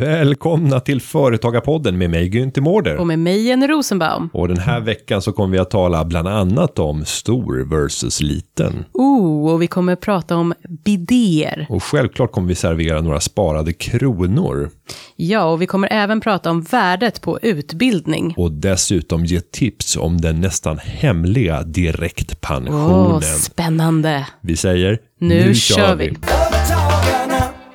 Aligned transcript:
Välkomna 0.00 0.80
till 0.80 1.00
Företagarpodden 1.00 1.98
med 1.98 2.10
mig 2.10 2.28
Günther 2.30 2.60
Mårder. 2.60 2.96
Och 2.96 3.06
med 3.06 3.18
mig 3.18 3.46
Jenny 3.46 3.66
Rosenbaum. 3.66 4.28
Och 4.32 4.48
den 4.48 4.58
här 4.58 4.80
veckan 4.80 5.22
så 5.22 5.32
kommer 5.32 5.52
vi 5.52 5.58
att 5.58 5.70
tala 5.70 6.04
bland 6.04 6.28
annat 6.28 6.78
om 6.78 7.04
stor 7.04 7.66
versus 7.70 8.20
liten. 8.20 8.84
Oh, 8.92 9.52
och 9.52 9.62
vi 9.62 9.66
kommer 9.66 9.96
prata 9.96 10.36
om 10.36 10.54
bidéer. 10.84 11.66
Och 11.68 11.82
självklart 11.84 12.32
kommer 12.32 12.48
vi 12.48 12.54
servera 12.54 13.00
några 13.00 13.20
sparade 13.20 13.72
kronor. 13.72 14.70
Ja, 15.16 15.44
och 15.44 15.62
vi 15.62 15.66
kommer 15.66 15.88
även 15.92 16.20
prata 16.20 16.50
om 16.50 16.62
värdet 16.62 17.20
på 17.20 17.38
utbildning. 17.42 18.34
Och 18.36 18.52
dessutom 18.52 19.24
ge 19.24 19.40
tips 19.40 19.96
om 19.96 20.20
den 20.20 20.40
nästan 20.40 20.78
hemliga 20.78 21.58
Åh, 21.58 21.66
direktpensionen. 21.66 23.22
spännande. 23.22 24.26
vi 24.40 24.56
säger, 24.56 24.98
Nu 25.18 25.54
kör 25.54 25.94
vi. 25.94 26.04
Företagarna. 26.08 26.39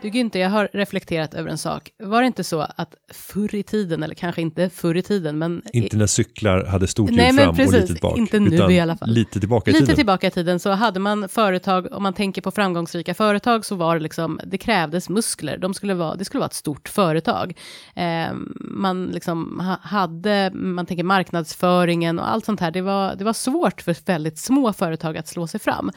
Du 0.05 0.11
Günther, 0.11 0.39
jag 0.39 0.49
har 0.49 0.69
reflekterat 0.73 1.33
över 1.33 1.49
en 1.49 1.57
sak. 1.57 1.91
Var 1.99 2.21
det 2.21 2.27
inte 2.27 2.43
så 2.43 2.61
att 2.61 2.95
förr 3.13 3.55
i 3.55 3.63
tiden, 3.63 4.03
eller 4.03 4.15
kanske 4.15 4.41
inte 4.41 4.69
förr 4.69 4.97
i 4.97 5.01
tiden, 5.01 5.37
men 5.37 5.61
Inte 5.73 5.97
när 5.97 6.07
cyklar 6.07 6.65
hade 6.65 6.87
stort 6.87 7.09
hjul 7.09 7.17
Nej, 7.17 7.33
men 7.33 7.43
fram 7.43 7.49
och 7.49 7.55
precis. 7.55 7.89
litet 7.89 8.01
bak. 8.01 8.17
Inte 8.17 8.39
nu 8.39 8.71
i 8.71 8.79
alla 8.79 8.97
fall. 8.97 9.09
Lite 9.09 9.39
tillbaka 9.39 9.71
i 9.71 9.73
lite 9.73 9.85
tiden. 9.85 9.95
tillbaka 9.95 10.27
i 10.27 10.31
tiden 10.31 10.59
så 10.59 10.71
hade 10.71 10.99
man 10.99 11.29
företag, 11.29 11.93
om 11.93 12.03
man 12.03 12.13
tänker 12.13 12.41
på 12.41 12.51
framgångsrika 12.51 13.13
företag 13.13 13.65
så 13.65 13.75
var 13.75 13.95
det 13.95 14.01
liksom, 14.01 14.39
det 14.45 14.57
krävdes 14.57 15.09
muskler, 15.09 15.57
De 15.57 15.73
skulle 15.73 15.93
vara, 15.93 16.15
det 16.15 16.25
skulle 16.25 16.39
vara 16.39 16.49
ett 16.49 16.53
stort 16.53 16.89
företag. 16.89 17.57
Eh, 17.95 18.33
man 18.59 19.05
liksom 19.05 19.59
ha, 19.59 19.77
hade, 19.81 20.51
man 20.53 20.85
tänker 20.85 21.03
marknadsföringen 21.03 22.19
och 22.19 22.29
allt 22.29 22.45
sånt 22.45 22.59
här, 22.59 22.71
det 22.71 22.81
var, 22.81 23.15
det 23.15 23.23
var 23.23 23.33
svårt 23.33 23.81
för 23.81 23.95
väldigt 24.05 24.37
små 24.37 24.73
företag 24.73 25.17
att 25.17 25.27
slå 25.27 25.47
sig 25.47 25.59
fram. 25.59 25.91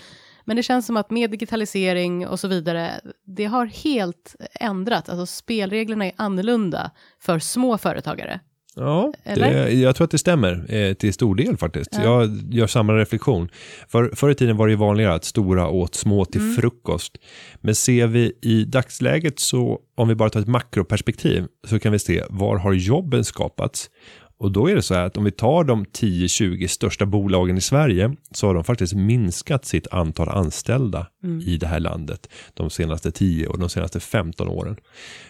Men 0.48 0.56
det 0.56 0.62
känns 0.62 0.86
som 0.86 0.96
att 0.96 1.10
med 1.10 1.30
digitalisering 1.30 2.26
och 2.26 2.40
så 2.40 2.48
vidare, 2.48 3.00
det 3.26 3.44
har 3.44 3.66
helt 3.66 4.36
ändrat, 4.60 5.08
alltså 5.08 5.26
spelreglerna 5.26 6.06
är 6.06 6.12
annorlunda 6.16 6.90
för 7.20 7.38
små 7.38 7.78
företagare. 7.78 8.40
Ja, 8.76 9.12
det, 9.24 9.72
jag 9.72 9.96
tror 9.96 10.04
att 10.04 10.10
det 10.10 10.18
stämmer 10.18 10.74
eh, 10.74 10.94
till 10.94 11.12
stor 11.12 11.34
del 11.34 11.56
faktiskt. 11.56 11.90
Jag 12.04 12.30
gör 12.50 12.66
samma 12.66 12.92
reflektion. 12.92 13.48
För, 13.88 14.10
förr 14.14 14.30
i 14.30 14.34
tiden 14.34 14.56
var 14.56 14.66
det 14.66 14.70
ju 14.70 14.76
vanligare 14.76 15.14
att 15.14 15.24
stora 15.24 15.68
åt 15.68 15.94
små 15.94 16.24
till 16.24 16.40
Mm. 16.40 16.54
frukost. 16.56 17.16
Men 17.60 17.74
ser 17.74 18.06
vi 18.06 18.32
i 18.42 18.64
dagsläget 18.64 19.38
så, 19.38 19.80
om 19.96 20.08
vi 20.08 20.14
bara 20.14 20.30
tar 20.30 20.40
ett 20.40 20.48
makroperspektiv, 20.48 21.46
så 21.66 21.78
kan 21.78 21.92
vi 21.92 21.98
se 21.98 22.24
var 22.30 22.56
har 22.58 22.72
jobben 22.72 23.24
skapats? 23.24 23.90
Och 24.40 24.52
då 24.52 24.70
är 24.70 24.74
det 24.74 24.82
så 24.82 24.94
här 24.94 25.04
att 25.04 25.16
om 25.16 25.24
vi 25.24 25.30
tar 25.30 25.64
de 25.64 25.84
10-20 25.84 26.66
största 26.66 27.06
bolagen 27.06 27.56
i 27.58 27.60
Sverige 27.60 28.14
så 28.30 28.46
har 28.46 28.54
de 28.54 28.64
faktiskt 28.64 28.94
minskat 28.94 29.64
sitt 29.64 29.86
antal 29.90 30.28
anställda 30.28 31.06
Mm. 31.24 31.40
i 31.40 31.56
det 31.56 31.66
här 31.66 31.80
landet 31.80 32.28
de 32.54 32.70
senaste 32.70 33.10
10 33.10 33.46
och 33.46 33.58
de 33.58 33.68
senaste 33.68 34.00
15 34.00 34.48
åren. 34.48 34.76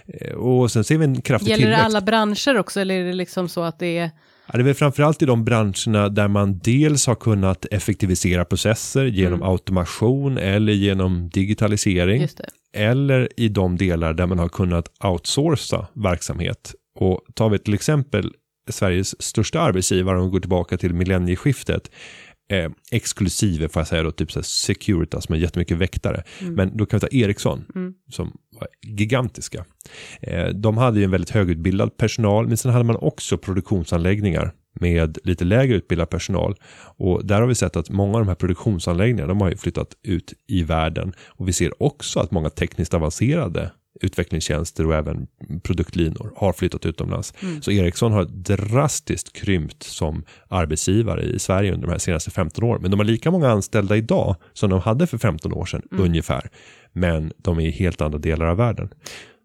Eh, 0.06 0.32
Och 0.34 0.70
sen 0.70 0.84
ser 0.84 0.98
vi 0.98 1.04
en 1.04 1.20
kraftig 1.20 1.48
Gäller 1.50 1.60
det 1.66 1.66
tillväxt. 1.76 1.84
alla 1.96 2.00
branscher 2.00 2.58
också, 2.58 2.80
eller 2.80 2.94
är 2.94 3.04
det 3.04 3.12
liksom 3.12 3.48
så 3.48 3.62
att 3.62 3.78
det 3.78 3.98
är 3.98 4.10
Ja, 4.46 4.52
det 4.52 4.62
är 4.62 4.64
väl 4.64 4.74
framförallt 4.74 5.22
i 5.22 5.26
de 5.26 5.44
branscherna 5.44 6.08
där 6.08 6.28
man 6.28 6.58
dels 6.58 7.06
har 7.06 7.14
kunnat 7.14 7.64
effektivisera 7.70 8.44
processer 8.44 9.04
genom 9.04 9.42
automation 9.42 10.38
eller 10.38 10.72
genom 10.72 11.28
digitalisering. 11.28 12.16
Mm. 12.16 12.28
Det. 12.36 12.78
Eller 12.80 13.28
i 13.36 13.48
de 13.48 13.76
delar 13.76 14.14
där 14.14 14.26
man 14.26 14.38
har 14.38 14.48
kunnat 14.48 14.88
outsourca 15.04 15.86
verksamhet. 15.92 16.74
Och 16.94 17.20
tar 17.34 17.48
vi 17.50 17.58
till 17.58 17.74
exempel 17.74 18.32
Sveriges 18.72 19.22
största 19.22 19.60
arbetsgivare 19.60 20.18
om 20.18 20.24
vi 20.24 20.30
går 20.30 20.40
tillbaka 20.40 20.76
till 20.76 20.94
millennieskiftet. 20.94 21.90
Eh, 22.50 22.70
exklusive 22.90 23.68
får 23.68 23.80
jag 23.80 23.88
säga 23.88 24.02
då, 24.02 24.10
typ 24.10 24.32
så 24.32 24.38
här 24.38 24.44
Securitas 24.44 25.28
med 25.28 25.40
jättemycket 25.40 25.76
väktare. 25.76 26.22
Men 26.40 26.76
då 26.76 26.86
kan 26.86 26.96
vi 26.96 27.00
ta 27.00 27.16
Ericsson 27.16 27.64
som 28.10 28.36
var 28.58 28.68
gigantiska. 28.82 29.64
Eh, 30.20 30.48
de 30.48 30.76
hade 30.76 30.98
ju 30.98 31.04
en 31.04 31.10
väldigt 31.10 31.30
högutbildad 31.30 31.96
personal, 31.96 32.48
men 32.48 32.56
sen 32.56 32.72
hade 32.72 32.84
man 32.84 32.96
också 32.96 33.38
produktionsanläggningar 33.38 34.52
med 34.80 35.18
lite 35.24 35.44
lägre 35.44 35.76
utbildad 35.76 36.10
personal. 36.10 36.54
Och 36.96 37.26
där 37.26 37.40
har 37.40 37.48
vi 37.48 37.54
sett 37.54 37.76
att 37.76 37.90
många 37.90 38.14
av 38.14 38.20
de 38.20 38.28
här 38.28 38.34
produktionsanläggningarna, 38.34 39.28
de 39.28 39.40
har 39.40 39.50
ju 39.50 39.56
flyttat 39.56 39.94
ut 40.02 40.34
i 40.46 40.62
världen. 40.62 41.12
Och 41.26 41.48
vi 41.48 41.52
ser 41.52 41.82
också 41.82 42.20
att 42.20 42.30
många 42.30 42.50
tekniskt 42.50 42.94
avancerade 42.94 43.70
utvecklingstjänster 44.00 44.86
och 44.86 44.94
även 44.94 45.26
produktlinor 45.62 46.32
har 46.36 46.52
flyttat 46.52 46.86
utomlands. 46.86 47.34
Så 47.60 47.70
Ericsson 47.70 48.12
har 48.12 48.24
drastiskt 48.24 49.32
krympt 49.32 49.82
som 49.82 50.24
arbetsgivare 50.48 51.22
i 51.22 51.38
Sverige 51.38 51.72
under 51.74 51.86
de 51.86 51.92
här 51.92 51.98
senaste 51.98 52.30
15 52.30 52.64
åren. 52.64 52.82
Men 52.82 52.90
de 52.90 53.00
har 53.00 53.04
lika 53.04 53.30
många 53.30 53.50
anställda 53.50 53.96
idag 53.96 54.36
som 54.52 54.70
de 54.70 54.80
hade 54.80 55.06
för 55.06 55.18
15 55.18 55.52
år 55.52 55.64
sedan 55.64 55.82
ungefär. 55.90 56.50
Men 56.92 57.32
de 57.36 57.60
är 57.60 57.66
i 57.66 57.70
helt 57.70 58.00
andra 58.00 58.18
delar 58.18 58.46
av 58.46 58.56
världen. 58.56 58.88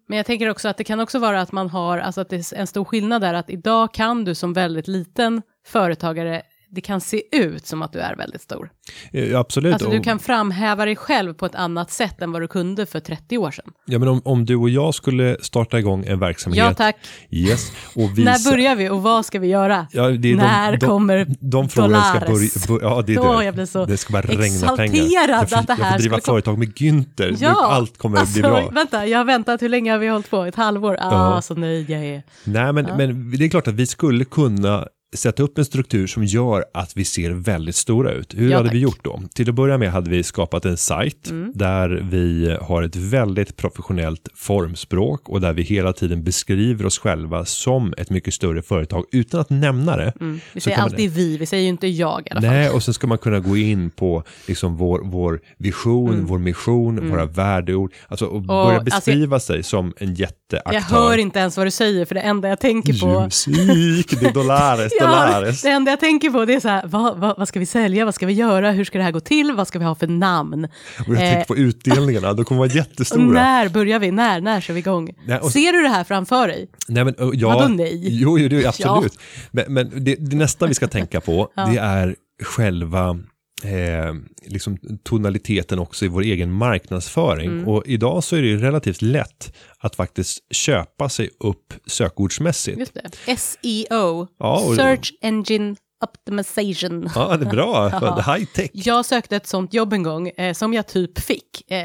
Men 0.08 0.16
jag 0.16 0.26
tänker 0.26 0.48
också 0.48 0.68
att 0.68 0.76
det 0.76 0.84
kan 0.84 1.00
också 1.00 1.18
vara 1.18 1.40
att 1.40 1.52
man 1.52 1.68
har, 1.70 1.98
alltså 1.98 2.20
att 2.20 2.28
det 2.28 2.36
är 2.36 2.56
en 2.56 2.66
stor 2.66 2.84
skillnad 2.84 3.22
där, 3.22 3.34
att 3.34 3.50
idag 3.50 3.94
kan 3.94 4.24
du 4.24 4.34
som 4.34 4.52
väldigt 4.52 4.88
liten 4.88 5.42
företagare, 5.66 6.42
det 6.74 6.80
kan 6.80 7.00
se 7.00 7.22
ut 7.32 7.66
som 7.66 7.82
att 7.82 7.92
du 7.92 7.98
är 7.98 8.16
väldigt 8.16 8.42
stor. 8.42 8.70
Eh, 9.12 9.38
absolut. 9.40 9.72
Alltså 9.74 9.90
du 9.90 10.00
kan 10.00 10.18
framhäva 10.18 10.84
dig 10.84 10.96
själv 10.96 11.34
på 11.34 11.46
ett 11.46 11.54
annat 11.54 11.90
sätt 11.90 12.22
än 12.22 12.32
vad 12.32 12.42
du 12.42 12.48
kunde 12.48 12.86
för 12.86 13.00
30 13.00 13.38
år 13.38 13.50
sedan. 13.50 13.64
Ja, 13.86 13.98
men 13.98 14.08
om, 14.08 14.20
om 14.24 14.44
du 14.44 14.56
och 14.56 14.70
jag 14.70 14.94
skulle 14.94 15.36
starta 15.40 15.78
igång 15.78 16.04
en 16.06 16.18
verksamhet. 16.18 16.58
Ja 16.58 16.74
tack. 16.74 16.96
Yes, 17.30 17.72
och 17.94 18.10
visa, 18.18 18.30
När 18.30 18.50
börjar 18.52 18.76
vi 18.76 18.88
och 18.88 19.02
vad 19.02 19.26
ska 19.26 19.38
vi 19.38 19.46
göra? 19.48 19.86
Ja, 19.92 20.08
När 20.08 20.70
de, 20.70 20.76
de, 20.78 20.86
kommer 20.86 21.26
de 21.40 21.68
frågorna 21.68 22.02
ska 22.02 22.20
börja, 22.20 22.48
ja, 22.82 23.02
det, 23.06 23.14
är 23.14 23.18
Åh, 23.20 23.38
det. 23.38 23.44
jag 23.44 23.54
blir 23.54 23.66
så 23.66 23.84
det 23.84 23.96
ska 23.96 24.12
bara 24.12 24.22
regna 24.22 24.44
exalterad 24.44 24.90
pengar. 24.90 25.28
Jag 25.28 25.50
får, 25.50 25.56
att 25.56 25.66
det 25.66 25.74
här 25.74 25.84
jag 25.84 25.92
får 25.92 25.98
driva 25.98 26.20
företag 26.20 26.58
med 26.58 26.68
Günther. 26.74 27.36
Ja, 27.40 27.66
Allt 27.72 27.98
kommer 27.98 28.18
alltså, 28.18 28.32
bli 28.32 28.42
bra. 28.42 28.70
Vänta, 28.70 29.06
jag 29.06 29.18
har 29.18 29.24
väntat, 29.24 29.62
hur 29.62 29.68
länge 29.68 29.92
har 29.92 29.98
vi 29.98 30.08
hållit 30.08 30.30
på? 30.30 30.42
Ett 30.44 30.54
halvår? 30.54 30.96
Ah, 31.00 31.34
Ja. 31.34 31.42
så 31.42 31.54
nöjd 31.54 31.90
jag 31.90 32.04
är. 32.04 32.22
Nej, 32.44 32.72
men, 32.72 32.84
men 32.96 33.30
det 33.38 33.44
är 33.44 33.48
klart 33.48 33.68
att 33.68 33.74
vi 33.74 33.86
skulle 33.86 34.24
kunna 34.24 34.86
sätta 35.14 35.42
upp 35.42 35.58
en 35.58 35.64
struktur 35.64 36.06
som 36.06 36.24
gör 36.24 36.64
att 36.74 36.96
vi 36.96 37.04
ser 37.04 37.30
väldigt 37.30 37.76
stora 37.76 38.12
ut. 38.12 38.34
Hur 38.36 38.50
Ja, 38.50 38.56
hade 38.56 38.68
vi 38.68 38.74
tack. 38.76 38.82
gjort 38.82 39.04
då? 39.04 39.22
Till 39.34 39.48
att 39.48 39.54
börja 39.54 39.78
med 39.78 39.90
hade 39.92 40.10
vi 40.10 40.22
skapat 40.22 40.64
en 40.64 40.76
sajt 40.76 41.30
Mm. 41.30 41.52
där 41.54 41.88
vi 42.10 42.56
har 42.62 42.82
ett 42.82 42.96
väldigt 42.96 43.56
professionellt 43.56 44.28
formspråk 44.34 45.28
och 45.28 45.40
där 45.40 45.52
vi 45.52 45.62
hela 45.62 45.92
tiden 45.92 46.24
beskriver 46.24 46.86
oss 46.86 46.98
själva 46.98 47.44
som 47.44 47.94
ett 47.98 48.10
mycket 48.10 48.34
större 48.34 48.62
företag 48.62 49.04
utan 49.12 49.40
att 49.40 49.50
nämna 49.50 49.96
det. 49.96 50.12
Mm. 50.20 50.40
Vi 50.52 50.60
säger 50.60 50.76
kan 50.76 50.82
man- 50.84 50.90
alltid 50.92 51.10
vi, 51.10 51.36
vi 51.38 51.46
säger 51.46 51.62
ju 51.62 51.68
inte 51.68 51.86
jag 51.86 52.20
i 52.26 52.30
alla 52.30 52.40
fall. 52.40 52.50
Nej, 52.50 52.70
och 52.70 52.82
sen 52.82 52.94
ska 52.94 53.06
man 53.06 53.18
kunna 53.18 53.40
gå 53.40 53.56
in 53.56 53.90
på 53.90 54.22
liksom 54.46 54.76
vår, 54.76 55.00
vår 55.04 55.40
vision, 55.58 56.24
vår 56.26 56.38
mission, 56.38 57.10
våra 57.10 57.26
värdeord. 57.26 57.92
Alltså 58.08 58.26
och 58.26 58.42
börja 58.42 58.64
Mm. 58.70 58.76
alltså, 58.80 58.96
beskriva 58.96 59.40
sig 59.40 59.62
som 59.62 59.92
en 59.96 60.14
jätteaktör. 60.14 60.72
Jag 60.74 60.80
hör 60.80 61.18
inte 61.18 61.38
ens 61.38 61.56
vad 61.56 61.66
du 61.66 61.70
säger, 61.70 62.04
för 62.04 62.14
det 62.14 62.20
enda 62.20 62.48
jag 62.48 62.60
tänker 62.60 63.00
på... 63.00 63.20
Musik, 63.20 64.20
det 64.20 64.26
är 64.26 64.32
dollares, 65.06 65.64
Ja, 65.64 65.70
det 65.70 65.74
enda 65.76 65.90
jag 65.92 66.00
tänker 66.00 66.30
på 66.30 66.44
det 66.44 66.54
är 66.54 66.60
så 66.60 66.68
här, 66.68 66.82
vad, 66.86 67.18
vad, 67.18 67.38
vad 67.38 67.48
ska 67.48 67.58
vi 67.60 67.66
sälja, 67.66 68.04
vad 68.04 68.14
ska 68.14 68.26
vi 68.26 68.32
göra, 68.32 68.70
hur 68.70 68.84
ska 68.84 68.98
det 68.98 69.04
här 69.04 69.12
gå 69.12 69.20
till, 69.20 69.52
vad 69.52 69.68
ska 69.68 69.78
vi 69.78 69.84
ha 69.84 69.94
för 69.94 70.06
namn? 70.06 70.64
Och 71.08 71.14
jag 71.14 71.18
tänker 71.18 71.44
på 71.44 71.56
utdelningarna, 71.56 72.32
de 72.32 72.44
kommer 72.44 72.58
vara 72.58 72.68
jättestora. 72.72 73.24
när 73.42 73.68
börjar 73.68 73.98
vi, 73.98 74.10
när, 74.10 74.40
när 74.40 74.60
kör 74.60 74.74
vi 74.74 74.80
igång? 74.80 75.10
Nej, 75.26 75.38
och- 75.38 75.52
Ser 75.52 75.72
du 75.72 75.82
det 75.82 75.88
här 75.88 76.04
framför 76.04 76.48
dig? 76.48 76.68
Nej, 76.88 77.04
men, 77.04 77.14
ja, 77.32 77.48
Vadå 77.48 77.68
nej? 77.68 77.98
Jo, 78.22 78.38
jo 78.38 78.48
det 78.48 78.66
absolut. 78.68 79.18
Men, 79.50 79.64
men 79.74 80.04
det, 80.04 80.14
det 80.14 80.36
nästa 80.36 80.66
vi 80.66 80.74
ska 80.74 80.88
tänka 80.88 81.20
på, 81.20 81.48
det 81.72 81.78
är 81.78 82.14
själva 82.42 83.18
eh, 83.64 84.14
liksom 84.46 84.78
tonaliteten 85.02 85.78
också 85.78 86.04
i 86.04 86.08
vår 86.08 86.22
egen 86.22 86.52
marknadsföring. 86.52 87.50
Mm. 87.50 87.68
Och 87.68 87.82
idag 87.86 88.24
så 88.24 88.36
är 88.36 88.42
det 88.42 88.48
ju 88.48 88.58
relativt 88.60 89.02
lätt 89.02 89.56
att 89.78 89.96
faktiskt 89.96 90.54
köpa 90.54 91.08
sig 91.08 91.30
upp 91.40 91.74
sökordsmässigt. 91.86 92.78
Just 92.78 92.94
det. 92.94 93.36
SEO, 93.36 94.26
Ja, 94.38 94.64
och- 94.68 94.74
Search 94.74 95.12
Engine 95.20 95.76
Optimization. 96.04 97.10
Ja, 97.14 97.36
det 97.36 97.46
är 97.46 97.50
bra. 97.50 97.88
High 98.36 98.44
tech. 98.54 98.70
Jag 98.72 99.04
sökte 99.04 99.36
ett 99.36 99.46
sånt 99.46 99.74
jobb 99.74 99.92
en 99.92 100.02
gång 100.02 100.28
eh, 100.28 100.52
som 100.52 100.74
jag 100.74 100.86
typ 100.86 101.18
fick 101.18 101.70
eh, 101.70 101.78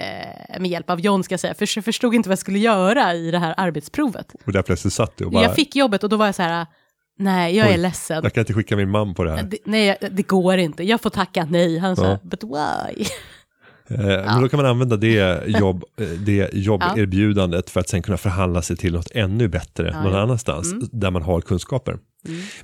med 0.60 0.72
hjälp 0.72 0.90
av 0.90 1.00
John 1.02 1.24
ska 1.24 1.34
jag 1.34 1.40
säga, 1.40 1.54
för 1.54 1.68
jag 1.78 1.86
förstod 1.86 2.16
inte 2.16 2.30
vad 2.30 2.32
jag 2.32 2.40
skulle 2.40 2.60
göra 2.60 3.14
i 3.14 3.32
det 3.32 3.40
här 3.40 3.54
arbetsprovet. 3.58 4.36
Och 4.46 4.52
där 4.54 4.62
plötsligt 4.62 4.94
satt 4.94 5.18
du 5.18 5.26
och 5.26 5.32
bara, 5.32 5.44
Jag 5.44 5.56
fick 5.56 5.76
jobbet 5.76 6.04
och 6.04 6.10
då 6.10 6.18
var 6.18 6.26
jag 6.26 6.36
så 6.36 6.42
här, 6.42 6.66
nej 7.20 7.56
jag 7.58 7.68
är 7.68 7.72
Oj. 7.74 7.78
ledsen. 7.78 8.20
jag 8.24 8.34
kan 8.34 8.42
inte 8.42 8.54
skicka 8.54 8.76
min 8.76 8.90
man 8.90 9.14
på 9.14 9.24
det 9.24 9.32
här. 9.32 9.44
Det, 9.44 9.58
nej, 9.66 9.98
det 10.12 10.24
går 10.28 10.58
inte. 10.58 10.84
Jag 10.84 11.02
får 11.02 11.10
tacka 11.10 11.48
nej. 11.50 11.78
Han 11.78 11.96
sa, 11.96 12.06
Ja. 12.06 12.18
but 12.24 12.44
why? 12.44 13.06
Eh, 13.92 13.98
Men 14.06 14.42
då 14.42 14.50
kan 14.50 14.58
man 14.58 14.66
använda 14.66 14.98
det, 14.98 15.44
jobb, 15.48 15.84
eh, 16.02 16.08
det 16.08 16.50
jobberbjudandet 16.54 17.70
för 17.70 17.80
att 17.80 17.90
sen 17.90 18.02
kunna 18.02 18.18
förhandla 18.18 18.62
sig 18.62 18.78
till 18.78 18.94
något 18.94 19.12
ännu 19.12 19.48
bättre 19.48 20.02
någon 20.04 20.14
ja. 20.14 20.20
annanstans 20.20 20.72
Mm. 20.72 20.88
där 20.92 21.12
man 21.12 21.22
har 21.22 21.42
kunskaper. 21.42 21.98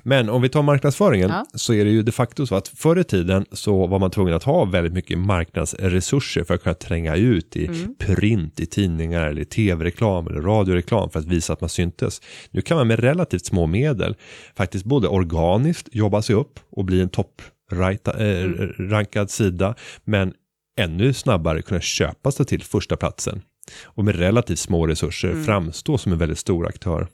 Men 0.02 0.28
om 0.28 0.42
vi 0.42 0.48
tar 0.48 0.62
marknadsföringen 0.62 1.30
Ja. 1.30 1.46
så 1.54 1.72
är 1.74 1.84
det 1.84 1.90
ju 1.90 2.02
de 2.02 2.12
facto 2.12 2.46
så 2.46 2.54
att 2.54 2.68
förr 2.68 2.98
i 2.98 3.04
tiden 3.04 3.46
så 3.52 3.86
var 3.86 3.98
man 3.98 4.10
tvungen 4.10 4.34
att 4.34 4.42
ha 4.42 4.64
väldigt 4.64 4.92
mycket 4.92 5.18
marknadsresurser 5.18 6.44
för 6.44 6.54
att 6.54 6.62
kunna 6.62 6.74
tränga 6.74 7.16
ut 7.16 7.56
i 7.56 7.66
Mm. 7.66 7.94
print, 7.98 8.60
i 8.60 8.66
tidningar 8.66 9.26
eller 9.26 9.44
tv-reklam 9.44 10.26
eller 10.26 10.40
radioreklam 10.40 11.10
för 11.10 11.18
att 11.20 11.26
visa 11.26 11.52
att 11.52 11.60
man 11.60 11.70
syntes. 11.70 12.20
Nu 12.50 12.60
kan 12.60 12.76
man 12.76 12.88
med 12.88 13.00
relativt 13.00 13.46
små 13.46 13.66
medel 13.66 14.16
faktiskt 14.56 14.84
både 14.84 15.08
organiskt 15.08 15.88
jobba 15.92 16.22
sig 16.22 16.36
upp 16.36 16.60
och 16.70 16.84
bli 16.84 17.00
en 17.00 17.08
topprankad 17.08 18.20
Mm. 18.20 18.60
eh, 18.60 18.66
rankad 18.90 19.30
sida 19.30 19.74
men 20.04 20.32
ännu 20.78 21.12
snabbare 21.12 21.62
kunna 21.62 21.80
köpa 21.80 22.32
sig 22.32 22.46
till 22.46 22.62
första 22.62 22.96
platsen 22.96 23.42
och 23.84 24.04
med 24.04 24.16
relativt 24.16 24.58
små 24.58 24.86
resurser 24.86 25.30
Mm. 25.30 25.44
framstå 25.44 25.98
som 25.98 26.12
en 26.12 26.18
väldigt 26.18 26.38
stor 26.38 26.66
aktör. 26.66 27.08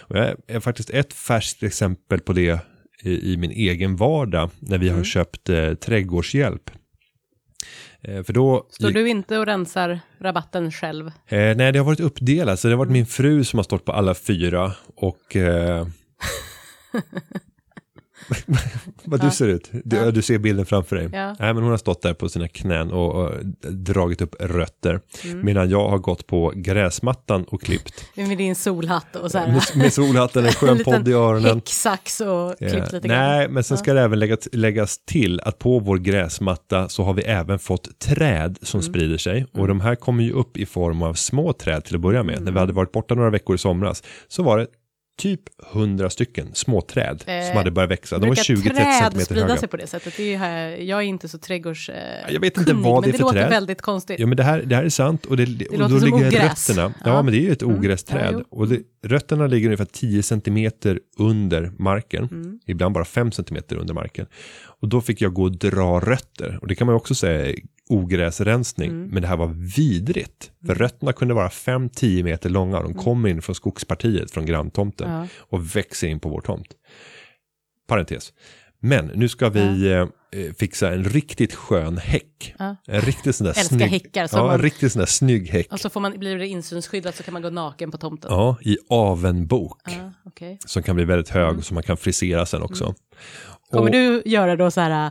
Och 0.00 0.16
jag 0.16 0.34
är 0.46 0.60
faktiskt 0.60 0.90
ett 0.90 1.12
färskt 1.12 1.62
exempel 1.62 2.20
på 2.20 2.32
det 2.32 2.58
i, 3.02 3.32
i 3.32 3.36
min 3.36 3.50
egen 3.50 3.96
vardag 3.96 4.50
när 4.58 4.78
vi 4.78 4.86
Mm. 4.86 4.98
har 4.98 5.04
köpt 5.04 5.48
eh, 5.48 5.74
trädgårdshjälp. 5.74 6.70
Eh, 8.02 8.22
för 8.22 8.32
då, 8.32 8.66
Står 8.70 8.90
du 8.90 9.08
inte 9.08 9.38
och 9.38 9.46
rensar 9.46 10.00
rabatten 10.18 10.72
själv? 10.72 11.06
eh, 11.06 11.56
nej, 11.56 11.72
det 11.72 11.78
har 11.78 11.86
varit 11.86 12.00
uppdelat, 12.00 12.60
så 12.60 12.68
det 12.68 12.74
har 12.74 12.78
varit 12.78 12.86
Mm. 12.88 12.92
min 12.98 13.06
fru 13.06 13.44
som 13.44 13.58
har 13.58 13.64
stått 13.64 13.84
på 13.84 13.92
alla 13.92 14.14
fyra 14.14 14.72
och 14.96 15.36
eh, 15.36 15.86
vad 19.04 19.20
du 19.20 19.30
ser 19.30 19.48
ut, 19.48 19.70
du, 19.84 20.10
du 20.10 20.22
ser 20.22 20.38
bilden 20.38 20.66
framför 20.66 20.96
dig. 20.96 21.08
Ja. 21.12 21.26
Nej, 21.38 21.54
men 21.54 21.56
hon 21.56 21.70
har 21.70 21.76
stått 21.78 22.02
där 22.02 22.14
på 22.14 22.28
sina 22.28 22.48
knän 22.48 22.90
och, 22.92 23.14
och 23.24 23.32
dragit 23.72 24.20
upp 24.20 24.34
rötter. 24.40 25.00
Mm. 25.24 25.44
Medan 25.44 25.70
jag 25.70 25.88
har 25.88 25.98
gått 25.98 26.26
på 26.26 26.52
gräsmattan 26.56 27.44
och 27.44 27.62
klippt. 27.62 28.04
Med 28.14 28.38
din 28.38 28.54
solhatt 28.54 29.16
och 29.16 29.30
så 29.30 29.38
här. 29.38 29.46
Med, 29.52 29.62
med 29.76 29.92
solhatten, 29.92 30.44
en 30.46 30.52
skön 30.52 30.78
podd 30.84 31.08
i 31.08 31.12
öronen. 31.12 31.54
häcksax 31.54 32.20
och 32.20 32.58
klippt 32.58 32.74
Ja. 32.74 32.84
lite 32.92 33.08
grann. 33.08 33.18
Nej, 33.18 33.48
men 33.48 33.64
sen 33.64 33.78
ska 33.78 33.94
det 33.94 34.00
även 34.00 34.18
läggas, 34.18 34.48
läggas 34.52 34.98
till 35.06 35.40
att 35.40 35.58
på 35.58 35.78
vår 35.78 35.98
gräsmatta 35.98 36.88
så 36.88 37.02
har 37.04 37.14
vi 37.14 37.22
även 37.22 37.58
fått 37.58 37.98
träd 37.98 38.58
som 38.62 38.80
Mm. 38.80 38.92
sprider 38.92 39.18
sig. 39.18 39.46
Och 39.52 39.68
de 39.68 39.80
här 39.80 39.94
kommer 39.94 40.24
ju 40.24 40.32
upp 40.32 40.56
i 40.56 40.66
form 40.66 41.02
av 41.02 41.14
små 41.14 41.52
träd 41.52 41.84
till 41.84 41.94
att 41.94 42.00
börja 42.00 42.22
med. 42.22 42.32
Mm. 42.34 42.44
När 42.44 42.52
vi 42.52 42.58
hade 42.58 42.72
varit 42.72 42.92
borta 42.92 43.14
några 43.14 43.30
veckor 43.30 43.54
i 43.54 43.58
somras 43.58 44.02
så 44.28 44.42
var 44.42 44.58
det 44.58 44.66
typ 45.18 45.40
100 45.72 46.10
stycken 46.10 46.54
små 46.54 46.80
träd 46.80 47.24
Eh, 47.26 47.46
som 47.48 47.56
hade 47.56 47.70
börjat 47.70 47.90
växa. 47.90 48.18
De 48.18 48.28
var 48.28 48.34
Brukar 48.34 48.42
20-30 48.54 48.62
träd 48.62 48.74
centimeter 49.02 49.24
sprida 49.24 49.42
höga. 49.46 49.56
sig 49.56 49.68
på 49.68 49.76
det 49.76 49.86
sättet? 49.86 50.14
Det 50.16 50.34
är 50.34 50.38
här, 50.38 50.68
jag 50.68 50.98
är 50.98 51.02
inte 51.02 51.28
så 51.28 51.38
trädgårds... 51.38 51.88
eh, 51.88 52.32
Jag 52.32 52.40
vet 52.40 52.56
inte 52.58 52.70
kunnig, 52.70 52.84
vad 52.84 53.02
det 53.02 53.08
är 53.08 53.12
men 53.12 53.12
för 53.12 53.18
det 53.18 53.24
låter 53.24 53.38
träd. 53.40 53.50
väldigt 53.50 53.82
konstigt. 53.82 54.20
Ja 54.20 54.26
men 54.26 54.36
det 54.36 54.42
här, 54.42 54.62
det 54.62 54.76
här 54.76 54.84
är 54.84 54.88
sant 54.88 55.26
och, 55.26 55.36
det, 55.36 55.42
och 55.66 55.78
låter 55.78 55.94
då 55.94 56.00
som 56.00 56.04
ligger 56.18 56.28
ogräs. 56.28 56.68
rötterna, 56.70 56.92
ja, 56.98 57.00
Ja. 57.04 57.12
Mm. 57.12 57.24
men 57.24 57.34
det 57.34 57.40
är 57.40 57.42
ju 57.42 57.52
ett 57.52 57.62
ogrästräd 57.62 58.28
Ja, 58.34 58.38
jo. 58.50 58.58
och 58.58 58.68
det, 58.68 58.80
rötterna 59.04 59.46
ligger 59.46 59.66
ungefär 59.68 59.84
10 59.84 60.22
centimeter 60.22 61.00
under 61.18 61.72
marken, 61.78 62.28
Mm. 62.32 62.58
ibland 62.66 62.94
bara 62.94 63.04
5 63.04 63.32
centimeter 63.32 63.76
under 63.76 63.94
marken. 63.94 64.26
Och 64.82 64.88
då 64.88 65.00
fick 65.00 65.20
jag 65.20 65.32
gå 65.34 65.42
och 65.42 65.58
dra 65.58 66.00
rötter 66.00 66.58
och 66.62 66.68
det 66.68 66.74
kan 66.74 66.86
man 66.86 66.96
också 66.96 67.14
säga 67.14 67.46
är 67.46 67.54
ogräsrensning, 67.88 68.90
Mm. 68.90 69.08
men 69.08 69.22
det 69.22 69.28
här 69.28 69.36
var 69.36 69.46
vidrigt. 69.76 70.50
För 70.66 70.74
rötterna 70.74 71.12
kunde 71.12 71.34
vara 71.34 71.48
5-10 71.48 72.22
meter 72.22 72.50
långa 72.50 72.82
de 72.82 72.94
kommer 72.94 73.28
in 73.28 73.42
från 73.42 73.54
skogspartiet 73.54 74.30
från 74.30 74.46
granntomten 74.46 75.08
Mm. 75.10 75.20
Ja. 75.20 75.26
och 75.38 75.76
växer 75.76 76.08
in 76.08 76.20
på 76.20 76.28
vår 76.28 76.40
tomt. 76.40 76.68
Parentes. 77.88 78.32
Men 78.84 79.06
nu 79.06 79.28
ska 79.28 79.48
vi 79.48 79.92
eh, 79.92 79.98
eh, 80.00 80.52
fixa 80.58 80.92
en 80.92 81.04
riktigt 81.04 81.54
skön 81.54 81.98
häck. 81.98 82.54
Ja. 82.58 82.76
En 82.86 83.00
riktigt 83.00 83.36
sån 83.36 83.44
där 83.44 83.50
Älskar 83.58 83.76
snygg, 83.76 83.88
häckar, 83.90 84.28
ja, 84.32 84.40
en 84.40 84.46
man- 84.46 84.62
riktigt 84.62 84.92
sån 84.92 85.00
där 85.00 85.06
snygg 85.06 85.48
häck. 85.50 85.72
Och 85.72 85.80
så 85.80 85.90
får 85.90 86.00
man, 86.00 86.18
blir 86.18 86.38
det 86.38 86.46
insynsskyddat 86.48 87.16
så 87.16 87.22
kan 87.22 87.32
man 87.32 87.42
gå 87.42 87.50
naken 87.50 87.90
på 87.90 87.98
tomten. 87.98 88.30
Ja, 88.32 88.56
i 88.62 88.76
avenbok. 88.88 89.80
Ja, 89.84 90.12
okej. 90.24 90.58
Som 90.66 90.82
kan 90.82 90.96
bli 90.96 91.04
väldigt 91.04 91.28
hög 91.28 91.58
och 91.58 91.64
som 91.64 91.74
man 91.74 91.82
kan 91.82 91.96
frisera 91.96 92.46
sen 92.46 92.62
också. 92.62 92.84
Mm. 92.84 92.94
Kommer 93.70 93.84
Och- 93.86 93.92
du 93.92 94.22
göra 94.26 94.56
då 94.56 94.70
så 94.70 94.80
här 94.80 95.10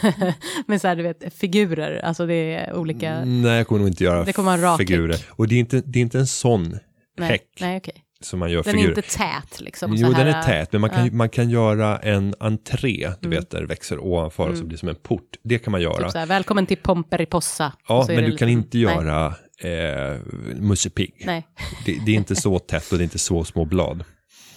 med 0.66 0.80
så 0.80 0.88
här, 0.88 0.96
du 0.96 1.02
vet, 1.02 1.34
figurer, 1.34 2.00
alltså 2.04 2.26
det 2.26 2.54
är 2.54 2.74
olika, 2.74 3.24
Nej, 3.24 3.56
jag 3.56 3.66
kommer 3.66 3.78
nog 3.78 3.88
inte 3.88 4.04
göra 4.04 4.24
Det 4.24 4.32
kommer 4.32 4.52
en 4.52 4.60
rak 4.60 4.78
figurer. 4.80 5.16
Och 5.30 5.48
det 5.48 5.54
är, 5.54 5.60
inte, 5.60 5.80
det 5.86 5.98
är 5.98 6.02
inte 6.02 6.18
en 6.18 6.26
sån 6.26 6.78
nej, 7.18 7.28
häck 7.28 7.48
nej 7.60 7.76
okej. 7.76 8.02
Som 8.20 8.38
man 8.38 8.50
gör 8.50 8.62
Den 8.62 8.72
figurer. 8.72 8.92
är 8.92 8.96
inte 8.96 9.16
tät 9.16 9.60
liksom. 9.60 9.94
Jo, 9.94 10.12
den 10.12 10.26
är 10.28 10.42
tät, 10.42 10.72
men 10.72 10.80
man 10.80 10.90
kan, 10.90 11.06
ja. 11.06 11.12
man 11.12 11.28
kan 11.28 11.50
göra 11.50 11.98
en 11.98 12.34
entré, 12.40 13.12
du 13.20 13.28
vet, 13.28 13.50
där 13.50 13.60
det 13.60 13.66
växer 13.66 13.98
ovanför 13.98 14.48
och 14.48 14.56
så 14.56 14.64
blir 14.64 14.76
det 14.76 14.80
som 14.80 14.88
en 14.88 14.94
port. 14.94 15.36
Det 15.42 15.58
kan 15.58 15.70
man 15.72 15.80
göra. 15.80 15.94
Mm. 15.94 16.04
Typ 16.04 16.12
så 16.12 16.18
här, 16.18 16.26
välkommen 16.26 16.66
till 16.66 16.76
Pomperipossa. 16.76 17.72
Ja, 17.88 18.04
men 18.08 18.16
du 18.16 18.22
kan 18.22 18.28
liksom- 18.30 18.48
inte 18.48 18.78
göra 18.78 19.34
eh, 19.60 20.16
Musse 20.56 20.90
Pigg. 20.90 21.22
Nej. 21.26 21.46
Det, 21.86 21.98
det 22.06 22.12
är 22.12 22.16
inte 22.16 22.36
så 22.36 22.58
tätt 22.58 22.92
och 22.92 22.98
det 22.98 23.02
är 23.02 23.04
inte 23.04 23.18
så 23.18 23.44
små 23.44 23.64
blad. 23.64 24.04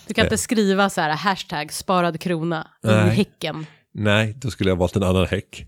Du 0.08 0.14
kan 0.14 0.26
inte 0.26 0.38
skriva 0.38 0.90
så 0.90 1.02
här, 1.02 1.10
hashtag 1.10 1.74
sparad 1.74 2.20
krona 2.20 2.68
i 2.84 3.10
häcken. 3.10 3.66
Nej, 4.02 4.34
då 4.38 4.52
skulle 4.52 4.70
jag 4.70 4.76
valt 4.76 4.96
en 4.96 5.04
annan 5.04 5.26
häck. 5.26 5.66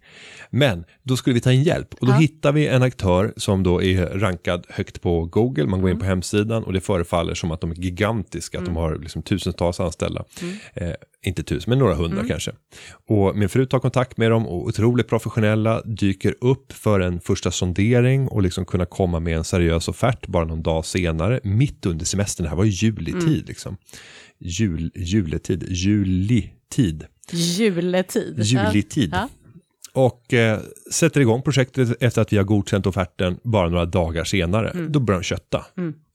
Men 0.49 0.83
då 1.03 1.17
skulle 1.17 1.33
vi 1.33 1.41
ta 1.41 1.51
in 1.51 1.63
hjälp 1.63 1.93
och 1.93 2.07
då 2.07 2.13
Ja. 2.13 2.17
hittar 2.17 2.51
vi 2.51 2.67
en 2.67 2.83
aktör 2.83 3.33
som 3.37 3.63
då 3.63 3.83
är 3.83 4.05
rankad 4.05 4.65
högt 4.69 5.01
på 5.01 5.25
Google. 5.25 5.65
Man 5.65 5.81
går 5.81 5.87
Mm. 5.89 5.95
in 5.97 5.99
på 5.99 6.05
hemsidan 6.05 6.63
och 6.63 6.73
det 6.73 6.81
förefaller 6.81 7.33
som 7.33 7.51
att 7.51 7.61
de 7.61 7.71
är 7.71 7.75
gigantiska, 7.75 8.59
att 8.59 8.65
de 8.65 8.75
har 8.75 8.95
liksom 8.95 9.21
tusentals 9.21 9.79
anställda. 9.79 10.23
Mm. 10.41 10.55
Eh, 10.73 10.93
inte 11.25 11.43
tusen, 11.43 11.69
men 11.69 11.79
några 11.79 11.93
hundra 11.95 12.27
kanske. 12.27 12.51
Och 13.07 13.35
min 13.37 13.49
fru 13.49 13.65
tar 13.65 13.79
kontakt 13.79 14.17
med 14.17 14.31
dem 14.31 14.47
och 14.47 14.65
otroligt 14.67 15.07
professionella 15.07 15.81
dyker 15.81 16.35
upp 16.41 16.71
för 16.73 16.99
en 16.99 17.19
första 17.19 17.51
sondering 17.51 18.27
och 18.27 18.41
liksom 18.41 18.65
kunna 18.65 18.85
komma 18.85 19.19
med 19.19 19.37
en 19.37 19.43
seriös 19.43 19.87
offert 19.87 20.27
bara 20.27 20.45
någon 20.45 20.63
dag 20.63 20.85
senare, 20.85 21.39
mitt 21.43 21.85
under 21.85 22.05
semestern. 22.05 22.43
Det 22.43 22.49
här 22.49 22.57
var 22.57 22.63
ju 22.65 22.71
juletid 22.87 23.23
Mm. 23.23 23.43
liksom. 23.47 23.77
Jul, 24.39 24.91
juletid, 24.95 25.63
julitid. 25.69 27.05
Juletid. 27.31 28.39
Julitid. 28.39 29.09
Ja. 29.13 29.29
Och 29.93 30.33
eh, 30.33 30.59
sätter 30.91 31.21
igång 31.21 31.41
projektet 31.41 32.03
efter 32.03 32.21
att 32.21 32.33
vi 32.33 32.37
har 32.37 32.43
godkänt 32.43 32.85
offerten 32.85 33.37
bara 33.43 33.69
några 33.69 33.85
dagar 33.85 34.23
senare. 34.23 34.69
Mm. 34.69 34.91
Då 34.91 34.99
börjar 34.99 35.19
de 35.19 35.23
kötta. 35.23 35.65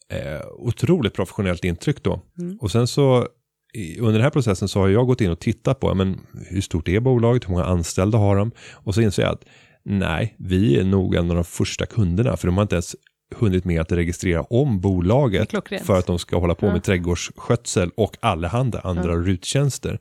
Eh, 0.09 0.47
otroligt 0.59 1.15
professionellt 1.15 1.65
intryck 1.65 2.03
då. 2.03 2.23
Mm. 2.39 2.59
Och 2.61 2.71
sen 2.71 2.87
så 2.87 3.29
under 3.99 4.13
den 4.13 4.23
här 4.23 4.31
processen 4.31 4.69
så 4.69 4.81
har 4.81 4.89
jag 4.89 5.07
gått 5.07 5.21
in 5.21 5.31
och 5.31 5.41
tittat 5.41 5.81
på 5.81 5.95
men, 5.95 6.21
hur 6.51 6.61
stort 6.61 6.89
är 6.89 7.01
bolaget, 7.01 7.45
hur 7.45 7.51
många 7.51 7.65
anställda 7.65 8.19
har 8.19 8.37
de? 8.37 8.53
Och 8.73 8.95
så 8.95 9.01
inser 9.01 9.23
jag 9.23 9.33
att 9.33 9.45
nej, 9.85 10.37
vi 10.39 10.79
är 10.81 10.85
nog 10.85 11.15
en 11.15 11.31
av 11.31 11.35
de 11.35 11.45
första 11.45 11.87
kunderna 11.87 12.37
för 12.37 12.49
de 12.49 12.57
har 12.57 12.63
inte 12.63 12.75
ens 12.75 12.97
hunnit 13.39 13.65
med 13.65 13.81
att 13.81 13.93
registrera 13.93 14.43
om 14.43 14.81
bolaget 14.81 15.51
för 15.85 15.99
att 15.99 16.07
de 16.07 16.19
ska 16.19 16.39
hålla 16.39 16.55
på 16.55 16.67
Ja. 16.67 16.73
med 16.73 16.83
trädgårdsskötsel 16.85 17.91
och 17.95 18.17
allehanda 18.21 18.81
andra 18.81 19.17
ruttjänster. 19.17 19.99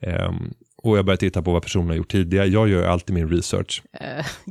Ehm, 0.00 0.54
och 0.82 0.98
jag 0.98 1.04
börjar 1.04 1.16
titta 1.16 1.42
på 1.42 1.52
vad 1.52 1.62
personen 1.62 1.88
har 1.88 1.94
gjort 1.96 2.10
tidigare. 2.12 2.46
Jag 2.46 2.68
gör 2.68 2.84
alltid 2.84 3.14
min 3.14 3.28
research. 3.28 3.82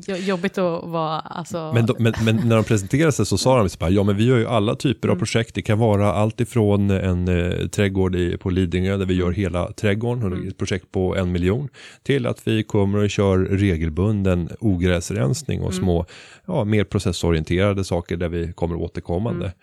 Jo- 0.08 0.16
jobbigt 0.16 0.58
att 0.58 0.84
vara, 0.84 1.20
alltså... 1.20 1.72
Men, 1.74 1.86
de, 1.86 1.96
men, 2.00 2.14
men 2.24 2.36
när 2.50 2.56
de 2.56 2.64
presenterade 2.66 3.12
sig 3.12 3.26
så 3.26 3.38
sa 3.38 3.58
de 3.58 3.70
så 3.70 3.78
bara, 3.80 3.90
ja 3.90 4.04
men 4.04 4.18
vi 4.18 4.26
gör 4.26 4.38
ju 4.38 4.48
alla 4.48 4.76
typer 4.76 5.08
Mm. 5.08 5.16
av 5.16 5.20
projekt. 5.20 5.56
Det 5.56 5.62
kan 5.62 5.80
vara 5.80 6.14
allt 6.14 6.42
ifrån 6.42 6.90
en 6.90 7.28
eh, 7.28 7.68
trädgård 7.68 8.16
i, 8.16 8.38
på 8.38 8.50
Lidingö 8.50 8.98
där 8.98 9.06
vi 9.06 9.14
Mm. 9.14 9.26
gör 9.26 9.32
hela 9.32 9.72
trädgården, 9.72 10.34
är 10.44 10.48
ett 10.48 10.58
projekt 10.58 10.92
på 10.92 11.16
en 11.16 11.32
miljon, 11.32 11.70
till 12.04 12.26
att 12.28 12.48
vi 12.48 12.64
kommer 12.64 12.98
och 13.04 13.10
kör 13.10 13.38
regelbunden 13.38 14.50
ogräsrensning 14.60 15.58
Mm. 15.58 15.68
och 15.68 15.74
små, 15.74 16.06
ja 16.46 16.64
mer 16.64 16.84
processorienterade 16.84 17.84
saker 17.84 18.18
där 18.18 18.30
vi 18.30 18.54
kommer 18.54 18.76
återkommande. 18.76 19.46
Mm. 19.46 19.58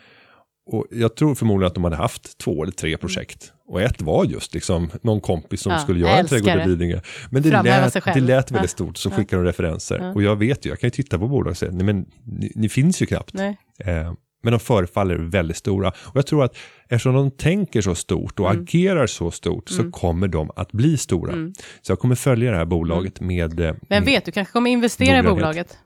Och 0.71 0.87
jag 0.91 1.17
tror 1.17 1.35
förmodligen 1.35 1.67
att 1.67 1.75
de 1.75 1.85
hade 1.85 1.97
haft 1.97 2.39
två 2.39 2.63
eller 2.63 2.73
tre 2.73 2.97
projekt. 2.97 3.53
Och 3.69 3.83
ett 3.83 4.03
var 4.03 4.25
just 4.25 4.55
liksom 4.55 4.91
någon 5.03 5.21
kompis 5.21 5.61
som 5.61 5.71
Mm. 5.73 5.79
Ja, 5.79 5.83
skulle 5.85 6.01
göra 6.01 6.17
en 6.19 6.27
trädgård 6.27 6.67
i. 6.67 6.69
Lidingö. 6.69 7.01
Men 7.31 7.43
det 7.43 7.51
lät, 7.63 7.95
det 8.05 8.21
lät 8.21 8.51
väldigt 8.51 8.71
Ja. 8.71 8.75
stort, 8.75 8.97
så 8.97 9.09
Ja. 9.09 9.17
skickade 9.17 9.43
de 9.43 9.47
referenser. 9.47 9.99
Ja. 9.99 10.13
Och 10.15 10.23
jag 10.23 10.37
vet 10.37 10.67
ju, 10.67 10.71
jag 10.71 10.81
kan 10.81 10.87
ju 10.87 10.91
titta 10.91 11.19
på 11.19 11.29
bolag 11.29 11.51
och 11.51 11.57
säga, 11.57 11.73
nej 11.73 11.85
men 11.87 12.07
ni, 12.25 12.53
ni 12.55 12.69
finns 12.69 13.03
ju 13.03 13.07
knappt. 13.07 13.35
Eh, 13.35 14.13
men 14.43 14.51
de 14.53 14.61
förefaller 14.61 15.15
väldigt 15.17 15.57
stora. 15.57 15.89
Och 15.89 16.17
jag 16.17 16.27
tror 16.27 16.45
att 16.45 16.57
eftersom 16.89 17.15
de 17.15 17.31
tänker 17.31 17.81
så 17.81 17.95
stort 17.95 18.41
och 18.41 18.51
Mm. 18.51 18.63
agerar 18.63 19.07
så 19.07 19.31
stort 19.31 19.69
så 19.69 19.91
kommer 19.91 20.29
de 20.29 20.51
att 20.57 20.73
bli 20.73 20.97
stora. 20.97 21.33
Så 21.83 21.93
jag 21.93 21.99
kommer 21.99 22.15
följa 22.15 22.51
det 22.51 22.57
här 22.57 22.65
bolaget 22.65 23.21
med... 23.21 23.61
eh, 23.61 23.67
Mm. 23.69 23.81
Vem 23.89 24.05
vet, 24.05 24.25
du 24.25 24.33
kanske 24.33 24.53
kommer 24.53 24.71
investera 24.71 25.19
i 25.19 25.23
bolaget. 25.23 25.79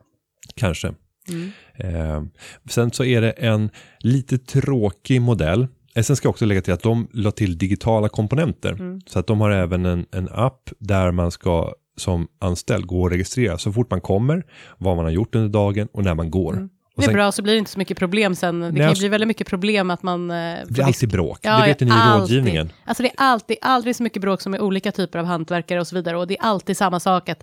Kanske. 0.56 0.92
Mm. 1.28 1.50
Eh, 1.74 2.22
sen 2.70 2.90
så 2.92 3.04
är 3.04 3.20
det 3.20 3.30
en 3.30 3.70
lite 3.98 4.38
tråkig 4.38 5.20
modell. 5.22 5.66
Eh, 5.94 6.02
Sen 6.02 6.16
ska 6.16 6.26
jag 6.26 6.30
också 6.30 6.44
lägga 6.44 6.62
till 6.62 6.72
att 6.72 6.82
de 6.82 7.08
la 7.12 7.30
till 7.30 7.58
digitala 7.58 8.08
komponenter. 8.08 8.72
Mm. 8.72 9.00
Så 9.06 9.18
att 9.18 9.26
de 9.26 9.40
har 9.40 9.50
även 9.50 9.86
en, 9.86 10.06
en 10.12 10.28
app 10.32 10.70
där 10.78 11.10
man 11.10 11.30
ska 11.30 11.72
som 11.96 12.28
anställd 12.40 12.86
gå 12.86 13.02
och 13.02 13.10
registrera 13.10 13.58
så 13.58 13.72
fort 13.72 13.90
man 13.90 14.00
kommer, 14.00 14.44
vad 14.78 14.96
man 14.96 15.04
har 15.04 15.12
gjort 15.12 15.34
under 15.34 15.48
dagen 15.48 15.88
och 15.92 16.04
när 16.04 16.14
man 16.14 16.30
går. 16.30 16.52
Mm. 16.52 16.68
Det 16.96 17.02
är 17.02 17.04
sen 17.04 17.14
bra, 17.14 17.32
så 17.32 17.42
blir 17.42 17.52
det 17.52 17.58
inte 17.58 17.70
så 17.70 17.78
mycket 17.78 17.98
problem 17.98 18.34
sen. 18.34 18.60
Det 18.60 18.66
kan 18.66 18.76
ju 18.76 18.82
alltså- 18.82 19.00
bli 19.02 19.08
väldigt 19.08 19.28
mycket 19.28 19.46
problem 19.46 19.90
att 19.90 20.02
man... 20.02 20.30
eh, 20.30 20.36
det 20.36 20.72
blir 20.72 20.84
alltid 20.84 21.08
bråk. 21.08 21.38
Ja, 21.42 21.60
det 21.60 21.66
vet 21.66 21.80
ni 21.80 21.86
i 21.86 22.18
rådgivningen. 22.18 22.72
Alltså 22.84 23.02
det 23.02 23.08
är 23.08 23.14
alltid, 23.16 23.56
aldrig 23.62 23.96
så 23.96 24.02
mycket 24.02 24.22
bråk 24.22 24.40
som 24.40 24.52
med 24.52 24.60
olika 24.60 24.92
typer 24.92 25.18
av 25.18 25.24
hantverkare 25.24 25.80
och 25.80 25.86
så 25.86 25.94
vidare. 25.96 26.16
Och 26.18 26.26
det 26.26 26.38
är 26.38 26.42
alltid 26.42 26.76
samma 26.76 27.00
sak 27.00 27.28
att 27.28 27.40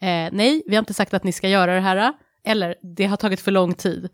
eh, 0.00 0.08
nej, 0.32 0.62
vi 0.66 0.74
har 0.74 0.78
inte 0.78 0.94
sagt 0.94 1.14
att 1.14 1.24
ni 1.24 1.32
ska 1.32 1.48
göra 1.48 1.74
det 1.74 1.80
här. 1.80 2.12
Eller 2.48 2.74
det 2.96 3.04
har 3.06 3.16
tagit 3.16 3.40
för 3.40 3.50
lång 3.50 3.74
tid. 3.74 4.08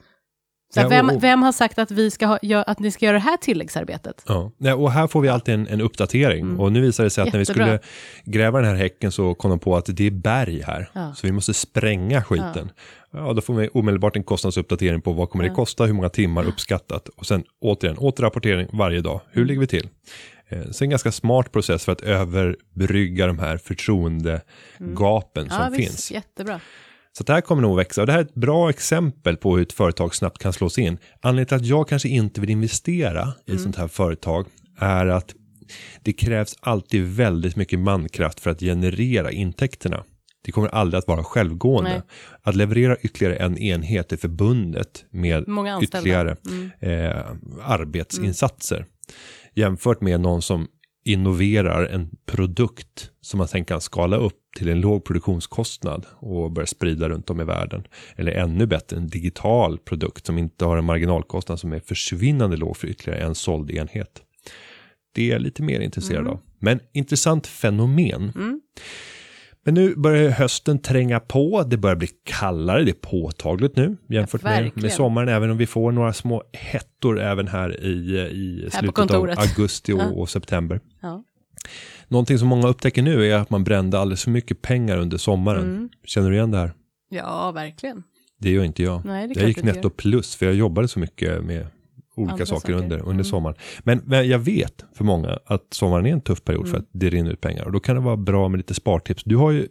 Så 0.74 0.80
Ja, 0.80 0.88
vem, 0.88 1.08
och- 1.08 1.14
och- 1.16 1.22
vem 1.22 1.42
har 1.42 1.52
sagt 1.52 1.78
att, 1.78 1.90
vi 1.90 2.10
ska 2.10 2.26
ha, 2.26 2.38
att 2.66 2.78
ni 2.78 2.90
ska 2.90 3.04
göra 3.06 3.12
det 3.16 3.22
här 3.22 3.36
tilläggsarbetet? 3.36 4.22
Ja, 4.28 4.52
nej, 4.58 4.72
och 4.72 4.90
här 4.92 5.06
får 5.06 5.20
vi 5.20 5.28
alltid 5.28 5.54
en, 5.54 5.68
en 5.68 5.80
uppdatering. 5.80 6.56
Och 6.58 6.72
nu 6.72 6.80
visar 6.80 7.04
det 7.04 7.10
sig 7.10 7.22
att 7.22 7.32
när 7.32 7.38
vi 7.38 7.44
Mm. 7.50 7.68
Jättebra. 7.68 7.78
skulle 7.78 8.32
gräva 8.38 8.60
den 8.60 8.68
här 8.70 8.76
häcken 8.76 9.12
så 9.12 9.34
kom 9.34 9.50
de 9.50 9.58
på 9.58 9.76
att 9.76 9.84
det 9.96 10.06
är 10.06 10.10
berg 10.10 10.62
här. 10.62 10.90
Ja. 10.92 11.14
Så 11.14 11.26
vi 11.26 11.32
måste 11.32 11.54
spränga 11.54 12.22
skiten. 12.24 12.70
Ja. 13.12 13.32
då 13.32 13.40
får 13.40 13.54
vi 13.54 13.68
omedelbart 13.68 14.16
en 14.16 14.24
kostnadsuppdatering 14.24 15.00
på 15.00 15.12
vad 15.12 15.30
kommer 15.30 15.44
det 15.44 15.50
kosta, 15.50 15.84
hur 15.84 15.92
många 15.92 16.08
timmar 16.08 16.44
uppskattat. 16.44 17.08
Och 17.08 17.26
sen 17.26 17.44
återigen, 17.60 17.98
återrapportering 17.98 18.68
varje 18.72 19.00
dag. 19.00 19.20
Mm. 19.20 19.26
Hur 19.30 19.44
ligger 19.44 19.60
vi 19.60 19.66
till? 19.66 19.88
Eh, 20.48 20.70
Så 20.70 20.84
en 20.84 20.90
ganska 20.90 21.12
smart 21.12 21.52
process 21.52 21.84
för 21.84 21.92
att 21.92 22.00
överbrygga 22.00 23.26
de 23.26 23.38
här 23.38 23.56
förtroendegapen 23.58 25.50
som 25.50 25.60
Mm. 25.60 25.72
ja, 25.72 25.76
finns. 25.78 25.90
visst, 25.90 26.10
jättebra. 26.10 26.60
Så 27.18 27.24
det 27.24 27.32
här 27.32 27.40
kommer 27.40 27.62
nog 27.62 27.76
växa 27.76 28.00
och 28.00 28.06
det 28.06 28.12
här 28.12 28.18
är 28.18 28.24
ett 28.24 28.34
bra 28.34 28.70
exempel 28.70 29.36
på 29.36 29.56
hur 29.56 29.62
ett 29.62 29.72
företag 29.72 30.14
snabbt 30.14 30.38
kan 30.38 30.52
slås 30.52 30.78
in. 30.78 30.98
Anledningen 31.20 31.46
till 31.46 31.56
att 31.56 31.66
jag 31.66 31.88
kanske 31.88 32.08
inte 32.08 32.40
vill 32.40 32.50
investera 32.50 33.32
i 33.46 33.54
ett 33.54 33.60
sånt 33.60 33.76
här 33.76 33.88
företag 33.88 34.46
är 34.78 35.06
att 35.06 35.34
det 36.02 36.12
krävs 36.12 36.56
alltid 36.60 37.04
väldigt 37.04 37.56
mycket 37.56 37.78
mankraft 37.78 38.40
för 38.40 38.50
att 38.50 38.60
generera 38.60 39.30
intäkterna. 39.30 40.04
Det 40.44 40.52
kommer 40.52 40.68
aldrig 40.68 40.98
att 40.98 41.08
vara 41.08 41.24
självgående. 41.24 41.90
Nej. 41.90 42.02
Att 42.42 42.56
leverera 42.56 42.96
ytterligare 42.96 43.36
en 43.36 43.58
enhet 43.58 44.12
är 44.12 44.16
förbundet 44.16 45.04
med 45.10 45.36
anställda. 45.48 45.68
Mm. 45.70 45.82
ytterligare 45.82 46.36
eh, 46.80 47.26
arbetsinsatser. 47.62 48.86
Jämfört 49.54 50.00
med 50.00 50.20
någon 50.20 50.42
som 50.42 50.68
innoverar 51.04 51.86
en 51.86 52.10
produkt 52.26 53.10
som 53.20 53.38
man 53.38 53.48
sen 53.48 53.64
kan 53.64 53.80
skala 53.80 54.16
upp 54.16 54.38
till 54.58 54.68
en 54.68 54.80
låg 54.80 55.04
produktionskostnad 55.04 56.06
och 56.16 56.50
börja 56.52 56.66
sprida 56.66 57.08
runt 57.08 57.30
om 57.30 57.40
i 57.40 57.44
världen. 57.44 57.86
Eller 58.16 58.32
ännu 58.32 58.66
bättre, 58.66 58.96
en 58.96 59.08
digital 59.08 59.78
produkt 59.78 60.26
som 60.26 60.38
inte 60.38 60.64
har 60.64 60.76
en 60.76 60.84
marginalkostnad 60.84 61.60
som 61.60 61.72
är 61.72 61.80
försvinnande 61.80 62.56
låg 62.56 62.76
för 62.76 62.88
ytterligare 62.88 63.20
en 63.20 63.34
såld 63.34 63.70
enhet. 63.70 64.22
Det 65.14 65.28
är 65.28 65.32
jag 65.32 65.42
lite 65.42 65.62
mer 65.62 65.80
intresserad 65.80 66.20
Mm. 66.20 66.32
av. 66.32 66.40
Men 66.58 66.80
intressant 66.92 67.46
fenomen. 67.46 68.32
Men 69.64 69.74
nu 69.74 69.94
börjar 69.96 70.30
hösten 70.30 70.78
tränga 70.78 71.20
på, 71.20 71.62
det 71.62 71.76
börjar 71.76 71.96
bli 71.96 72.08
kallare, 72.24 72.84
det 72.84 72.90
är 72.90 72.92
påtagligt 73.10 73.76
nu 73.76 73.96
jämfört 74.08 74.40
Ja, 74.44 74.48
med, 74.50 74.70
med 74.74 74.92
sommaren, 74.92 75.28
även 75.28 75.50
om 75.50 75.56
vi 75.56 75.66
får 75.66 75.92
några 75.92 76.12
små 76.12 76.42
hettor 76.52 77.20
även 77.20 77.48
här 77.48 77.84
i, 77.84 78.20
i 78.20 78.70
slutet 78.70 79.10
av 79.10 79.30
augusti 79.36 79.92
och, 79.92 79.98
Ja. 79.98 80.10
och 80.10 80.28
september. 80.30 80.80
Ja. 81.00 81.24
Någonting 82.08 82.38
som 82.38 82.48
många 82.48 82.68
upptäcker 82.68 83.02
nu 83.02 83.30
är 83.30 83.36
att 83.36 83.50
man 83.50 83.64
brände 83.64 83.98
alldeles 83.98 84.24
för 84.24 84.30
mycket 84.30 84.62
pengar 84.62 84.98
under 84.98 85.16
sommaren. 85.18 85.64
Mm. 85.64 85.88
Känner 86.04 86.30
du 86.30 86.36
igen 86.36 86.50
det 86.50 86.58
här? 86.58 86.72
ja, 87.10 87.52
verkligen. 87.52 88.02
Det 88.40 88.50
gör 88.50 88.64
inte 88.64 88.82
jag. 88.82 89.04
Nej, 89.04 89.32
jag 89.34 89.48
gick 89.48 89.62
netto 89.62 89.90
plus 89.90 90.36
för 90.36 90.46
jag 90.46 90.54
jobbade 90.54 90.88
så 90.88 90.98
mycket 90.98 91.44
med 91.44 91.66
olika 92.14 92.32
Andra 92.32 92.46
saker, 92.46 92.60
saker. 92.60 92.72
under, 92.72 92.96
under 92.98 93.12
Mm. 93.12 93.24
sommaren. 93.24 93.56
Men, 93.80 94.02
men 94.04 94.28
jag 94.28 94.38
vet 94.38 94.84
för 94.94 95.04
många 95.04 95.38
att 95.46 95.66
sommaren 95.70 96.06
är 96.06 96.10
en 96.12 96.20
tuff 96.20 96.44
period 96.44 96.60
Mm. 96.66 96.70
för 96.72 96.78
att 96.78 96.88
det 96.92 97.10
rinner 97.10 97.30
ut 97.30 97.40
pengar. 97.40 97.64
Och 97.64 97.72
då 97.72 97.80
kan 97.80 97.94
det 97.96 98.02
vara 98.02 98.16
bra 98.16 98.48
med 98.48 98.58
lite 98.58 98.74
spartips. 98.74 99.22
Du 99.24 99.36
har 99.36 99.50
ju 99.50 99.60
eh, 99.62 99.68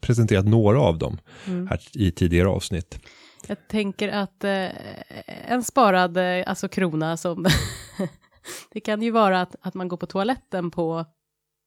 presenterat 0.00 0.44
några 0.46 0.80
av 0.80 0.98
dem 0.98 1.18
Mm. 1.46 1.66
här 1.66 1.80
i 1.94 2.10
tidigare 2.10 2.48
avsnitt. 2.48 2.98
Jag 3.46 3.68
tänker 3.68 4.08
att 4.08 4.44
eh, 4.44 4.66
en 5.48 5.64
sparad 5.64 6.16
eh, 6.16 6.44
alltså 6.46 6.68
krona 6.68 7.16
som... 7.16 7.46
det 8.72 8.80
kan 8.80 9.02
ju 9.02 9.10
vara 9.10 9.40
att, 9.40 9.56
att 9.60 9.74
man 9.74 9.88
går 9.88 9.96
på 9.96 10.06
toaletten 10.06 10.70
på, 10.70 11.04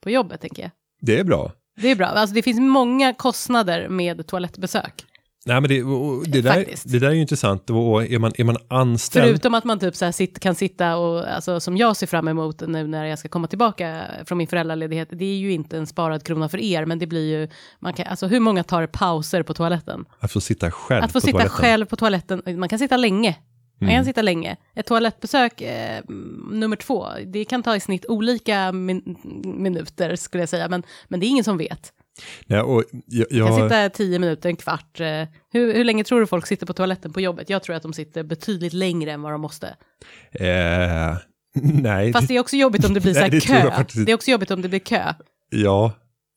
på 0.04 0.10
jobbet, 0.10 0.42
tänker 0.42 0.62
jag. 0.64 0.72
Det 1.02 1.20
är 1.20 1.24
bra. 1.24 1.52
Det 1.82 1.92
är 1.92 1.96
bra. 1.96 2.06
Alltså, 2.08 2.34
det 2.36 2.42
finns 2.42 2.60
många 2.60 3.14
kostnader 3.14 3.90
med 3.90 4.28
toalettbesök. 4.28 5.06
Nej, 5.46 5.62
men 5.62 5.70
det, 5.70 5.84
det, 6.32 6.42
där, 6.42 6.66
det 6.86 7.00
där 7.00 7.08
är 7.08 7.14
ju 7.14 7.22
intressant. 7.22 7.70
Och 7.70 8.04
är 8.06 8.20
man, 8.20 8.32
är 8.38 8.44
man 8.44 8.58
anställd... 8.68 9.26
Förutom 9.26 9.54
att 9.54 9.64
man 9.64 9.80
typ 9.80 9.96
så 9.96 10.12
sitt, 10.12 10.40
kan 10.40 10.56
sitta 10.56 10.96
och, 10.98 11.28
alltså, 11.36 11.60
som 11.60 11.78
jag 11.78 11.98
ser 11.98 12.08
fram 12.08 12.28
emot 12.28 12.62
nu 12.68 12.88
när 12.88 13.06
jag 13.06 13.20
ska 13.20 13.30
komma 13.30 13.48
tillbaka 13.48 14.04
från 14.26 14.38
min 14.38 14.48
föräldraledighet, 14.48 15.08
det 15.12 15.26
är 15.26 15.38
ju 15.38 15.52
inte 15.52 15.78
en 15.78 15.88
sparad 15.88 16.24
krona 16.24 16.50
för 16.50 16.58
er, 16.58 16.86
men 16.86 17.00
det 17.00 17.08
blir 17.08 17.40
ju, 17.40 17.48
man 17.80 17.94
kan, 17.94 18.08
alltså 18.08 18.28
hur 18.28 18.40
många 18.40 18.64
tar 18.64 18.88
pauser 18.88 19.44
på 19.44 19.54
toaletten? 19.54 20.06
Att 20.20 20.32
få 20.32 20.42
sitta 20.42 20.72
själv 20.72 21.04
Att 21.04 21.12
få 21.12 21.18
på 21.18 21.22
sitta 21.22 21.32
toaletten. 21.38 21.58
själv 21.58 21.86
på 21.86 21.96
toaletten, 21.96 22.42
man 22.46 22.70
kan 22.70 22.80
sitta 22.80 22.98
länge. 22.98 23.36
Man 23.80 23.90
Mm. 23.90 23.98
kan 23.98 24.06
sitta 24.06 24.22
länge. 24.22 24.58
Ett 24.76 24.86
toalettbesök 24.86 25.62
eh, 25.62 25.98
mm, 25.98 26.50
nummer 26.52 26.76
två, 26.76 27.08
det 27.26 27.46
kan 27.46 27.64
ta 27.64 27.76
i 27.76 27.80
snitt 27.80 28.06
olika 28.06 28.72
min 28.72 29.18
minuter 29.44 30.16
skulle 30.16 30.42
jag 30.42 30.50
säga, 30.50 30.70
men, 30.70 30.84
men 31.08 31.20
det 31.20 31.26
är 31.26 31.28
ingen 31.28 31.44
som 31.44 31.58
vet. 31.58 31.94
Nej, 32.46 32.60
och 32.62 32.84
jag, 33.06 33.30
kan 33.30 33.38
jag, 33.38 33.54
sitta 33.64 33.90
tio 33.90 34.20
minuter, 34.20 34.50
en 34.50 34.56
kvart. 34.56 35.00
Eh, 35.00 35.06
hur, 35.54 35.74
hur 35.74 35.84
länge 35.84 36.04
tror 36.04 36.20
du 36.20 36.28
folk 36.28 36.48
sitter 36.48 36.66
på 36.66 36.74
toaletten 36.74 37.14
på 37.14 37.22
jobbet? 37.22 37.50
Jag 37.50 37.64
tror 37.64 37.76
att 37.76 37.84
de 37.84 37.94
sitter 37.94 38.24
betydligt 38.24 38.74
längre 38.74 39.12
än 39.12 39.22
vad 39.22 39.32
de 39.32 39.42
måste. 39.42 39.68
eh, 40.32 41.18
nej, 41.62 42.14
Fast 42.14 42.28
det 42.28 42.36
är 42.36 42.40
också 42.40 42.56
jobbigt 42.56 42.86
om 42.86 42.94
det 42.94 43.00
blir 43.00 43.14
så 43.14 43.20
Nej, 43.20 43.30
här 43.30 43.32
det 43.32 43.42
tror 43.42 43.58
jag 43.58 43.70
kö. 43.70 43.76
faktiskt. 43.78 44.06
Det 44.06 44.12
är 44.12 44.16
också 44.16 44.32
jobbigt 44.32 44.52
om 44.52 44.62
det 44.62 44.70
blir 44.70 44.80
kö. 44.80 45.14
ja. 45.50 45.92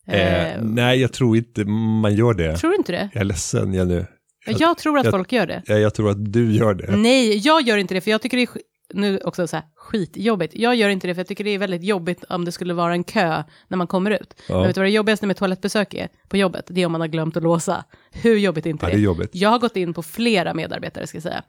Eh, 0.09 0.53
Eh, 0.55 0.63
nej, 0.63 1.01
jag 1.01 1.13
tror 1.13 1.37
inte 1.37 1.65
man 1.65 2.15
gör 2.15 2.35
det. 2.35 2.57
Tror 2.57 2.71
du 2.71 2.77
inte 2.77 2.93
det? 2.93 3.09
Jag 3.13 3.21
är 3.21 3.25
ledsen, 3.25 3.75
Jenny. 3.75 4.05
Jag, 4.47 4.61
jag 4.61 4.79
tror 4.79 4.99
att 4.99 5.05
jag- 5.05 5.13
folk 5.13 5.33
gör 5.33 5.47
det. 5.47 5.63
Jag, 5.67 5.81
jag 5.81 5.95
tror 5.95 6.11
att 6.11 6.33
du 6.33 6.53
gör 6.53 6.75
det. 6.75 6.97
Nej, 6.97 7.37
jag 7.39 7.63
gör 7.63 7.77
inte 7.79 7.95
det, 7.95 8.01
för 8.01 8.11
jag 8.11 8.23
tycker 8.23 8.37
det 8.37 8.43
är 8.43 8.49
nu 8.97 9.19
också 9.19 9.47
så 9.47 9.57
här, 9.57 9.65
skitjobbigt. 9.77 10.55
Jag 10.57 10.75
gör 10.75 10.89
inte 10.89 11.07
det, 11.07 11.15
för 11.15 11.21
jag 11.21 11.27
tycker 11.27 11.45
det 11.45 11.51
är 11.51 11.59
väldigt 11.59 11.85
jobbigt 11.85 12.25
om 12.25 12.45
det 12.45 12.53
skulle 12.53 12.75
vara 12.75 12.93
en 12.93 13.05
kö 13.05 13.43
när 13.69 13.77
man 13.77 13.87
kommer 13.87 14.11
ut. 14.11 14.35
Ja. 14.49 14.55
Men 14.55 14.67
vet 14.67 14.75
du 14.75 14.81
vad 14.81 14.87
det 14.87 14.93
jobbigaste 14.93 15.27
med 15.27 15.37
toalettbesök 15.37 15.95
är 15.95 16.09
på 16.29 16.37
jobbet? 16.37 16.65
Det 16.69 16.83
är 16.83 16.87
om 16.87 16.93
man 16.93 17.01
har 17.01 17.09
glömt 17.09 17.37
att 17.37 17.43
låsa. 17.43 17.85
Hur 18.13 18.37
jobbigt 18.37 18.67
är 18.67 18.71
inte 18.71 18.87
Ja, 18.87 18.91
det? 18.91 18.97
är 18.97 18.99
jobbigt. 19.01 19.31
Jag 19.33 19.51
har 19.51 19.59
gått 19.59 19.77
in 19.77 19.95
på 19.95 20.03
flera 20.03 20.55
medarbetare, 20.55 21.07
ska 21.07 21.17
jag 21.17 21.23
säga. 21.23 21.43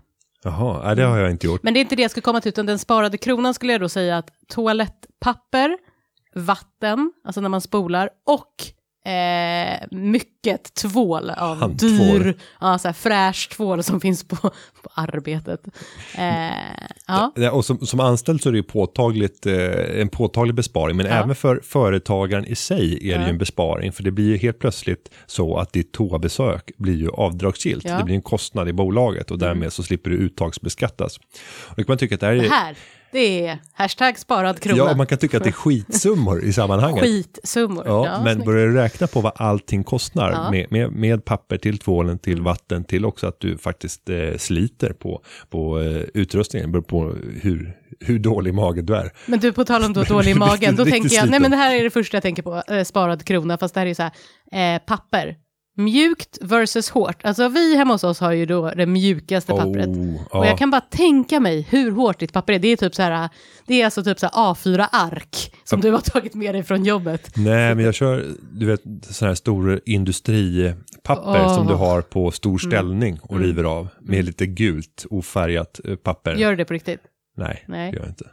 Jaha, 0.44 0.96
det 0.96 1.04
har 1.04 1.18
jag 1.18 1.32
inte 1.32 1.46
gjort. 1.48 1.64
Men 1.64 1.74
det 1.74 1.80
är 1.80 1.82
inte 1.82 1.96
det 1.96 2.02
jag 2.02 2.12
skulle 2.12 2.22
komma 2.22 2.42
till, 2.42 2.50
utan 2.50 2.66
den 2.66 2.80
sparade 2.80 3.18
kronan 3.18 3.54
skulle 3.54 3.72
jag 3.72 3.82
då 3.82 3.90
säga 3.90 4.18
att 4.18 4.30
toalettpapper, 4.48 5.78
vatten, 6.36 7.14
alltså 7.24 7.42
när 7.42 7.50
man 7.50 7.62
spolar, 7.62 8.10
och 8.26 8.54
eh, 9.12 9.88
mycket 9.92 10.74
tvål 10.74 11.30
av 11.30 11.58
Handtvål. 11.58 12.24
dyr, 12.24 12.38
ja, 12.62 12.78
så 12.80 12.88
här 12.88 12.94
fräsch 12.94 13.50
tvål 13.56 13.84
som 13.84 14.02
finns 14.02 14.28
på, 14.28 14.36
på 14.84 14.90
arbetet. 14.94 15.68
Eh, 16.18 16.24
ja. 17.08 17.32
Ja, 17.36 17.52
Och 17.52 17.66
som, 17.66 17.78
som 17.86 18.00
anställd 18.00 18.42
så 18.42 18.50
är 18.50 18.54
det 18.54 18.58
ju 18.58 18.64
påtagligt, 18.64 19.46
eh, 19.46 20.02
en 20.02 20.10
påtaglig 20.10 20.56
besparing, 20.56 20.98
men 20.98 21.06
Ja. 21.06 21.12
även 21.12 21.36
för 21.36 21.60
företagaren 21.64 22.46
i 22.46 22.56
sig 22.56 23.12
är 23.12 23.18
det 23.18 23.24
ju 23.24 23.30
en 23.30 23.38
besparing, 23.38 23.92
för 23.92 24.04
det 24.04 24.12
blir 24.12 24.26
ju 24.26 24.38
helt 24.38 24.60
plötsligt 24.60 25.10
så 25.26 25.58
att 25.58 25.74
ditt 25.74 25.92
toabesök 25.92 26.72
blir 26.78 26.96
ju 26.98 27.10
avdragsgillt. 27.10 27.84
Det 27.84 28.04
blir 28.06 28.16
en 28.16 28.22
kostnad 28.22 28.70
i 28.70 28.74
bolaget 28.74 29.32
och 29.32 29.40
därmed 29.40 29.74
så 29.74 29.84
slipper 29.84 30.10
du 30.10 30.16
uttagsbeskattas. 30.16 31.18
Och 31.18 31.74
då 31.76 31.84
kan 31.84 31.86
man 31.88 31.98
tycka 31.98 32.16
att 32.16 32.22
det 32.22 32.28
här 32.28 32.34
är... 32.34 32.42
Det 32.42 32.50
här, 32.50 32.76
det 33.12 33.46
är 33.48 33.60
hashtag 33.74 34.20
sparad 34.20 34.60
krona. 34.60 34.78
Ja, 34.78 34.96
man 34.96 35.08
kan 35.08 35.18
tycka 35.18 35.38
att 35.38 35.44
det 35.44 35.50
är 35.50 35.52
skitsummor 35.52 36.44
i 36.44 36.54
sammanhanget. 36.54 37.04
Skitsummor. 37.04 37.84
Ja, 37.88 38.22
men 38.24 38.34
snyggt. 38.34 38.46
börjar 38.46 38.68
du 38.68 38.74
räkna 38.74 39.08
på 39.08 39.22
vad 39.22 39.32
allting 39.36 39.84
kostar 39.84 40.32
Ja. 40.32 40.52
med, 40.52 40.72
med, 40.72 40.92
med 40.92 41.26
papper 41.26 41.58
till 41.58 41.78
tvålen, 41.78 42.20
till 42.20 42.42
vatten, 42.42 42.84
till 42.84 43.06
också 43.06 43.28
att 43.28 43.40
du 43.40 43.58
faktiskt 43.58 44.10
eh, 44.10 44.38
sliter 44.38 44.94
på, 44.94 45.22
på 45.50 45.80
eh, 45.82 46.02
utrustningen, 46.14 46.72
beror 46.72 46.84
på 46.84 47.16
hur, 47.42 47.78
hur 48.00 48.20
dålig 48.20 48.54
mage 48.54 48.82
du 48.82 48.96
är. 48.96 49.12
Men 49.26 49.40
du, 49.40 49.54
på 49.54 49.66
tal 49.66 49.84
om 49.84 49.94
då 49.94 50.04
dålig 50.10 50.32
i 50.32 50.36
magen, 50.36 50.76
då 50.76 50.86
tänker 50.86 51.16
jag, 51.16 51.30
nej 51.30 51.40
men 51.40 51.52
det 51.52 51.58
här 51.58 51.76
är 51.76 51.84
det 51.84 51.90
första 51.90 52.16
jag 52.18 52.24
tänker 52.24 52.44
på, 52.44 52.64
eh, 52.74 52.84
sparad 52.84 53.24
krona, 53.26 53.58
fast 53.58 53.74
det 53.74 53.80
här 53.80 53.86
är 53.86 53.90
ju 53.90 53.96
så 53.96 54.04
här, 54.52 54.76
eh, 54.76 54.82
papper. 54.86 55.36
Mjukt 55.80 56.38
versus 56.42 56.90
hårt. 56.90 57.26
Alltså 57.26 57.50
vi 57.50 57.76
hemma 57.78 57.94
hos 57.94 58.04
oss 58.04 58.20
har 58.20 58.32
ju 58.32 58.46
då 58.46 58.70
det 58.70 58.86
mjukaste 58.86 59.52
pappret. 59.52 59.88
Oh, 59.88 60.16
Och 60.16 60.28
ja. 60.32 60.46
jag 60.48 60.58
kan 60.58 60.72
bara 60.72 60.82
tänka 60.82 61.40
mig 61.40 61.68
hur 61.70 61.92
hårt 61.92 62.20
ditt 62.20 62.34
papper 62.34 62.54
är. 62.54 62.60
Det 62.60 62.68
är 62.68 62.76
typ 62.78 62.96
så 62.96 63.02
här, 63.02 63.30
det 63.68 63.82
är 63.82 63.86
alltså 63.86 64.04
typ 64.04 64.20
så 64.20 64.26
här 64.26 64.34
A4-ark 64.54 65.54
som 65.64 65.82
du 65.82 65.92
har 65.92 66.00
tagit 66.00 66.34
med 66.36 66.56
dig 66.56 66.64
från 66.64 66.84
jobbet. 66.86 67.32
Nej, 67.36 67.76
men 67.76 67.86
jag 67.86 67.94
kör, 67.94 68.26
du 68.52 68.66
vet, 68.66 68.82
sån 69.10 69.28
här 69.28 69.36
stor 69.36 69.82
industripapper 69.86 71.46
Åh. 71.46 71.56
som 71.56 71.68
du 71.68 71.74
har 71.74 72.02
på 72.02 72.32
stor 72.32 72.50
Mm. 72.50 72.72
ställning 72.72 73.20
och 73.22 73.40
river 73.40 73.64
av 73.64 73.88
med 74.02 74.26
lite 74.26 74.46
gult 74.46 75.06
ofärgat 75.10 75.80
eh, 75.86 75.96
papper. 75.96 76.36
Gör 76.36 76.50
du 76.50 76.56
det 76.56 76.66
på 76.66 76.74
riktigt? 76.74 77.02
Nej, 77.38 77.64
Nej. 77.68 77.92
det 77.92 77.98
gör 77.98 78.04
jag 78.04 78.12
inte. 78.12 78.26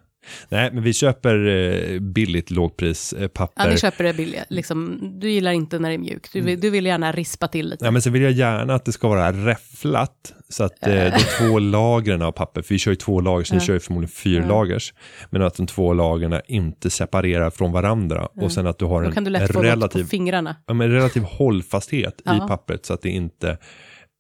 Nej, 0.49 0.71
men 0.73 0.83
vi 0.83 0.93
köper 0.93 1.47
eh, 1.47 2.01
billigt 2.01 2.51
lågprispapper. 2.51 3.65
Ja, 3.65 3.71
ni 3.71 3.79
köper 3.79 4.05
det 4.05 4.15
billiga. 4.15 4.45
Liksom, 4.49 5.01
du 5.21 5.31
gillar 5.31 5.53
inte 5.53 5.79
när 5.79 5.89
det 5.89 5.95
är 5.95 5.99
mjukt. 5.99 6.33
Du 6.33 6.41
vill, 6.41 6.61
du 6.61 6.71
vill 6.71 6.87
gärna 6.87 7.13
rispa 7.13 7.49
till 7.49 7.69
lite. 7.69 7.85
Ja, 7.85 7.91
men 7.91 8.03
sen 8.03 8.13
vill 8.13 8.23
jag 8.23 8.33
gärna 8.33 8.75
att 8.75 8.85
det 8.85 8.93
ska 8.93 9.09
vara 9.09 9.33
räfflat. 9.33 10.35
Så 10.49 10.65
att 10.65 10.87
eh, 10.87 10.95
de 10.95 11.19
två 11.39 11.59
lagren 11.59 12.23
av 12.23 12.33
papper, 12.33 12.63
för 12.63 12.75
vi 12.75 12.79
kör 12.79 12.93
ju 12.93 12.97
två 12.97 13.21
lager, 13.21 13.45
så 13.45 13.55
ni 13.55 13.61
kör 13.61 13.75
ju 13.75 13.81
förmodligen 13.81 14.11
fyra 14.11 14.47
lagers. 14.47 14.95
Men 15.31 15.43
att 15.43 15.57
de 15.57 15.67
två 15.67 15.93
lagren 15.93 16.41
inte 16.47 16.91
separerar 16.91 17.51
från 17.51 17.73
varandra. 17.73 18.29
Och 18.41 18.53
sen 18.53 18.67
att 18.67 18.79
du 18.79 18.85
har 18.85 19.03
en, 19.03 19.25
du 19.25 19.31
relativ, 19.31 20.05
fingrarna. 20.05 20.57
ja, 20.67 20.75
men 20.75 20.91
relativ 20.91 21.23
hållfasthet 21.23 22.21
i 22.21 22.49
pappret 22.49 22.87
så 22.87 22.95
att 22.95 23.03
det 23.03 23.11
inte 23.11 23.59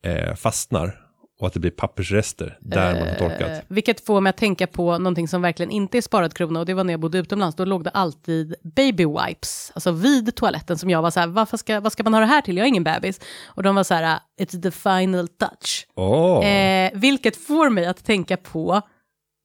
eh, 0.04 0.34
fastnar. 0.34 1.03
Och 1.44 1.48
att 1.48 1.54
det 1.54 1.60
blir 1.60 1.70
pappersrester 1.70 2.58
där 2.60 3.00
man 3.00 3.08
har 3.08 3.14
torkat. 3.14 3.50
Eh, 3.50 3.58
vilket 3.68 4.06
får 4.06 4.20
mig 4.20 4.30
att 4.30 4.36
tänka 4.36 4.66
på 4.66 4.98
någonting 4.98 5.28
som 5.28 5.42
verkligen 5.42 5.70
inte 5.70 5.98
är 5.98 6.02
sparad 6.02 6.34
krona 6.34 6.60
och 6.60 6.66
det 6.66 6.74
var 6.74 6.84
när 6.84 6.92
jag 6.92 7.00
bodde 7.00 7.18
utomlands. 7.18 7.56
Då 7.56 7.64
låg 7.64 7.84
det 7.84 7.90
alltid 7.90 8.54
baby 8.62 9.04
wipes, 9.04 9.72
alltså 9.74 9.90
vid 9.92 10.34
toaletten 10.36 10.78
som 10.78 10.90
jag 10.90 11.02
var 11.02 11.10
så 11.10 11.20
här, 11.20 11.26
varför 11.26 11.56
ska, 11.56 11.80
vad 11.80 11.92
ska 11.92 12.02
man 12.02 12.14
ha 12.14 12.20
det 12.20 12.26
här 12.26 12.40
till? 12.40 12.56
Jag 12.56 12.64
är 12.64 12.68
ingen 12.68 12.84
bebis. 12.84 13.20
Och 13.46 13.62
de 13.62 13.74
var 13.74 13.84
så 13.84 13.94
här, 13.94 14.18
it's 14.40 14.62
the 14.62 14.70
final 14.70 15.28
touch. 15.28 15.86
Åh, 15.94 16.46
Eh, 16.46 16.90
vilket 16.94 17.36
får 17.36 17.70
mig 17.70 17.86
att 17.86 18.04
tänka 18.04 18.36
på 18.36 18.82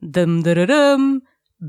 dum, 0.02 0.44
dum, 0.44 0.68
dum, 0.68 1.22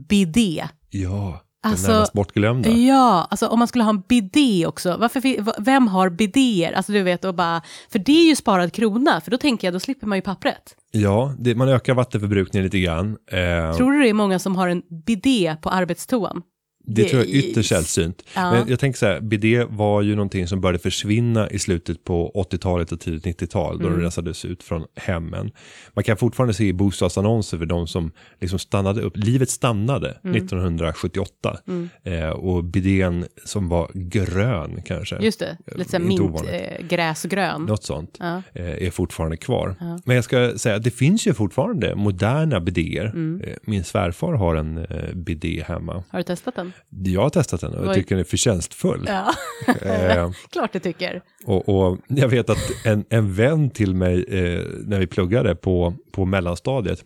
bidé. 0.08 0.64
ja, 0.90 1.40
alltså, 1.62 1.92
närmast 1.92 2.12
bortglömda. 2.12 2.70
Ja, 2.70 3.26
alltså 3.30 3.46
om 3.46 3.58
man 3.58 3.68
skulle 3.68 3.84
ha 3.84 3.90
en 3.90 4.02
bidé 4.08 4.66
också, 4.66 4.96
varför, 5.00 5.62
vem 5.62 5.88
har 5.88 6.10
bidéer? 6.10 6.72
Alltså 6.72 6.92
du 6.92 7.02
vet, 7.02 7.24
och 7.24 7.34
bara, 7.34 7.62
för 7.92 7.98
det 7.98 8.12
är 8.12 8.28
ju 8.28 8.36
sparad 8.36 8.72
krona, 8.72 9.20
för 9.20 9.30
då 9.30 9.36
tänker 9.38 9.66
jag, 9.66 9.74
då 9.74 9.80
slipper 9.80 10.06
man 10.06 10.18
ju 10.18 10.22
pappret. 10.22 10.76
Ja, 10.90 11.34
det, 11.38 11.54
man 11.54 11.68
ökar 11.68 11.94
vattenförbrukningen 11.94 12.64
lite 12.64 12.80
grann. 12.80 13.16
Eh, 13.30 13.76
Tror 13.76 13.92
du 13.92 14.02
det 14.02 14.08
är 14.08 14.14
många 14.14 14.38
som 14.38 14.56
har 14.56 14.68
en 14.68 14.82
bidé 15.06 15.56
på 15.62 15.70
arbetstoan? 15.70 16.42
Det 16.84 17.04
tror 17.04 17.22
jag 17.22 17.30
är 17.30 17.34
ytterst 17.34 17.68
sällsynt. 17.68 18.22
Ja. 18.34 18.50
Men 18.52 18.68
jag 18.68 18.80
tänker 18.80 18.98
så 18.98 19.06
här, 19.06 19.20
bidé 19.20 19.64
var 19.68 20.02
ju 20.02 20.14
någonting 20.14 20.46
som 20.48 20.60
började 20.60 20.78
försvinna 20.78 21.50
i 21.50 21.58
slutet 21.58 22.04
på 22.04 22.32
80-talet 22.50 22.92
och 22.92 23.00
tidigt 23.00 23.24
90-tal 23.42 23.78
då 23.78 23.86
Mm. 23.86 23.98
det 23.98 24.04
rensades 24.04 24.44
ut 24.44 24.62
från 24.62 24.84
hemmen. 24.96 25.50
Man 25.94 26.04
kan 26.04 26.16
fortfarande 26.16 26.54
se 26.54 26.72
bostadsannonser 26.72 27.58
för 27.58 27.66
de 27.66 27.86
som 27.86 28.12
liksom 28.40 28.58
stannade 28.58 29.00
upp. 29.02 29.12
Livet 29.16 29.50
stannade 29.50 30.18
Mm. 30.24 30.36
1978 30.36 31.58
eh, 32.04 32.28
och 32.28 32.64
bidén 32.64 33.26
som 33.44 33.68
var 33.68 33.90
grön 33.94 34.82
kanske. 34.84 35.16
Just 35.20 35.40
det, 35.40 35.56
lite 35.76 35.90
såhär 35.90 36.04
mint, 36.04 36.42
eh, 36.48 36.86
gräsgrön. 36.86 37.62
Något 37.64 37.84
sånt 37.84 38.16
Ja. 38.20 38.42
eh, 38.54 38.86
är 38.86 38.90
fortfarande 38.90 39.36
kvar. 39.36 39.76
Men 40.04 40.14
jag 40.16 40.24
ska 40.24 40.52
säga 40.58 40.74
att 40.76 40.82
det 40.82 40.90
finns 40.90 41.26
ju 41.26 41.34
fortfarande 41.34 41.94
moderna 41.94 42.60
bidéer. 42.60 43.04
Mm. 43.06 43.40
Eh, 43.44 43.54
Min 43.62 43.84
svärfar 43.84 44.32
har 44.32 44.54
en 44.56 44.78
eh, 44.78 45.14
bidé 45.14 45.64
hemma. 45.68 46.04
Har 46.08 46.18
du 46.18 46.22
testat 46.22 46.54
den? 46.56 46.69
Jag 46.88 47.20
har 47.20 47.30
testat 47.30 47.60
den 47.60 47.74
och 47.74 47.86
jag 47.86 47.94
tycker 47.94 48.14
den 48.14 48.18
är 48.24 48.28
förtjänstfull. 48.28 49.04
Ja, 49.08 49.34
Eh, 49.82 50.30
klart 50.52 50.72
du 50.72 50.78
tycker. 50.78 51.22
och, 51.44 51.68
och 51.68 51.98
jag 52.08 52.28
vet 52.28 52.50
att 52.50 52.58
en, 52.84 53.04
en 53.10 53.34
vän 53.34 53.70
till 53.70 53.94
mig 53.94 54.24
eh, 54.28 54.64
när 54.86 54.98
vi 54.98 55.06
pluggade 55.06 55.54
på, 55.54 55.94
på 56.12 56.24
mellanstadiet, 56.24 57.04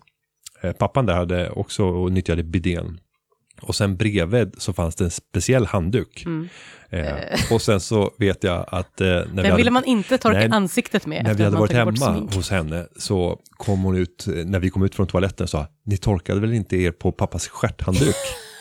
eh, 0.62 0.72
pappan 0.72 1.06
där 1.06 1.14
hade 1.14 1.50
också 1.50 1.84
och 1.84 2.12
nyttjade 2.12 2.42
bidén. 2.42 3.00
Och 3.62 3.74
sen 3.74 3.96
bredvid 3.96 4.54
så 4.58 4.72
fanns 4.72 4.94
det 4.94 5.04
en 5.04 5.10
speciell 5.10 5.66
handduk. 5.66 6.24
Eh, 6.90 7.52
och 7.52 7.62
sen 7.62 7.80
så 7.80 8.14
vet 8.18 8.44
jag 8.44 8.64
att 8.68 9.00
eh, 9.00 9.06
när, 9.06 9.24
vi 9.24 9.30
Den 9.34 9.44
hade, 9.44 9.56
ville 9.56 9.70
man 9.70 9.84
inte 9.84 10.18
torka 10.18 10.38
Nej, 10.38 10.48
ansiktet 10.52 11.06
med 11.06 11.24
när 11.24 11.34
vi 11.34 11.44
hade 11.44 11.56
varit 11.56 11.72
hemma 11.72 12.28
hos 12.34 12.50
henne 12.50 12.86
så 12.96 13.40
kom 13.50 13.82
hon 13.82 13.96
ut, 13.96 14.26
eh, 14.26 14.32
när 14.34 14.58
vi 14.58 14.70
kom 14.70 14.82
ut 14.82 14.94
från 14.94 15.06
toaletten 15.06 15.48
sa 15.48 15.66
ni 15.86 15.96
torkade 15.96 16.40
väl 16.40 16.52
inte 16.52 16.76
er 16.76 16.90
på 16.90 17.12
pappas 17.12 17.48
stjärthandduk? 17.48 18.16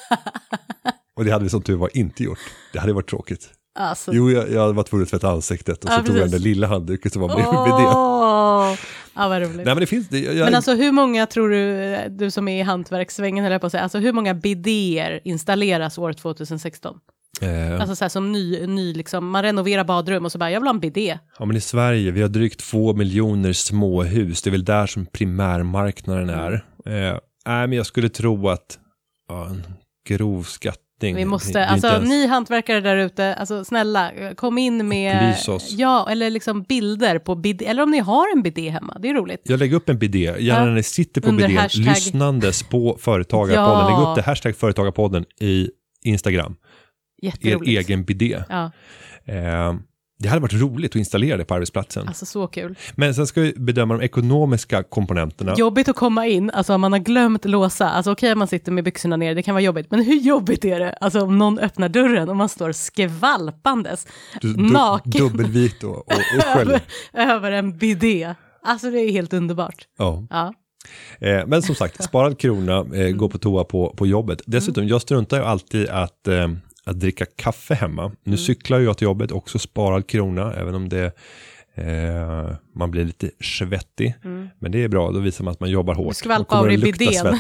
och 1.15 1.25
det 1.25 1.31
hade 1.31 1.43
vi 1.43 1.49
som 1.49 1.61
tur 1.61 1.75
var 1.75 1.97
inte 1.97 2.23
gjort. 2.23 2.39
Det 2.73 2.79
hade 2.79 2.93
varit 2.93 3.09
tråkigt. 3.09 3.49
Alltså, 3.79 4.11
Jo, 4.13 4.31
jag, 4.31 4.51
jag 4.51 4.73
var 4.73 4.83
tvungen 4.83 5.03
att 5.03 5.09
tvätta 5.09 5.29
ansiktet 5.31 5.83
och 5.83 5.89
så 5.91 5.95
Ja, 5.99 6.03
tog 6.03 6.07
jag 6.07 6.15
den 6.15 6.23
precis. 6.23 6.43
där 6.43 6.49
lilla 6.49 6.67
handduken 6.67 7.11
som 7.11 7.21
var 7.21 7.27
bredvid 7.29 7.59
bidén. 7.63 7.93
Åh, 7.97 8.75
ja 9.15 9.27
vad 9.29 9.41
roligt. 9.41 9.55
Nej 9.55 9.65
men 9.65 9.77
det 9.79 9.85
finns, 9.85 10.09
det, 10.09 10.19
jag, 10.19 10.45
Men 10.45 10.55
alltså 10.55 10.73
hur 10.75 10.91
många 10.91 11.25
tror 11.25 11.49
du, 11.49 11.95
du 12.09 12.31
som 12.31 12.47
är 12.47 12.59
i 12.59 12.61
hantverkssvängen 12.61 13.45
jag 13.45 13.61
på 13.61 13.65
att 13.67 13.71
säga, 13.71 13.83
alltså 13.83 13.97
hur 13.99 14.13
många 14.13 14.33
bidéer 14.33 15.19
installeras 15.23 15.97
år 15.97 16.13
2016? 16.13 16.95
eh, 17.41 17.79
Alltså 17.79 17.95
så 17.95 18.03
här 18.03 18.09
som 18.09 18.31
ny, 18.31 18.67
ny 18.67 18.93
liksom, 18.93 19.29
man 19.29 19.43
renoverar 19.43 19.83
badrum 19.83 20.25
och 20.25 20.31
så 20.31 20.37
bara, 20.37 20.51
jag 20.51 20.59
vill 20.59 20.67
ha 20.67 20.73
en 20.73 20.79
bidé. 20.79 21.19
ja 21.39 21.45
men 21.45 21.57
i 21.57 21.61
Sverige, 21.61 22.11
vi 22.11 22.21
har 22.21 22.29
drygt 22.29 22.59
två 22.59 22.93
miljoner 22.93 23.53
småhus, 23.53 24.41
det 24.41 24.49
är 24.49 24.51
väl 24.51 24.65
där 24.65 24.87
som 24.87 25.05
primärmarknaden 25.05 26.29
Mm. 26.29 26.39
är. 26.45 26.53
Eh, 26.85 27.17
nej 27.45 27.67
men 27.67 27.71
jag 27.73 27.85
skulle 27.85 28.09
tro 28.09 28.49
att, 28.49 28.79
ja, 29.29 29.51
grov 30.07 30.43
skattning. 30.43 31.15
Vi 31.15 31.25
måste, 31.25 31.65
alltså 31.65 31.87
ens- 31.87 32.09
ni 32.09 32.27
hantverkare 32.27 32.81
där 32.81 32.97
ute, 32.97 33.35
alltså 33.35 33.65
snälla, 33.65 34.11
kom 34.35 34.57
in 34.57 34.87
med, 34.87 35.35
ja, 35.69 36.07
eller 36.11 36.29
liksom 36.29 36.63
bilder 36.63 37.19
på 37.19 37.35
bidé, 37.35 37.65
eller 37.65 37.83
om 37.83 37.91
ni 37.91 37.99
har 37.99 38.35
en 38.35 38.43
bidé 38.43 38.69
hemma, 38.69 38.97
det 39.01 39.09
är 39.09 39.13
roligt. 39.13 39.41
Jag 39.43 39.59
lägger 39.59 39.75
upp 39.75 39.89
en 39.89 39.97
bidé, 39.99 40.33
gärna 40.39 40.65
när 40.65 40.71
ni 40.73 40.83
sitter 40.83 41.21
på 41.21 41.31
bidén, 41.31 41.57
hashtag- 41.57 41.79
lyssnandes 41.85 42.63
på 42.63 42.97
Företagarpodden. 42.99 43.79
Ja. 43.79 43.89
Lägg 43.99 44.09
upp 44.09 44.15
det, 44.15 44.21
hashtag 44.21 44.55
Företagarpodden 44.55 45.25
i 45.39 45.69
Instagram, 46.03 46.55
er 47.21 47.57
egen 47.67 48.03
bidé. 48.03 48.43
Ja, 48.49 48.71
Eh, 49.25 49.73
det 50.23 50.29
hade 50.29 50.41
varit 50.41 50.53
roligt 50.61 50.91
att 50.91 50.95
installera 50.95 51.37
det 51.37 51.45
på 51.45 51.53
arbetsplatsen. 51.53 52.07
alltså 52.07 52.25
så 52.25 52.47
kul. 52.47 52.75
Men 52.95 53.15
sen 53.15 53.27
ska 53.27 53.41
vi 53.41 53.53
bedöma 53.57 53.93
de 53.97 54.03
ekonomiska 54.03 54.83
komponenterna. 54.83 55.53
Jobbigt 55.57 55.89
att 55.89 55.95
komma 55.95 56.27
in, 56.27 56.49
alltså 56.51 56.73
om 56.75 56.81
man 56.81 56.91
har 56.91 56.99
glömt 56.99 57.45
låsa, 57.45 57.89
alltså 57.89 58.11
okej 58.11 58.31
om 58.33 58.39
man 58.39 58.47
sitter 58.47 58.71
med 58.71 58.83
byxorna 58.83 59.17
ner, 59.17 59.35
det 59.35 59.43
kan 59.43 59.55
vara 59.55 59.61
jobbigt, 59.63 59.91
men 59.91 60.03
hur 60.05 60.15
jobbigt 60.15 60.65
är 60.65 60.79
det? 60.79 60.91
Alltså 61.01 61.21
om 61.21 61.37
någon 61.37 61.59
öppnar 61.59 61.89
dörren 61.89 62.29
och 62.29 62.35
man 62.35 62.49
står 62.49 62.71
skvalpandes, 62.71 64.07
Du- 64.41 64.53
du- 64.53 64.63
naken, 64.73 65.11
Dubbelvit 65.11 65.83
och, 65.83 65.97
och, 65.97 66.05
och 66.07 66.57
över, 66.61 66.81
över 67.13 67.51
en 67.51 67.77
bidé. 67.77 68.35
Alltså 68.65 68.91
det 68.91 68.99
är 68.99 69.11
helt 69.11 69.33
underbart. 69.33 69.87
Ja. 69.97 70.27
Ja, 70.29 70.53
Eh, 71.19 71.45
men 71.47 71.61
som 71.61 71.75
sagt, 71.75 72.03
sparad 72.03 72.39
krona, 72.39 72.77
eh, 72.95 73.09
gå 73.15 73.29
på 73.29 73.37
toa 73.37 73.63
på, 73.63 73.93
på 73.97 74.07
jobbet. 74.07 74.41
Dessutom, 74.45 74.87
jag 74.87 75.01
struntar 75.01 75.37
ju 75.37 75.43
alltid 75.43 75.89
att, 75.89 76.27
eh, 76.27 76.47
att 76.85 76.99
dricka 76.99 77.25
kaffe 77.25 77.73
hemma. 77.73 78.11
Nu 78.23 78.37
cyklar 78.37 78.79
jag 78.79 78.97
till 78.97 79.05
jobbet, 79.05 79.31
också 79.31 79.59
sparad 79.59 80.07
krona, 80.07 80.53
även 80.53 80.75
om 80.75 80.89
det 80.89 81.15
eh, 81.75 82.55
man 82.75 82.91
blir 82.91 83.05
lite 83.05 83.31
svettig. 83.39 84.15
Men 84.59 84.71
det 84.71 84.83
är 84.83 84.87
bra, 84.87 85.11
då 85.11 85.19
visar 85.19 85.43
man 85.43 85.51
att 85.51 85.59
man 85.59 85.69
jobbar 85.69 85.93
hårt. 85.93 86.15
skvalpar 86.15 86.55
Då 86.55 86.61
kommer 86.61 86.73
av 86.73 86.79
lukta 86.79 87.05
bidén. 87.05 87.39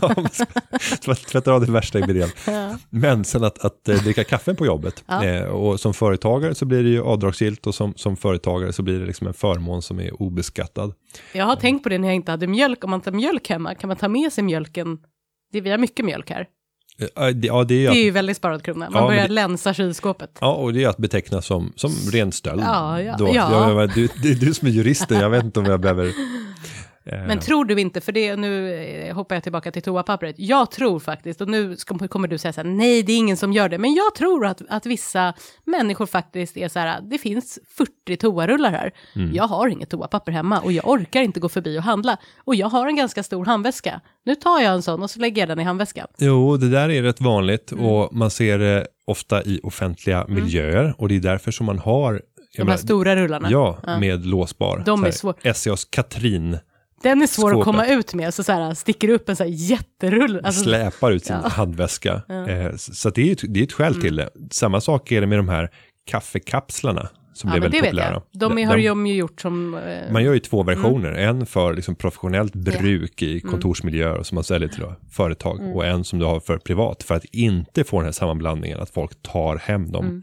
ja, 0.00 1.14
tvättar 1.30 1.52
av 1.52 1.66
det 1.66 1.72
värsta 1.72 1.98
i 1.98 2.02
bidén. 2.02 2.28
Men 2.90 3.24
sen 3.24 3.44
att, 3.44 3.64
att 3.64 3.88
eh, 3.88 3.96
dricka 3.96 4.24
kaffe 4.24 4.54
på 4.54 4.66
jobbet. 4.66 5.04
Ja. 5.06 5.24
Eh, 5.24 5.44
och 5.44 5.80
som 5.80 5.94
företagare 5.94 6.54
så 6.54 6.64
blir 6.64 6.82
det 6.82 6.88
ju 6.88 7.02
avdragsgillt 7.02 7.66
och 7.66 7.74
som, 7.74 7.94
som 7.96 8.16
företagare 8.16 8.72
så 8.72 8.82
blir 8.82 9.00
det 9.00 9.06
liksom 9.06 9.26
en 9.26 9.34
förmån 9.34 9.82
som 9.82 10.00
är 10.00 10.22
obeskattad. 10.22 10.94
jag 11.32 11.44
har 11.44 11.56
tänkt 11.56 11.82
på 11.82 11.88
det 11.88 11.98
när 11.98 12.08
jag 12.08 12.14
inte 12.14 12.30
hade 12.30 12.46
mjölk, 12.46 12.84
om 12.84 12.90
man 12.90 13.00
tar 13.00 13.12
mjölk 13.12 13.48
hemma, 13.48 13.74
kan 13.74 13.88
man 13.88 13.96
ta 13.96 14.08
med 14.08 14.32
sig 14.32 14.44
mjölken? 14.44 14.98
Det, 15.52 15.60
vi 15.60 15.70
har 15.70 15.78
mycket 15.78 16.04
mjölk 16.04 16.30
här. 16.30 16.46
Eh, 17.00 17.26
det- 17.26 17.46
Ja, 17.46 17.64
det 17.64 17.86
är, 17.86 17.90
Det 17.90 17.98
är 17.98 18.04
ju 18.04 18.10
väldigt 18.10 18.36
sparad 18.36 18.62
krona. 18.62 18.90
Man 18.90 19.02
Ja, 19.02 19.08
börjar 19.08 19.28
det- 19.28 19.34
länsa 19.34 19.74
kylskåpet. 19.74 20.30
ja, 20.40 20.52
och 20.54 20.72
det 20.72 20.84
är 20.84 20.88
att 20.88 20.96
beteckna 20.96 21.42
som, 21.42 21.72
som 21.76 21.90
ren 22.12 22.32
stöld. 22.32 22.62
Ja, 22.64 23.02
ja, 23.02 23.14
Då, 23.18 23.30
ja. 23.34 23.70
Jag, 23.80 23.90
du, 23.94 24.04
är 24.04 24.34
du 24.34 24.54
som 24.54 24.68
är 24.68 24.72
juristen, 24.72 25.20
jag 25.20 25.30
vet 25.30 25.44
inte 25.44 25.60
om 25.60 25.66
jag 25.66 25.80
behöver... 25.80 26.12
eh, 27.12 27.26
Men 27.26 27.38
tror 27.38 27.64
du 27.64 27.80
inte, 27.80 28.00
för 28.00 28.12
det, 28.12 28.36
nu 28.36 28.74
eh, 28.74 29.14
hoppar 29.14 29.36
jag 29.36 29.42
tillbaka 29.42 29.70
till 29.72 29.82
toapappret, 29.82 30.34
jag 30.38 30.70
tror 30.70 31.00
faktiskt, 31.00 31.40
och 31.40 31.48
nu 31.48 31.76
ska, 31.76 32.08
kommer 32.08 32.28
du 32.28 32.38
säga 32.38 32.52
så 32.52 32.60
här, 32.60 32.68
nej 32.68 33.02
det 33.02 33.12
är 33.12 33.16
ingen 33.16 33.36
som 33.36 33.52
gör 33.52 33.68
det, 33.68 33.78
men 33.78 33.94
jag 33.94 34.14
tror 34.14 34.46
att, 34.46 34.62
att 34.68 34.86
vissa 34.86 35.34
människor 35.66 36.06
faktiskt 36.06 36.56
är 36.56 36.68
så 36.68 36.78
här, 36.78 37.00
det 37.00 37.18
finns 37.18 37.58
40 37.76 38.16
toarullar 38.16 38.70
här, 38.70 38.90
Mm. 39.16 39.34
jag 39.34 39.44
har 39.44 39.68
inget 39.68 39.90
toapapper 39.90 40.32
hemma 40.32 40.60
och 40.60 40.72
jag 40.72 40.88
orkar 40.88 41.22
inte 41.22 41.40
gå 41.40 41.48
förbi 41.48 41.78
och 41.78 41.82
handla, 41.82 42.16
och 42.44 42.54
jag 42.54 42.66
har 42.68 42.86
en 42.86 42.96
ganska 42.96 43.22
stor 43.22 43.44
handväska, 43.44 44.00
nu 44.24 44.34
tar 44.34 44.60
jag 44.60 44.74
en 44.74 44.82
sån 44.82 45.02
och 45.02 45.10
så 45.10 45.20
lägger 45.20 45.42
jag 45.42 45.48
den 45.48 45.60
i 45.60 45.64
handväskan. 45.64 46.06
Jo, 46.18 46.56
det 46.56 46.68
där 46.70 46.88
är 46.90 47.02
rätt 47.02 47.20
vanligt 47.20 47.72
Mm. 47.72 47.84
och 47.86 48.14
man 48.14 48.30
ser 48.30 48.58
det 48.58 48.86
ofta 49.06 49.42
i 49.42 49.60
offentliga 49.62 50.24
miljöer 50.28 50.94
och 50.98 51.08
det 51.08 51.16
är 51.16 51.20
därför 51.20 51.50
som 51.50 51.66
man 51.66 51.78
har 51.78 52.12
De 52.12 52.58
här 52.58 52.64
menar, 52.64 52.76
stora 52.76 53.16
rullarna. 53.16 53.48
Ja, 53.50 53.78
med 54.00 54.26
låsbar. 54.26 54.82
De 54.86 55.00
är 55.00 55.04
här, 55.04 55.12
svår- 55.12 55.52
SCAs 55.52 55.84
Katrin 55.84 56.58
Den 57.02 57.22
är 57.22 57.26
svår 57.26 57.48
Skåpet. 57.50 57.58
att 57.60 57.64
komma 57.64 57.86
ut 57.86 58.14
med, 58.14 58.34
så, 58.34 58.42
så 58.42 58.52
här, 58.52 58.74
sticker 58.74 59.08
upp 59.08 59.28
en 59.28 59.36
så 59.36 59.42
här 59.44 59.50
jätterulle. 59.50 60.40
Alltså, 60.44 60.62
släpar 60.64 61.12
ut 61.12 61.24
sin 61.24 61.36
ja. 61.42 61.48
handväska. 61.48 62.22
Eh, 62.48 62.76
så 62.76 63.10
det 63.10 63.28
är, 63.28 63.32
ett, 63.32 63.40
det 63.54 63.60
är 63.60 63.64
ett 63.64 63.72
skäl 63.72 64.00
till 64.00 64.16
det. 64.16 64.30
Samma 64.50 64.80
sak 64.80 65.12
är 65.12 65.20
det 65.20 65.26
med 65.26 65.38
de 65.38 65.48
här 65.48 65.70
kaffekapslarna 66.06 67.08
som 67.34 67.50
ja, 67.50 67.52
blev 67.52 67.62
väldigt 67.62 67.80
populära. 67.82 68.22
De 68.32 68.54
De- 68.56 68.64
har 68.64 68.76
de- 68.76 68.86
de 68.88 69.06
ju 69.06 69.14
gjort 69.14 69.40
som... 69.40 69.74
eh, 69.74 70.12
Man 70.12 70.24
gör 70.24 70.32
ju 70.32 70.38
två 70.40 70.62
versioner, 70.62 71.12
en 71.12 71.46
för 71.46 71.74
liksom 71.74 71.94
professionellt 71.94 72.52
bruk 72.54 73.22
Mm. 73.22 73.36
i 73.36 73.40
kontorsmiljöer 73.40 74.16
och 74.16 74.26
som 74.26 74.34
man 74.34 74.44
säljer 74.44 74.68
till 74.68 74.84
företag 75.10 75.76
och 75.76 75.86
en 75.86 76.04
som 76.04 76.18
du 76.18 76.24
har 76.24 76.40
för 76.40 76.58
privat 76.58 77.02
för 77.02 77.14
att 77.14 77.24
inte 77.24 77.84
få 77.84 77.96
den 77.96 78.04
här 78.04 78.12
sammanblandningen 78.12 78.80
att 78.80 78.90
folk 78.90 79.22
tar 79.22 79.56
hem 79.56 79.92
dem. 79.92 80.22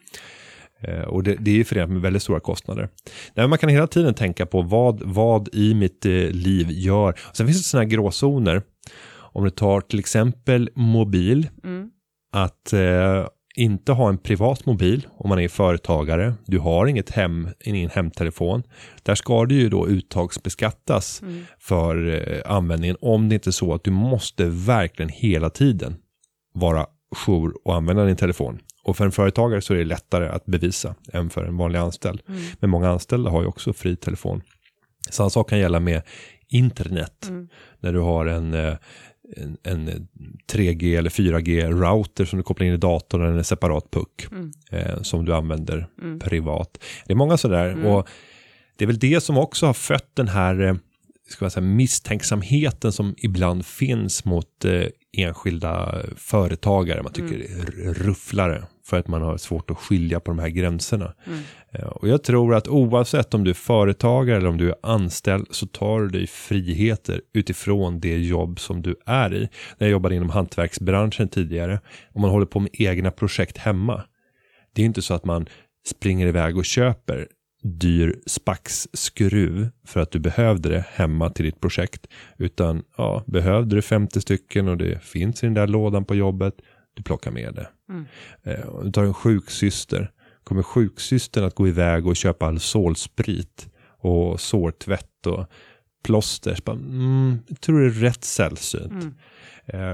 Eh, 0.81 0.99
och 1.01 1.23
det, 1.23 1.35
det 1.39 1.51
är 1.51 1.55
ju 1.55 1.63
förenat 1.63 1.89
med 1.89 2.01
väldigt 2.01 2.23
stora 2.23 2.39
kostnader. 2.39 2.89
Nej, 3.33 3.47
man 3.47 3.57
kan 3.57 3.69
hela 3.69 3.87
tiden 3.87 4.13
tänka 4.13 4.45
på 4.45 4.61
vad, 4.61 5.01
vad 5.05 5.49
i 5.55 5.73
mitt 5.73 6.05
eh, 6.05 6.11
liv 6.11 6.67
gör. 6.71 7.19
Sen 7.33 7.47
finns 7.47 7.57
det 7.57 7.63
sådana 7.63 7.83
här 7.83 7.89
gråzoner. 7.91 8.61
Om 9.33 9.43
du 9.43 9.49
tar 9.49 9.81
till 9.81 9.99
exempel 9.99 10.69
mobil, 10.75 11.49
Mm. 11.63 11.89
att 12.33 12.73
eh, 12.73 13.27
inte 13.55 13.91
ha 13.91 14.09
en 14.09 14.17
privat 14.17 14.65
mobil 14.65 15.07
om 15.17 15.29
man 15.29 15.39
är 15.39 15.47
företagare. 15.47 16.33
Du 16.45 16.59
har 16.59 16.85
inget 16.87 17.09
hem, 17.09 17.49
ingen 17.59 17.89
hemtelefon. 17.89 18.63
Där 19.03 19.15
ska 19.15 19.45
det 19.45 19.55
ju 19.55 19.69
då 19.69 19.87
uttagsbeskattas 19.87 21.21
Mm. 21.21 21.45
för 21.59 22.07
eh, 22.31 22.51
användningen 22.55 22.97
om 23.01 23.29
det 23.29 23.35
inte 23.35 23.49
är 23.49 23.51
så 23.51 23.73
att 23.73 23.83
du 23.83 23.91
måste 23.91 24.45
verkligen 24.45 25.09
hela 25.09 25.49
tiden 25.49 25.95
vara 26.53 26.85
jour 27.15 27.53
och 27.65 27.75
använda 27.75 28.05
din 28.05 28.15
telefon. 28.15 28.59
Och 28.88 28.97
för 28.97 29.06
en 29.06 29.12
företagare 29.12 29.62
så 29.62 29.73
är 29.73 29.78
det 29.78 29.84
lättare 29.86 30.28
att 30.30 30.45
bevisa 30.45 30.95
än 31.13 31.30
för 31.30 31.45
en 31.45 31.58
vanlig 31.58 31.80
anställd. 31.80 32.21
Mm. 32.30 32.41
Men 32.60 32.69
många 32.69 32.89
anställda 32.89 33.30
har 33.30 33.41
ju 33.41 33.47
också 33.47 33.73
fri 33.73 33.95
telefon. 33.95 34.41
Samma 35.10 35.30
sak 35.30 35.50
kan 35.50 35.60
gälla 35.60 35.80
med 35.80 36.02
internet. 36.50 37.26
Mm. 37.30 37.47
När 37.80 37.93
du 37.93 38.00
har 38.00 38.26
en, 38.26 38.54
eh, 38.54 38.73
en, 39.38 39.58
en 39.63 40.08
3G 40.52 40.97
eller 40.97 41.10
4G-router 41.10 42.26
som 42.26 42.38
du 42.38 42.43
kopplar 42.43 42.67
in 42.67 42.73
i 42.73 42.78
datorn 42.78 43.21
eller 43.21 43.38
en 43.38 43.43
separat 43.43 43.91
puck 43.91 44.28
Mm. 44.32 44.52
eh, 44.71 45.02
som 45.02 45.26
du 45.26 45.34
använder 45.34 45.88
privat. 46.19 46.84
Det 47.06 47.13
är 47.13 47.17
många 47.17 47.38
sådär 47.38 47.69
Mm. 47.69 47.86
och 47.86 48.08
det 48.78 48.86
är 48.86 48.88
väl 48.88 49.00
det 49.00 49.23
som 49.23 49.38
också 49.38 49.65
har 49.65 49.73
fött 49.73 50.12
den 50.15 50.28
här 50.28 50.62
eh, 50.62 50.76
ska 51.30 51.45
man 51.45 51.52
säga, 51.52 51.65
misstänksamheten 51.65 52.91
som 52.91 53.15
ibland 53.17 53.65
finns 53.65 54.26
mot 54.26 54.65
eh, 54.65 54.84
enskilda 55.17 56.02
företagare. 56.15 57.04
Man 57.04 57.13
tycker 57.13 57.36
Mm. 57.36 57.93
rufflare 57.93 58.63
för 58.88 59.00
att 59.00 59.08
man 59.08 59.21
har 59.21 59.38
svårt 59.38 59.71
att 59.71 59.78
skilja 59.78 60.19
på 60.19 60.32
de 60.32 60.39
här 60.39 60.50
gränserna. 60.50 61.13
Mm. 61.26 61.39
Eh, 61.71 61.88
Och 61.88 62.08
jag 62.08 62.23
tror 62.23 62.56
att 62.56 62.67
oavsett 62.67 63.34
om 63.34 63.43
du 63.43 63.50
är 63.50 63.56
företagare 63.56 64.38
eller 64.38 64.50
om 64.50 64.58
du 64.58 64.69
är 64.69 64.76
anställd 64.84 65.47
så 65.52 65.67
tar 65.67 66.02
du 66.02 66.08
dig 66.08 66.28
friheter 66.28 67.21
utifrån 67.34 68.00
det 68.00 68.17
jobb 68.17 68.60
som 68.60 68.82
du 68.82 68.95
är 69.06 69.34
i. 69.34 69.39
När 69.78 69.88
jag 69.88 69.89
jobbade 69.89 70.15
inom 70.15 70.30
hantverksbranschen 70.30 71.30
tidigare 71.30 71.80
och 72.13 72.21
man 72.21 72.30
håller 72.30 72.45
på 72.45 72.60
med 72.60 72.69
egna 72.73 73.12
projekt 73.12 73.58
hemma. 73.58 74.04
Det 74.73 74.82
är 74.82 74.86
inte 74.86 75.02
så 75.02 75.13
att 75.13 75.26
man 75.26 75.45
springer 75.88 76.28
iväg 76.28 76.58
och 76.58 76.65
köper 76.65 77.28
dyr 77.63 78.15
spaxskruv 78.26 79.69
för 79.86 80.00
att 80.00 80.12
du 80.12 80.19
behövde 80.19 80.69
det 80.69 80.86
hemma 80.93 81.30
till 81.30 81.45
ditt 81.45 81.62
projekt. 81.62 82.08
Utan 82.38 82.84
ja, 82.97 83.23
behövde 83.28 83.76
du 83.76 83.82
50 83.82 84.21
stycken 84.21 84.67
och 84.67 84.78
det 84.78 85.04
finns 85.04 85.43
i 85.43 85.45
den 85.45 85.54
där 85.54 85.67
lådan 85.67 86.06
på 86.06 86.15
jobbet, 86.15 86.54
du 86.93 87.04
plockar 87.04 87.32
med 87.32 87.54
det. 87.54 87.67
Mm. 87.89 88.06
Eh, 88.43 88.82
du 88.84 88.91
tar 88.91 89.04
en 89.04 89.13
sjuksyster, 89.13 90.12
kommer 90.43 90.63
sjuksystern 90.63 91.43
att 91.43 91.56
gå 91.56 91.67
iväg 91.67 92.08
och 92.08 92.15
köpa 92.15 92.45
Alsolsprit 92.45 93.69
och 94.00 94.41
sårtvätt 94.41 95.26
och 95.26 95.45
plåster? 96.03 96.57
Bara, 96.65 96.75
Mm, 96.75 97.39
jag 97.47 97.62
tror 97.62 97.79
det 97.79 97.86
är 97.86 97.89
rätt 97.89 98.23
sällsynt. 98.23 98.91
Mm. 98.91 99.13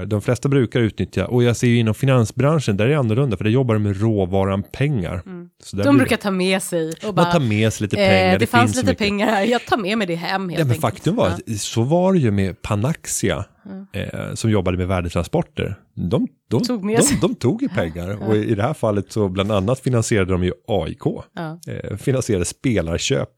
De 0.06 0.22
flesta 0.22 0.48
brukar 0.48 0.80
utnyttja, 0.80 1.26
och 1.26 1.42
jag 1.42 1.56
ser 1.56 1.66
ju 1.66 1.76
inom 1.78 1.94
finansbranschen, 1.94 2.76
där 2.76 2.84
är 2.84 2.88
det 2.88 2.98
annorlunda, 2.98 3.36
för 3.36 3.44
där 3.44 3.50
jobbar 3.50 3.74
de 3.74 3.82
med 3.82 4.00
råvaran 4.00 4.62
pengar. 4.62 5.22
Mm. 5.26 5.48
De 5.72 5.76
blir 5.82 5.92
brukar 5.92 6.16
det- 6.16 6.22
ta 6.22 6.30
med 6.30 6.62
sig 6.62 6.88
och 6.88 7.04
man 7.04 7.14
bara, 7.14 7.32
tar 7.32 7.40
med 7.40 7.72
sig 7.72 7.84
lite 7.84 7.96
pengar. 7.96 8.32
eh, 8.32 8.38
det, 8.38 8.46
fanns 8.46 8.62
finns 8.72 8.80
så 8.80 8.86
lite 8.86 8.94
pengar 8.98 9.26
här, 9.26 9.44
jag 9.44 9.66
tar 9.66 9.76
med 9.76 9.98
mig 9.98 10.06
det 10.06 10.14
hem 10.14 10.48
helt 10.48 10.58
Ja, 10.60 10.64
men 10.66 10.76
faktum 10.76 11.16
var 11.16 11.32
Ja. 11.46 11.54
så 11.58 11.82
var 11.82 12.12
det 12.12 12.18
ju 12.18 12.30
med 12.30 12.62
Panaxia 12.62 13.44
eh, 13.92 14.34
som 14.34 14.50
jobbade 14.50 14.76
med 14.76 14.88
värdetransporter. 14.88 15.76
De, 15.94 16.28
de, 16.50 16.62
Tog 16.64 16.84
med 16.84 16.98
de, 16.98 17.02
sig. 17.02 17.18
de, 17.20 17.34
tog 17.34 17.62
ju 17.62 17.68
pengar 17.68 18.28
och 18.28 18.36
i 18.36 18.54
det 18.54 18.62
här 18.62 18.74
fallet 18.74 19.12
så 19.12 19.28
bland 19.28 19.52
annat 19.52 19.80
finansierade 19.80 20.32
de 20.32 20.44
ju 20.44 20.52
AIK. 20.68 21.02
Ja. 21.34 21.58
Eh, 21.68 21.96
finansierade 21.96 22.44
spelarköp 22.44 23.28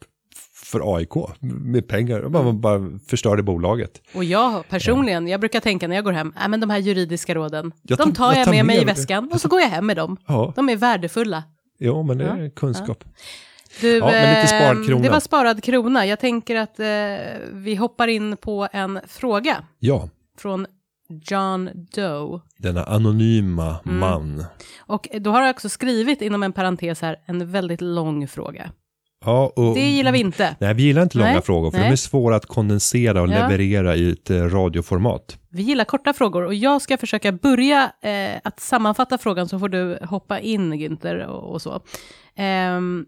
för 0.73 0.97
AIK 0.97 1.11
med 1.41 1.89
pengar. 1.89 2.19
Mm. 2.21 2.33
Man 2.33 2.61
bara 2.61 2.81
förstörde 3.09 3.43
bolaget. 3.43 4.03
Och 4.15 4.25
jag 4.25 4.69
personligen, 4.69 5.29
jag 5.29 5.41
brukar 5.41 5.61
tänka 5.61 5.89
när 5.89 5.95
jag 5.97 6.05
går 6.05 6.13
hem, 6.13 6.33
äh, 6.43 6.49
men 6.49 6.61
de 6.61 6.71
här 6.71 6.79
juridiska 6.79 7.35
råden, 7.35 7.73
Jag 7.83 7.99
de 7.99 8.13
tar- 8.15 8.25
jag 8.33 8.37
jag 8.39 8.45
tar 8.45 8.53
med 8.53 8.67
mig 8.67 8.83
i 8.83 8.85
väskan 8.85 9.31
och 9.33 9.41
så 9.41 9.49
går 9.49 9.61
jag 9.61 9.69
hem 9.69 9.87
med 9.87 9.97
dem. 9.97 10.17
Ja, 10.27 10.53
De 10.57 10.69
är 10.69 10.77
värdefulla. 10.77 11.43
ja 11.79 12.03
men 12.03 12.19
det 12.19 12.25
är 12.25 12.51
kunskap. 12.51 13.05
Du, 13.81 13.97
Ja, 13.97 14.07
men 14.07 14.35
lite 14.35 14.47
sparad 14.47 14.81
eh, 14.81 14.87
krona. 14.87 15.03
Det 15.03 15.09
var 15.11 15.21
sparad 15.21 15.63
krona. 15.65 16.07
Jag 16.07 16.21
tänker 16.21 16.57
att 16.57 16.81
eh, 16.81 16.87
vi 17.53 17.75
hoppar 17.75 18.09
in 18.09 18.37
på 18.37 18.69
en 18.73 19.01
fråga 19.09 19.57
Ja, 19.79 20.09
från 20.39 20.67
John 21.31 21.71
Doe. 21.95 22.41
denna 22.59 22.85
anonyma 22.85 23.77
Mm. 23.87 23.99
man. 23.99 24.45
Och 24.79 25.09
då 25.21 25.31
har 25.31 25.43
jag 25.43 25.51
också 25.51 25.69
skrivit 25.69 26.23
inom 26.23 26.43
en 26.43 26.53
parentes 26.53 27.01
här 27.03 27.17
en 27.27 27.51
väldigt 27.51 27.81
lång 27.81 28.29
fråga. 28.29 28.71
Ja, 29.27 29.53
och, 29.57 29.75
Det 29.75 29.81
gillar 29.81 30.13
vi 30.13 30.19
inte. 30.21 30.57
Nej, 30.61 30.75
vi 30.75 30.83
gillar 30.83 31.03
inte 31.03 31.19
långa 31.19 31.33
Nej, 31.33 31.43
frågor 31.43 31.71
för 31.71 31.79
nej. 31.79 31.89
de 31.89 31.93
är 31.93 31.97
svåra 31.97 32.37
att 32.37 32.47
kondensera 32.47 33.23
och 33.23 33.29
Ja. 33.29 33.33
leverera 33.49 33.97
i 33.97 34.11
ett 34.11 34.31
eh, 34.31 34.37
radioformat. 34.37 35.39
Vi 35.49 35.63
gillar 35.63 35.85
korta 35.85 36.13
frågor 36.13 36.45
och 36.45 36.55
jag 36.55 36.83
ska 36.83 36.97
försöka 36.97 37.33
börja 37.33 37.93
eh, 38.03 38.41
att 38.45 38.61
sammanfatta 38.61 39.19
frågan 39.19 39.49
så 39.49 39.59
får 39.59 39.69
du 39.69 39.99
hoppa 40.03 40.41
in 40.41 40.73
Günther 40.75 41.27
och, 41.27 41.53
och 41.53 41.63
så. 41.63 41.81
Ehm, 42.39 43.07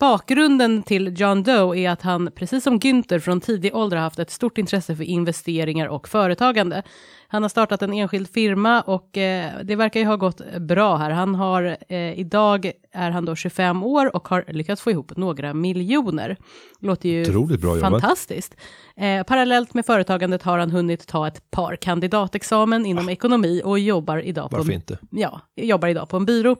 bakgrunden 0.00 0.82
till 0.82 1.14
John 1.20 1.42
Doe 1.42 1.78
är 1.78 1.90
att 1.90 2.02
han, 2.02 2.30
precis 2.34 2.64
som 2.64 2.80
Günther, 2.80 3.18
från 3.18 3.40
tidig 3.40 3.74
ålder 3.74 3.96
har 3.96 4.04
haft 4.04 4.18
ett 4.18 4.30
stort 4.30 4.58
intresse 4.58 4.96
för 4.96 5.04
investeringar 5.04 5.86
och 5.88 6.08
företagande. 6.08 6.82
Han 7.28 7.42
har 7.42 7.48
startat 7.48 7.82
en 7.82 7.92
enskild 7.92 8.28
firma 8.28 8.80
och 8.82 9.18
eh, 9.18 9.52
det 9.64 9.76
verkar 9.76 10.00
ju 10.00 10.06
ha 10.06 10.16
gått 10.16 10.40
bra 10.60 10.96
här. 10.96 11.10
Han 11.10 11.34
har, 11.34 11.76
eh, 11.88 12.18
idag 12.18 12.70
är 12.92 13.10
han 13.10 13.24
då 13.24 13.36
25 13.36 13.82
år 13.82 14.16
och 14.16 14.28
har 14.28 14.44
lyckats 14.48 14.82
få 14.82 14.90
ihop 14.90 15.16
några 15.16 15.54
miljoner. 15.54 16.36
Låter 16.80 17.08
ju 17.08 17.22
Otroligt 17.22 17.60
bra 17.60 17.76
jobbat. 17.76 17.90
fantastiskt. 17.90 18.56
Eh, 18.96 19.22
parallellt 19.22 19.74
med 19.74 19.86
företagandet 19.86 20.42
har 20.42 20.58
han 20.58 20.70
hunnit 20.70 21.06
ta 21.06 21.26
ett 21.26 21.50
par 21.50 21.76
kandidatexamen 21.76 22.86
inom 22.86 23.08
ekonomi 23.08 23.62
och 23.64 23.78
jobbar 23.78 24.18
idag, 24.18 24.50
på 24.50 24.56
en, 24.56 24.72
inte? 24.72 24.98
ja, 25.10 25.40
jobbar 25.56 25.88
idag 25.88 26.08
på 26.08 26.16
en 26.16 26.26
byrå. 26.26 26.56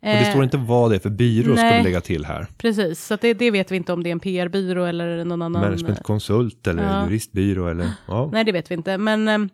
Och 0.00 0.06
det 0.08 0.18
Eh, 0.18 0.30
står 0.30 0.44
inte 0.44 0.56
vad 0.56 0.90
det 0.90 0.94
är 0.96 1.00
för 1.00 1.10
byrå 1.10 1.56
ska 1.56 1.64
nej. 1.64 1.78
vi 1.78 1.84
lägga 1.84 2.00
till 2.00 2.24
här. 2.24 2.46
Precis, 2.58 3.04
så 3.06 3.16
det, 3.20 3.34
det 3.34 3.50
vet 3.50 3.72
vi 3.72 3.76
inte 3.76 3.92
om 3.92 4.02
det 4.02 4.10
är 4.10 4.12
en 4.12 4.20
PR-byrå 4.20 4.84
eller 4.84 5.24
någon 5.24 5.42
annan. 5.42 5.62
Managementkonsult 5.62 6.66
eller 6.66 6.82
Ja. 6.82 7.04
juristbyrå 7.04 7.68
eller 7.68 7.88
ja. 8.08 8.28
Nej, 8.32 8.44
det 8.44 8.52
vet 8.52 8.70
vi 8.70 8.74
inte. 8.74 8.98
Men 8.98 9.28
ehm, 9.28 9.48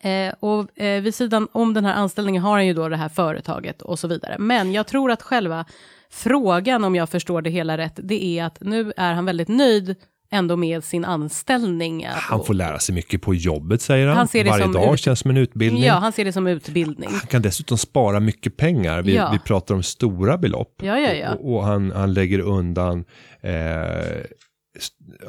eh, 0.00 0.34
och 0.40 0.80
eh, 0.80 1.02
vid 1.02 1.14
sidan 1.14 1.48
om 1.52 1.74
den 1.74 1.84
här 1.84 1.94
anställningen 1.94 2.42
har 2.42 2.52
han 2.52 2.66
ju 2.66 2.74
då 2.74 2.88
det 2.88 2.96
här 2.96 3.08
företaget 3.08 3.82
och 3.82 3.98
så 3.98 4.08
vidare. 4.08 4.36
Men 4.38 4.72
jag 4.72 4.86
tror 4.86 5.10
att 5.10 5.22
själva 5.22 5.64
frågan, 6.10 6.84
om 6.84 6.94
jag 6.94 7.08
förstår 7.08 7.42
det 7.42 7.50
hela 7.50 7.78
rätt, 7.78 8.00
det 8.02 8.24
är 8.24 8.44
att 8.44 8.58
nu 8.60 8.92
är 8.96 9.12
han 9.12 9.24
väldigt 9.24 9.48
nöjd 9.48 9.96
ändå 10.30 10.56
med 10.56 10.84
sin 10.84 11.04
anställning. 11.04 12.06
Han 12.08 12.44
får 12.44 12.54
lära 12.54 12.78
sig 12.78 12.94
mycket 12.94 13.22
på 13.22 13.34
jobbet 13.34 13.82
säger 13.82 14.06
han. 14.06 14.16
Han 14.16 14.28
Varje 14.34 14.66
dag 14.66 14.94
ut- 14.94 15.00
känns 15.00 15.18
som 15.20 15.30
en 15.30 15.36
utbildning. 15.36 15.82
Ja, 15.84 15.94
han 15.94 16.12
ser 16.12 16.24
det 16.24 16.32
som 16.32 16.46
utbildning. 16.46 17.08
Han 17.10 17.20
kan 17.20 17.42
dessutom 17.42 17.78
spara 17.78 18.20
mycket 18.20 18.56
pengar. 18.56 19.02
Vi, 19.02 19.14
Ja. 19.14 19.30
vi 19.32 19.38
pratar 19.38 19.74
om 19.74 19.82
stora 19.82 20.38
belopp. 20.38 20.74
Ja, 20.82 20.98
ja, 20.98 21.12
ja. 21.12 21.34
Och, 21.34 21.54
och 21.56 21.64
han, 21.64 21.90
han 21.92 22.12
lägger 22.14 22.38
undan 22.40 23.04
eh, 23.40 23.50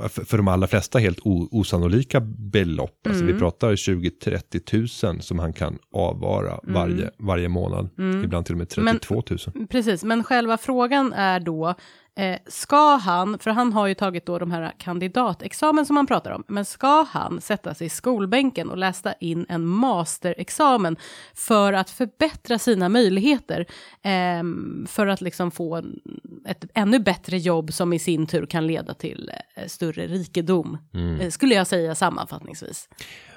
för, 0.10 0.26
för 0.26 0.38
de 0.38 0.48
allra 0.48 0.68
flesta 0.68 1.00
helt 1.00 1.20
osannolika 1.52 2.20
belopp. 2.52 3.08
Alltså 3.08 3.24
Mm. 3.24 3.34
vi 3.36 3.40
pratar 3.40 3.72
20-30 3.72 4.60
tusen 4.60 5.22
som 5.22 5.40
han 5.40 5.54
kan 5.54 5.78
avvara 5.94 6.60
varje, 6.64 7.10
varje 7.20 7.48
månad. 7.50 7.90
Ibland 8.24 8.46
till 8.46 8.54
och 8.54 8.58
med 8.58 8.74
Mm. 8.78 8.86
Men- 8.86 8.94
32 9.00 9.22
tusen. 9.22 9.68
Precis, 9.68 10.04
men 10.04 10.24
själva 10.24 10.58
frågan 10.58 11.14
är 11.14 11.40
då, 11.40 11.76
eh, 12.20 12.40
ska 12.48 12.96
han, 12.96 13.40
för 13.40 13.52
han 13.52 13.74
har 13.74 13.88
ju 13.88 13.94
tagit 13.94 14.26
då 14.26 14.40
de 14.40 14.52
här 14.52 14.74
kandidatexamen 14.78 15.86
som 15.86 15.98
han 15.98 16.08
pratar 16.08 16.32
om, 16.32 16.44
men 16.48 16.66
ska 16.66 17.06
han 17.12 17.42
sätta 17.42 17.74
sig 17.74 17.88
i 17.88 17.90
skolbänken 17.90 18.70
och 18.70 18.78
läsa 18.78 19.14
in 19.14 19.46
en 19.50 19.66
masterexamen 19.66 20.98
för 21.34 21.74
att 21.74 21.90
förbättra 21.90 22.60
sina 22.60 22.90
möjligheter, 22.90 23.66
ehm, 24.02 24.86
för 24.90 25.08
att 25.08 25.22
liksom 25.22 25.52
få 25.52 25.76
en, 25.76 26.00
ett 26.46 26.66
ännu 26.74 27.00
bättre 27.00 27.38
jobb 27.38 27.74
som 27.74 27.94
i 27.94 28.00
sin 28.00 28.28
tur 28.28 28.46
kan 28.46 28.68
leda 28.68 28.94
till 28.94 29.32
eh, 29.56 29.68
större 29.68 30.08
rikedom, 30.08 30.78
eh, 31.22 31.30
skulle 31.30 31.56
jag 31.56 31.68
säga 31.68 31.96
sammanfattningsvis. 31.96 32.90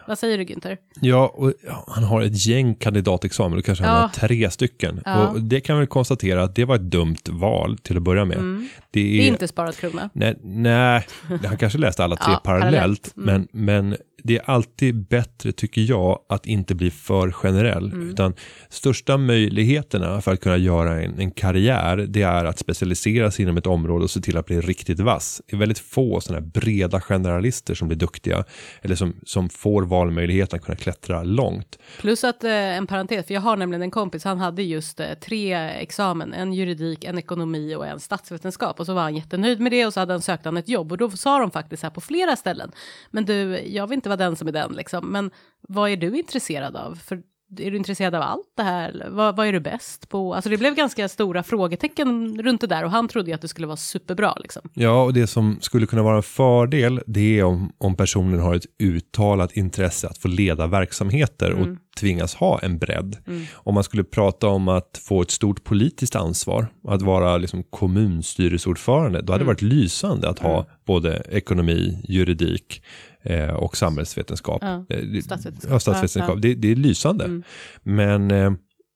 Vad 0.07 0.19
säger 0.19 0.39
du 0.39 0.45
Günther? 0.45 0.77
Ja, 1.01 1.27
och 1.37 1.53
han 1.89 2.05
har 2.05 2.23
ett 2.23 2.47
gäng 2.47 2.75
kandidatexamen, 2.75 3.57
då 3.59 3.63
kanske 3.63 3.85
han 3.85 3.95
Ja. 3.97 4.01
har 4.01 4.09
tre 4.09 4.51
stycken. 4.51 5.01
Ja. 5.05 5.29
Och 5.29 5.41
det 5.41 5.61
kan 5.61 5.81
vi 5.81 5.87
konstatera 5.87 6.43
att 6.43 6.55
det 6.55 6.65
var 6.65 6.75
ett 6.75 6.81
dumt 6.91 7.17
val 7.31 7.79
till 7.79 7.97
att 7.97 8.03
börja 8.03 8.25
med. 8.25 8.37
Det, 8.37 8.41
Mm. 8.43 8.69
Det 8.91 9.01
är 9.01 9.29
inte 9.29 9.49
sparad 9.49 9.77
krona. 9.77 10.11
Nej, 10.13 10.37
nej, 10.43 11.07
han 11.47 11.57
kanske 11.59 11.79
läste 11.79 12.05
alla 12.05 12.17
tre 12.17 12.33
Ja, 12.33 12.41
parallellt, 12.45 12.73
parallellt. 12.75 13.17
Mm. 13.17 13.47
men, 13.53 13.65
men 13.67 13.97
det 14.25 14.37
är 14.37 14.51
alltid 14.51 14.95
bättre 15.09 15.53
tycker 15.53 15.81
jag 15.81 16.19
att 16.29 16.47
inte 16.47 16.75
bli 16.75 16.91
för 16.91 17.31
generell, 17.33 17.93
Mm. 17.93 18.11
utan 18.11 18.35
största 18.69 19.17
möjligheterna 19.17 20.21
för 20.21 20.33
att 20.33 20.41
kunna 20.41 20.57
göra 20.57 21.03
en, 21.03 21.19
en 21.21 21.31
karriär, 21.31 21.97
det 21.97 22.23
är 22.23 22.45
att 22.45 22.59
specialisera 22.59 23.31
sig 23.31 23.43
inom 23.43 23.57
ett 23.57 23.67
område 23.67 24.05
och 24.05 24.11
se 24.11 24.21
till 24.21 24.37
att 24.37 24.47
bli 24.47 24.61
riktigt 24.61 25.01
vass. 25.01 25.43
Det 25.47 25.57
är 25.57 25.59
väldigt 25.59 25.79
få 25.79 26.21
sådana 26.21 26.41
här 26.41 26.51
breda 26.51 27.01
generalister 27.01 27.75
som 27.75 27.89
blir 27.89 27.99
duktiga, 27.99 28.45
eller 28.83 28.95
som, 28.95 29.15
som 29.27 29.49
får 29.49 29.83
valmöjligheten 29.83 30.57
att 30.59 30.65
kunna 30.65 30.77
klättra 30.77 31.23
långt. 31.23 31.79
Plus 32.01 32.25
att, 32.25 32.45
eh, 32.45 32.51
en 32.53 32.87
parentes, 32.87 33.27
för 33.27 33.35
jag 33.35 33.41
har 33.41 33.57
nämligen 33.57 33.83
en 33.83 33.91
kompis, 33.91 34.25
han 34.25 34.39
hade 34.39 34.63
just 34.63 35.01
eh, 35.01 35.07
tre 35.27 35.55
examen, 35.55 36.33
en 36.33 36.53
juridik, 36.53 37.05
en 37.05 37.19
ekonomi 37.19 37.75
och 37.75 37.87
en 37.87 38.01
statsvetenskap. 38.01 38.81
Och 38.81 38.87
så 38.87 38.95
var 38.95 39.03
han 39.03 39.17
jättenöjd 39.17 39.61
med 39.61 39.73
det 39.73 39.87
och 39.87 39.93
så 39.93 40.01
hade 40.01 40.13
han 40.13 40.23
sökt 40.23 40.45
han 40.45 40.57
ett 40.57 40.69
jobb. 40.69 40.93
Och 40.93 40.99
då 40.99 41.11
sa 41.11 41.39
de 41.39 41.51
faktiskt 41.51 41.83
här 41.83 41.91
på 41.91 42.01
flera 42.01 42.37
ställen, 42.37 42.73
men 43.11 43.25
du, 43.25 43.61
jag 43.67 43.87
vill 43.87 43.95
inte 43.97 44.09
vara 44.17 44.29
den 44.29 44.37
som 44.37 44.49
är 44.49 44.53
den 44.53 44.73
liksom, 44.73 45.13
men 45.13 45.31
vad 45.69 45.91
är 45.91 45.97
du 45.97 46.19
intresserad 46.19 46.77
av? 46.77 46.95
För 46.95 47.23
är 47.59 47.71
du 47.71 47.77
intresserad 47.77 48.15
av 48.15 48.23
allt 48.23 48.53
det 48.57 48.63
här? 48.63 49.07
Vad, 49.11 49.37
vad 49.37 49.47
är 49.47 49.53
du 49.53 49.61
bäst 49.61 50.09
på? 50.09 50.35
Alltså 50.35 50.51
det 50.51 50.57
blev 50.57 50.75
ganska 50.75 51.09
stora 51.09 51.43
frågetecken 51.43 52.43
runt 52.43 52.61
det 52.61 52.67
där 52.67 52.85
och 52.85 52.91
han 52.91 53.09
trodde 53.09 53.31
ju 53.31 53.35
att 53.35 53.41
det 53.41 53.49
skulle 53.49 53.67
vara 53.67 53.77
superbra 53.77 54.35
liksom. 54.41 54.63
Ja, 54.75 55.03
och 55.03 55.13
det 55.13 55.27
som 55.27 55.59
skulle 55.61 55.87
kunna 55.87 56.03
vara 56.03 56.17
en 56.17 56.23
fördel, 56.23 57.01
det 57.07 57.39
är 57.39 57.45
om, 57.45 57.73
om 57.79 57.97
personen 57.97 58.41
har 58.41 58.55
ett 58.55 58.67
uttalat 58.83 59.53
intresse 59.53 60.09
att 60.09 60.19
få 60.19 60.29
leda 60.29 60.67
verksamheter 60.67 61.53
och 61.53 61.67
tvingas 62.01 62.35
ha 62.35 62.59
en 62.59 62.79
bredd. 62.79 63.17
Om 63.55 63.75
man 63.75 63.85
skulle 63.85 64.05
prata 64.05 64.49
om 64.49 64.69
att 64.69 65.01
få 65.03 65.23
ett 65.23 65.31
stort 65.31 65.65
politiskt 65.65 66.17
ansvar, 66.17 66.67
att 66.89 67.03
vara 67.03 67.37
liksom 67.37 67.63
kommunstyrelseordförande, 67.63 69.23
då 69.23 69.33
hade 69.33 69.45
det 69.45 69.49
varit 69.49 69.63
lysande 69.63 70.29
att 70.29 70.39
ha 70.39 70.67
både 70.87 71.23
ekonomi, 71.31 71.99
juridik 72.09 72.83
eh, 73.23 73.49
och 73.55 73.77
samhällsvetenskap. 73.77 74.63
Ja, 74.63 74.85
Eh, 74.89 75.21
statsvetenskap. 75.23 75.73
Ja, 75.73 75.81
statsvetenskap. 75.81 76.35
Ja. 76.35 76.41
Det, 76.41 76.55
det 76.55 76.73
är 76.73 76.77
lysande. 76.77 77.43
Men 77.83 78.31
eh, 78.31 78.53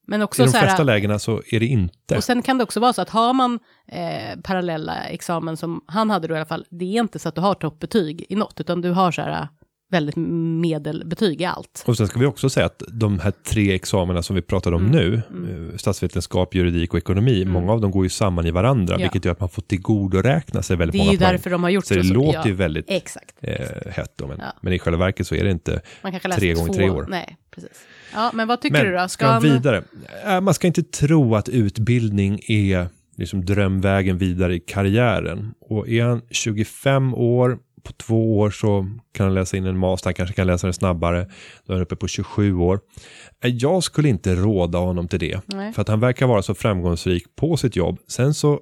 Men 0.06 0.20
i 0.20 0.24
också 0.24 0.42
de 0.42 0.48
så 0.48 0.56
här, 0.56 0.64
flesta 0.64 0.82
lägena 0.82 1.18
så 1.18 1.42
är 1.50 1.60
det 1.60 1.66
inte. 1.66 2.16
Och 2.16 2.24
sen 2.24 2.42
kan 2.42 2.58
det 2.58 2.64
också 2.64 2.80
vara 2.80 2.92
så 2.92 3.02
att 3.02 3.10
har 3.10 3.32
man 3.32 3.58
eh, 3.88 4.40
parallella 4.42 5.04
examen 5.04 5.56
som 5.56 5.80
han 5.86 6.10
hade 6.10 6.28
då 6.28 6.34
i 6.34 6.36
alla 6.36 6.46
fall, 6.46 6.64
det 6.70 6.84
är 6.84 7.00
inte 7.00 7.18
så 7.18 7.28
att 7.28 7.34
du 7.34 7.40
har 7.40 7.54
toppbetyg 7.54 8.26
i 8.28 8.36
något, 8.36 8.60
utan 8.60 8.80
du 8.80 8.90
har 8.90 9.12
så 9.12 9.22
här 9.22 9.48
väldigt 9.90 10.16
medelbetyg 10.60 11.40
i 11.40 11.44
allt. 11.44 11.84
Och 11.86 11.96
sen 11.96 12.06
ska 12.06 12.18
vi 12.18 12.26
också 12.26 12.50
säga 12.50 12.66
att 12.66 12.82
de 12.88 13.18
här 13.18 13.30
tre 13.44 13.74
examina 13.74 14.22
som 14.22 14.36
vi 14.36 14.42
pratade 14.42 14.76
om 14.76 14.86
Mm, 14.86 14.92
nu, 14.96 15.14
eh, 15.72 15.76
statsvetenskap, 15.76 16.54
juridik 16.54 16.92
och 16.92 16.98
ekonomi, 16.98 17.44
många 17.44 17.72
av 17.72 17.80
dem 17.80 17.90
går 17.90 18.04
ju 18.04 18.08
samman 18.08 18.46
i 18.46 18.50
varandra, 18.50 18.94
Ja. 18.94 19.02
vilket 19.02 19.24
gör 19.24 19.32
att 19.32 19.40
man 19.40 19.48
får 19.48 19.62
tillgodoräkna 19.62 20.62
sig 20.62 20.76
väldigt 20.76 20.92
Det 20.92 20.98
är 20.98 21.00
många 21.00 21.12
ju 21.12 21.18
därför 21.18 21.50
de 21.50 21.62
har 21.62 21.70
gjort 21.70 21.84
Så 21.86 21.94
så. 21.94 22.00
det 22.00 22.06
så- 22.06 22.14
låter 22.14 22.38
ja, 22.38 22.46
ju 22.46 22.52
väldigt 22.52 22.84
Exakt. 22.90 23.34
eh, 23.40 23.92
hett 23.92 24.12
då, 24.16 24.26
men, 24.26 24.38
Ja. 24.40 24.52
men 24.62 24.72
i 24.72 24.78
själva 24.78 24.98
verket 24.98 25.26
så 25.26 25.34
är 25.34 25.44
det 25.44 25.50
inte. 25.50 25.80
Man 26.02 26.12
tre 26.20 26.52
gånger 26.54 26.66
två. 26.66 26.72
tre 26.74 26.90
år. 26.90 27.06
Nej, 27.08 27.36
precis. 27.54 27.70
Ja, 28.14 28.30
men 28.34 28.48
vad 28.48 28.60
tycker 28.60 28.76
Men 28.76 28.86
du 28.86 28.92
då? 28.92 28.98
Ska 28.98 29.08
ska 29.08 29.26
han... 29.26 29.42
vidare. 29.42 29.82
Äh, 30.26 30.40
Man 30.40 30.54
ska 30.54 30.66
inte 30.66 30.82
tro 30.82 31.34
att 31.34 31.48
utbildning 31.48 32.40
är 32.48 32.88
liksom 33.16 33.44
drömvägen 33.44 34.18
vidare 34.18 34.54
i 34.54 34.60
karriären. 34.60 35.54
Och 35.60 35.88
är 35.88 36.04
han 36.04 36.22
25 36.30 37.14
år, 37.14 37.58
på 37.86 37.92
två 37.92 38.38
år 38.38 38.50
så 38.50 38.86
kan 39.12 39.26
han 39.26 39.34
läsa 39.34 39.56
in 39.56 39.66
en 39.66 39.78
master, 39.78 40.08
han 40.08 40.14
kanske 40.14 40.34
kan 40.34 40.46
läsa 40.46 40.66
den 40.66 40.74
snabbare, 40.74 41.26
då 41.66 41.72
är 41.72 41.76
han 41.76 41.82
uppe 41.82 41.96
på 41.96 42.08
27 42.08 42.54
år. 42.56 42.80
Äh, 43.44 43.50
Jag 43.50 43.82
skulle 43.84 44.08
inte 44.08 44.34
råda 44.34 44.78
honom 44.78 45.08
till 45.08 45.18
det, 45.20 45.40
Nej. 45.46 45.72
för 45.72 45.82
att 45.82 45.88
han 45.88 46.00
verkar 46.00 46.26
vara 46.26 46.42
så 46.42 46.54
framgångsrik 46.54 47.24
på 47.36 47.56
sitt 47.56 47.76
jobb. 47.76 47.98
Sen 48.08 48.34
så 48.34 48.60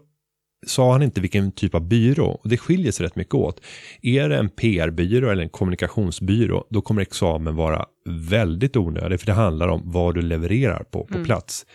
sa 0.67 0.93
han 0.93 1.03
inte 1.03 1.21
vilken 1.21 1.53
typ 1.53 1.75
av 1.75 1.89
byrå 1.89 2.27
och 2.43 2.49
det 2.49 2.57
skiljer 2.59 2.93
sig 2.93 3.07
rätt 3.07 3.17
mycket 3.17 3.35
åt. 3.35 3.61
Är 4.03 4.29
det 4.29 4.37
en 4.37 4.49
PR-byrå 4.49 5.31
eller 5.31 5.43
en 5.43 5.49
kommunikationsbyrå, 5.49 6.65
då 6.71 6.81
kommer 6.81 7.03
examen 7.03 7.57
vara 7.57 7.87
väldigt 8.09 8.77
onödig, 8.77 9.21
för 9.21 9.27
det 9.27 9.33
handlar 9.33 9.69
om 9.69 9.83
vad 9.85 10.15
du 10.15 10.23
levererar 10.23 10.85
på, 10.91 11.05
på 11.05 11.25
plats. 11.25 11.67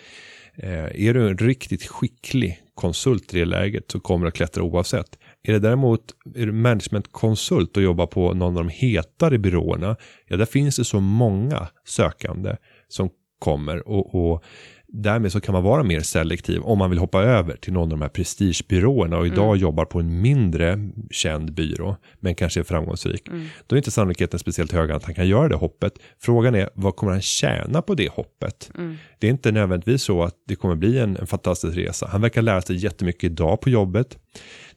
Eh, 0.56 1.08
är 1.08 1.14
du 1.14 1.28
en 1.30 1.38
riktigt 1.38 1.88
skicklig 1.88 2.62
konsult 2.76 3.34
i 3.34 3.40
det 3.40 3.46
läget 3.46 3.92
så 3.92 4.00
kommer 4.00 4.26
du 4.26 4.28
att 4.28 4.34
klättra 4.36 4.64
oavsett. 4.64 5.18
Är 5.44 5.54
det 5.54 5.60
däremot 5.60 6.02
är 6.36 6.46
du 6.46 6.52
managementkonsult 6.52 7.78
och 7.78 7.84
jobbar 7.84 8.08
på 8.08 8.34
någon 8.34 8.58
av 8.58 8.64
de 8.64 8.70
hetare 8.70 9.38
byråerna, 9.38 9.96
ja 10.28 10.38
där 10.38 10.46
finns 10.46 10.76
det 10.76 10.86
så 10.86 11.00
många 11.00 11.68
sökande 11.86 12.56
som 12.88 13.10
kommer 13.40 13.88
och, 13.88 14.16
och 14.16 14.44
därmed 14.92 15.32
så 15.32 15.42
kan 15.42 15.54
man 15.54 15.64
vara 15.64 15.84
mer 15.84 16.00
selektiv 16.00 16.62
om 16.62 16.78
man 16.78 16.90
vill 16.90 17.00
hoppa 17.00 17.24
över 17.24 17.56
till 17.56 17.74
någon 17.74 17.84
av 17.84 17.90
de 17.90 18.02
här 18.02 18.10
prestigebyråerna 18.10 19.18
och 19.18 19.28
idag 19.28 19.58
jobbar 19.58 19.86
på 19.86 20.00
en 20.00 20.22
mindre 20.22 20.90
känd 21.12 21.54
byrå 21.54 21.96
men 22.20 22.36
kanske 22.36 22.60
är 22.60 22.64
framgångsrik. 22.64 23.30
Då 23.68 23.76
är 23.76 23.78
inte 23.78 23.92
sannolikheten 23.92 24.40
speciellt 24.40 24.72
hög 24.72 24.92
att 24.92 25.04
han 25.04 25.16
kan 25.16 25.28
göra 25.28 25.48
det 25.48 25.56
hoppet. 25.56 25.94
Frågan 26.20 26.56
är 26.56 26.70
vad 26.74 26.96
kommer 26.96 27.12
han 27.12 27.22
tjäna 27.22 27.82
på 27.82 27.96
det 27.96 28.10
hoppet? 28.10 28.72
Det 29.20 29.28
är 29.28 29.32
inte 29.32 29.52
nödvändigtvis 29.52 30.04
så 30.04 30.24
att 30.24 30.36
det 30.48 30.56
kommer 30.56 30.76
bli 30.76 31.00
en, 31.00 31.18
en 31.18 31.28
fantastisk 31.28 31.78
resa. 31.78 32.08
Han 32.12 32.22
verkar 32.22 32.42
lära 32.42 32.62
sig 32.62 32.76
jättemycket 32.76 33.24
idag 33.24 33.62
på 33.62 33.70
jobbet. 33.70 34.18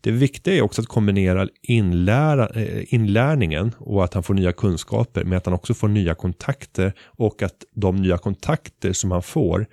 Det 0.01 0.11
viktiga 0.11 0.55
är 0.55 0.62
också 0.62 0.83
att 0.83 0.88
kombinera 0.88 1.48
inlära, 1.62 2.48
eh, 2.48 2.94
inlärningen 2.94 3.75
och 3.79 4.05
att 4.05 4.14
han 4.14 4.22
får 4.22 4.35
nya 4.35 4.53
kunskaper 4.53 5.25
med 5.25 5.38
att 5.38 5.46
han 5.46 5.55
också 5.55 5.75
får 5.75 5.88
nya 5.88 6.14
kontakter 6.14 6.92
och 7.01 7.42
att 7.42 7.64
de 7.75 7.96
nya 7.96 8.18
kontakter 8.18 8.92
som 8.92 9.11
han 9.11 9.22
får 9.22 9.66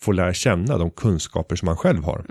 får 0.00 0.14
lära 0.14 0.34
känna 0.34 0.78
de 0.78 0.90
kunskaper 0.90 1.56
som 1.56 1.68
han 1.68 1.76
själv 1.76 2.04
har. 2.04 2.24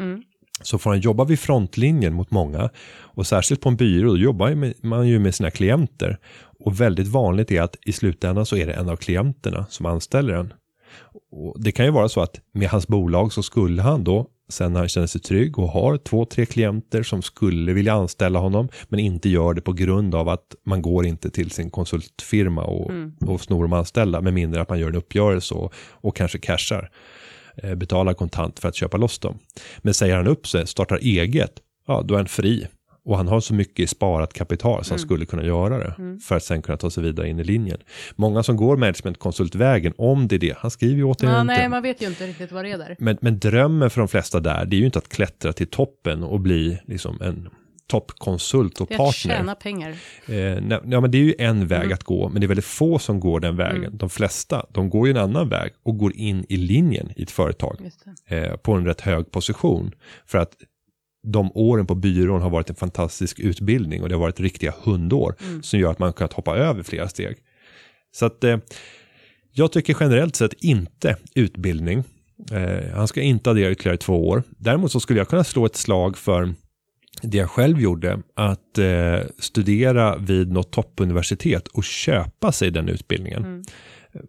Så 0.61 0.77
får 0.77 0.89
han 0.89 0.99
jobba 0.99 1.23
vid 1.23 1.39
frontlinjen 1.39 2.13
mot 2.13 2.31
många 2.31 2.69
och 2.99 3.27
särskilt 3.27 3.61
på 3.61 3.69
en 3.69 3.75
byrå 3.75 4.09
då 4.09 4.17
jobbar 4.17 4.73
man 4.87 5.07
ju 5.07 5.19
med 5.19 5.35
sina 5.35 5.51
klienter 5.51 6.17
och 6.59 6.81
väldigt 6.81 7.07
vanligt 7.07 7.51
är 7.51 7.61
att 7.61 7.75
i 7.85 7.91
slutändan 7.91 8.45
så 8.45 8.55
är 8.55 8.65
det 8.65 8.73
en 8.73 8.89
av 8.89 8.95
klienterna 8.95 9.65
som 9.69 9.85
anställer 9.85 10.33
en. 10.33 10.53
Och 11.31 11.63
det 11.63 11.71
kan 11.71 11.85
ju 11.85 11.91
vara 11.91 12.09
så 12.09 12.21
att 12.21 12.39
med 12.51 12.69
hans 12.69 12.87
bolag 12.87 13.33
så 13.33 13.43
skulle 13.43 13.81
han 13.81 14.03
då 14.03 14.27
sen 14.49 14.73
när 14.73 14.79
han 14.79 14.89
känner 14.89 15.07
sig 15.07 15.21
trygg 15.21 15.59
och 15.59 15.69
har 15.69 15.97
två, 15.97 16.25
tre 16.25 16.45
klienter 16.45 17.03
som 17.03 17.21
skulle 17.21 17.73
vilja 17.73 17.93
anställa 17.93 18.39
honom 18.39 18.69
men 18.87 18.99
inte 18.99 19.29
gör 19.29 19.53
det 19.53 19.61
på 19.61 19.73
grund 19.73 20.15
av 20.15 20.29
att 20.29 20.55
man 20.65 20.81
går 20.81 21.05
inte 21.05 21.29
till 21.29 21.51
sin 21.51 21.69
konsultfirma 21.69 22.63
och, 22.63 22.91
och 23.27 23.41
snor 23.41 23.61
de 23.61 23.73
anställda 23.73 24.21
med 24.21 24.33
mindre 24.33 24.61
att 24.61 24.69
man 24.69 24.79
gör 24.79 24.89
en 24.89 24.95
uppgörelse 24.95 25.53
och, 25.55 25.73
och 25.91 26.15
kanske 26.15 26.37
cashar 26.37 26.91
eh, 27.57 27.75
betalar 27.75 28.13
kontant 28.13 28.59
för 28.59 28.69
att 28.69 28.75
köpa 28.75 28.97
loss 28.97 29.19
dem. 29.19 29.39
Men 29.79 29.93
säger 29.93 30.15
han 30.15 30.27
upp 30.27 30.47
sig, 30.47 30.67
startar 30.67 30.97
eget, 30.97 31.51
ja 31.87 32.01
då 32.05 32.13
är 32.13 32.17
han 32.17 32.27
fri. 32.27 32.67
Och 33.07 33.17
han 33.17 33.27
har 33.27 33.39
så 33.39 33.53
mycket 33.53 33.89
sparat 33.89 34.33
kapital 34.33 34.83
så 34.83 34.93
han 34.93 34.99
skulle 34.99 35.25
kunna 35.25 35.43
göra 35.43 35.77
det. 35.77 36.19
För 36.23 36.35
att 36.35 36.43
sen 36.43 36.61
kunna 36.61 36.77
ta 36.77 36.89
sig 36.89 37.03
vidare 37.03 37.29
in 37.29 37.39
i 37.39 37.43
linjen. 37.43 37.77
Många 38.15 38.43
som 38.43 38.57
går 38.57 38.77
managementkonsultvägen, 38.77 39.93
om 39.97 40.27
det 40.27 40.35
är 40.35 40.39
det, 40.39 40.55
han 40.57 40.71
skriver 40.71 40.95
ju 40.95 41.03
återigen 41.03 41.35
Ja, 41.35 41.41
inte. 41.41 41.53
nej, 41.53 41.69
man 41.69 41.83
vet 41.83 42.01
ju 42.01 42.07
inte 42.07 42.27
riktigt 42.27 42.51
vad 42.51 42.65
det 42.65 42.71
är 42.71 42.77
där. 42.77 42.95
Men, 42.99 43.17
men 43.21 43.39
drömmen 43.39 43.89
för 43.89 44.01
de 44.01 44.07
flesta 44.07 44.39
där, 44.39 44.65
det 44.65 44.75
är 44.75 44.79
ju 44.79 44.85
inte 44.85 44.99
att 44.99 45.09
klättra 45.09 45.53
till 45.53 45.67
toppen 45.67 46.23
och 46.23 46.39
bli 46.39 46.79
liksom 46.85 47.21
en 47.21 47.49
toppkonsult 47.87 48.81
och 48.81 48.87
Det 48.87 48.93
är 48.93 48.95
att 48.95 48.99
partner. 49.05 49.35
tjäna 49.35 49.55
pengar. 49.55 49.89
Eh, 50.27 50.61
nej, 50.61 50.79
ja, 50.85 51.01
men 51.01 51.11
det 51.11 51.17
är 51.17 51.23
ju 51.23 51.35
en 51.39 51.67
väg 51.67 51.81
Mm. 51.83 51.93
att 51.93 52.03
gå, 52.03 52.29
men 52.29 52.41
det 52.41 52.45
är 52.45 52.47
väldigt 52.47 52.65
få 52.65 52.99
som 52.99 53.19
går 53.19 53.39
den 53.39 53.55
vägen. 53.55 53.97
De 53.97 54.09
flesta, 54.09 54.65
de 54.69 54.89
går 54.89 55.07
ju 55.07 55.11
en 55.11 55.17
annan 55.17 55.49
väg 55.49 55.71
och 55.83 55.97
går 55.97 56.15
in 56.15 56.45
i 56.49 56.57
linjen 56.57 57.11
i 57.15 57.23
ett 57.23 57.31
företag 57.31 57.89
eh, 58.29 58.55
på 58.55 58.73
en 58.73 58.85
rätt 58.85 59.01
hög 59.01 59.31
position. 59.31 59.91
För 60.25 60.37
att 60.37 60.51
de 61.27 61.51
åren 61.55 61.85
på 61.87 61.95
byrån 61.95 62.41
har 62.41 62.49
varit 62.49 62.69
en 62.69 62.75
fantastisk 62.75 63.39
utbildning 63.39 64.01
och 64.03 64.09
det 64.09 64.15
har 64.15 64.19
varit 64.21 64.39
riktiga 64.39 64.73
hundår 64.83 65.35
som 65.61 65.79
gör 65.79 65.91
att 65.91 65.99
man 65.99 66.13
kunnat 66.13 66.33
hoppa 66.33 66.57
över 66.57 66.83
flera 66.83 67.07
steg. 67.07 67.35
Så 68.15 68.25
att 68.25 68.43
eh, 68.43 68.57
jag 69.51 69.71
tycker 69.71 69.97
generellt 69.99 70.35
sett 70.35 70.53
inte 70.53 71.17
utbildning. 71.35 72.03
Eh, 72.51 72.89
han 72.95 73.07
ska 73.07 73.21
inte 73.21 73.49
addera 73.49 73.71
ytterligare 73.71 73.97
två 73.97 74.27
år. 74.27 74.43
Däremot 74.49 74.91
så 74.91 74.99
skulle 74.99 75.19
jag 75.19 75.27
kunna 75.27 75.43
slå 75.43 75.65
ett 75.65 75.75
slag 75.75 76.17
för 76.17 76.53
det 77.21 77.37
jag 77.37 77.49
själv 77.49 77.81
gjorde, 77.81 78.21
att 78.33 78.77
eh, 78.77 79.19
studera 79.39 80.17
vid 80.17 80.51
något 80.51 80.71
toppuniversitet 80.71 81.67
och 81.67 81.83
köpa 81.83 82.51
sig 82.51 82.71
den 82.71 82.89
utbildningen. 82.89 83.63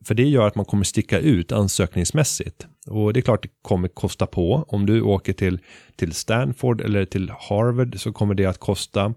För 0.05 0.15
det 0.15 0.25
gör 0.25 0.47
att 0.47 0.55
man 0.55 0.65
kommer 0.65 0.85
sticka 0.85 1.19
ut 1.19 1.53
ansökningsmässigt. 1.53 2.67
Och 2.87 3.13
det 3.13 3.21
är 3.21 3.23
klart 3.23 3.43
det 3.43 3.49
kommer 3.63 3.89
kosta 3.89 4.27
på. 4.27 4.65
Om 4.69 4.87
du 4.87 5.03
åker 5.03 5.33
till, 5.33 5.59
till 5.97 6.13
Stanford 6.13 6.81
eller 6.81 7.05
till 7.05 7.31
Harvard 7.31 8.01
så 8.01 8.13
kommer 8.13 8.35
det 8.35 8.47
att 8.47 8.59
kosta 8.59 9.15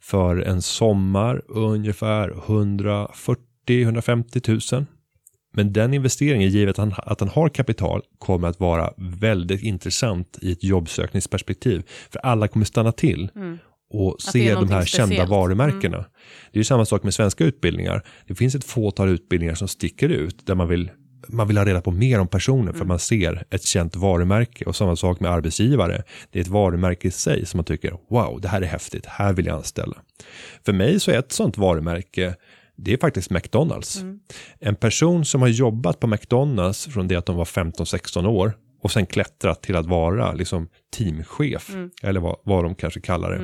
för 0.00 0.36
en 0.36 0.62
sommar 0.62 1.42
ungefär 1.48 2.30
140-150 2.30 4.74
000. 4.74 4.86
Men 5.52 5.72
den 5.72 5.94
investeringen, 5.94 6.50
givet 6.50 6.78
att 6.78 6.92
han, 6.92 6.94
att 6.96 7.20
han 7.20 7.28
har 7.28 7.48
kapital, 7.48 8.02
kommer 8.18 8.48
att 8.48 8.60
vara 8.60 8.92
väldigt 8.96 9.62
intressant 9.62 10.38
i 10.42 10.52
ett 10.52 10.64
jobbsökningsperspektiv. 10.64 11.82
För 12.10 12.18
alla 12.18 12.48
kommer 12.48 12.64
stanna 12.66 12.92
till 12.92 13.30
och 13.92 14.14
Att 14.14 14.22
se 14.22 14.38
de 14.38 14.48
här 14.48 14.54
någonting 14.54 14.86
kända 14.86 15.06
speciellt. 15.06 15.30
varumärkena. 15.30 15.98
Det 16.52 16.56
är 16.56 16.60
ju 16.60 16.64
samma 16.64 16.84
sak 16.84 17.02
med 17.02 17.14
svenska 17.14 17.44
utbildningar. 17.44 18.02
Det 18.26 18.34
finns 18.34 18.54
ett 18.54 18.64
fåtal 18.64 19.08
utbildningar 19.08 19.54
som 19.54 19.68
sticker 19.68 20.08
ut 20.08 20.46
där 20.46 20.54
man 20.54 20.68
vill 20.68 20.90
man 21.28 21.48
vill 21.48 21.58
ha 21.58 21.64
reda 21.64 21.80
på 21.80 21.90
mer 21.90 22.20
om 22.20 22.28
personen 22.28 22.74
för 22.74 22.84
man 22.84 22.98
ser 22.98 23.44
ett 23.50 23.64
känt 23.64 23.96
varumärke 23.96 24.64
och 24.64 24.76
samma 24.76 24.96
sak 24.96 25.20
med 25.20 25.30
arbetsgivare. 25.30 26.02
Det 26.30 26.38
är 26.38 26.42
ett 26.42 26.48
varumärke 26.48 27.08
i 27.08 27.10
sig 27.10 27.46
som 27.46 27.58
man 27.58 27.64
tycker 27.64 27.96
wow, 28.10 28.40
det 28.40 28.48
här 28.48 28.62
är 28.62 28.66
häftigt, 28.66 29.06
här 29.06 29.32
vill 29.32 29.46
jag 29.46 29.56
anställa. 29.56 29.96
För 30.64 30.72
mig 30.72 31.00
så 31.00 31.10
är 31.10 31.18
ett 31.18 31.32
sånt 31.32 31.58
varumärke 31.58 32.34
det 32.84 32.92
är 32.92 32.98
faktiskt 32.98 33.30
McDonalds. 33.30 34.02
En 34.58 34.76
person 34.76 35.24
som 35.24 35.40
har 35.40 35.48
jobbat 35.48 36.00
på 36.00 36.06
McDonalds 36.06 36.86
från 36.86 37.08
det 37.08 37.16
att 37.16 37.26
de 37.26 37.36
var 37.36 37.44
15-16 37.44 38.26
år 38.26 38.52
och 38.82 38.90
sen 38.90 39.06
klättrat 39.06 39.62
till 39.62 39.76
att 39.76 39.86
vara 39.86 40.32
liksom 40.32 40.68
teamchef 40.96 41.70
eller 42.02 42.20
vad, 42.20 42.36
vad 42.44 42.64
de 42.64 42.74
kanske 42.74 43.00
kallar 43.00 43.30
det. 43.30 43.38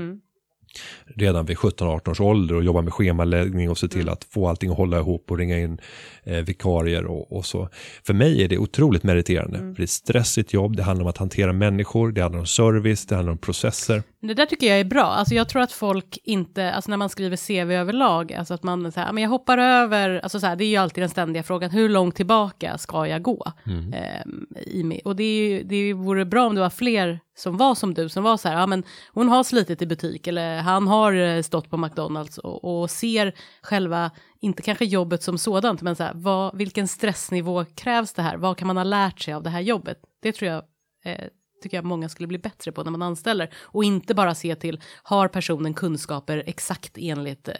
Redan 1.05 1.47
vid 1.47 1.57
17-18 1.57 2.11
års 2.11 2.21
ålder 2.21 2.55
och 2.55 2.65
jobba 2.65 2.83
med 2.83 2.93
schemaläggning 2.93 3.71
och 3.71 3.79
se 3.79 3.89
till 3.89 4.09
att 4.09 4.25
få 4.25 4.49
allting 4.49 4.71
att 4.71 4.77
hålla 4.77 4.99
ihop 4.99 5.31
och 5.31 5.39
ringa 5.39 5.59
in 5.59 5.81
eh, 6.25 6.37
vikarier 6.37 7.05
och, 7.07 7.37
och, 7.37 7.47
så. 7.47 7.69
För 8.07 8.15
mig 8.15 8.45
är 8.45 8.49
det 8.49 8.59
otroligt 8.59 9.03
meriterande. 9.03 9.59
För 9.59 9.75
det 9.77 9.83
är 9.83 9.87
stressigt 9.87 10.53
jobb, 10.53 10.77
det 10.77 10.83
handlar 10.83 11.05
om 11.05 11.11
att 11.11 11.19
hantera 11.19 11.53
människor, 11.53 12.13
det 12.13 12.23
handlar 12.23 12.41
om 12.41 12.47
service, 12.47 13.07
det 13.07 13.15
handlar 13.15 13.33
om 13.33 13.39
processer. 13.39 14.03
Det 14.21 14.35
där 14.35 14.47
tycker 14.47 14.67
jag 14.67 14.81
är 14.81 14.85
bra. 14.85 15.05
Alltså 15.05 15.35
jag 15.35 15.49
tror 15.49 15.63
att 15.63 15.73
folk 15.73 16.19
inte, 16.25 16.73
alltså 16.73 16.91
när 16.91 16.97
man 16.97 17.09
skriver 17.09 17.37
CV 17.37 17.73
överlag, 17.73 18.33
alltså 18.33 18.55
att 18.55 18.63
man 18.63 18.93
säger, 18.93 19.13
men 19.13 19.23
jag 19.23 19.31
hoppar 19.31 19.59
över, 19.59 20.21
alltså 20.23 20.41
så 20.41 20.47
här, 20.47 20.57
det 20.57 20.65
är 20.65 20.69
ju 20.69 20.77
alltid 20.77 21.03
den 21.03 21.11
ständiga 21.11 21.43
frågan, 21.43 21.71
hur 21.71 21.89
långt 21.89 22.17
tillbaka 22.17 22.79
ska 22.79 23.07
jag 23.07 23.23
gå? 23.23 23.53
Mm. 23.67 23.93
Eh, 23.93 24.63
i, 24.63 25.01
och 25.05 25.17
det, 25.17 25.25
är 25.25 25.49
ju, 25.49 25.63
det 25.63 25.93
vore 25.93 26.25
bra 26.25 26.47
om 26.47 26.55
det 26.55 26.61
var 26.61 26.71
fler 26.71 27.21
som 27.37 27.57
var 27.57 27.75
som 27.75 27.95
du, 27.95 28.09
som 28.09 28.25
var 28.25 28.37
så 28.37 28.49
här, 28.49 28.61
ja 28.61 28.67
men 28.67 28.85
hon 29.13 29.29
har 29.29 29.45
slitit 29.45 29.83
i 29.83 29.87
butik 29.87 30.27
eller 30.27 30.59
han 30.59 30.89
har 30.89 31.13
eh, 31.13 31.43
stått 31.43 31.71
på 31.71 31.77
McDonalds 31.77 32.39
och, 32.39 32.81
och 32.81 32.91
ser 32.91 33.35
själva, 33.63 34.11
inte 34.41 34.63
kanske 34.63 34.85
jobbet 34.85 35.23
som 35.23 35.39
sådant, 35.39 35.83
men 35.83 35.97
så 35.97 36.03
här, 36.03 36.13
vad, 36.15 36.57
vilken 36.57 36.89
stressnivå 36.89 37.65
krävs 37.65 38.13
det 38.13 38.23
här? 38.23 38.37
Vad 38.37 38.57
kan 38.57 38.67
man 38.67 38.77
ha 38.77 38.85
lärt 38.85 39.21
sig 39.21 39.35
av 39.35 39.43
det 39.43 39.51
här 39.51 39.61
jobbet? 39.61 39.99
Det 40.23 40.33
tror 40.33 40.51
jag 40.51 40.63
eh, 41.05 41.27
tycker 41.63 41.77
jag 41.77 41.85
många 41.85 42.09
skulle 42.09 42.27
bli 42.27 42.39
bättre 42.39 42.73
på 42.73 42.85
när 42.85 42.91
man 42.91 43.03
anställer 43.03 43.51
och 43.57 43.85
inte 43.85 44.15
bara 44.15 44.35
se 44.35 44.55
till 44.55 44.81
har 45.03 45.29
personen 45.29 45.75
kunskaper 45.75 46.43
exakt 46.47 46.93
enligt 46.99 47.49
eh, 47.49 47.55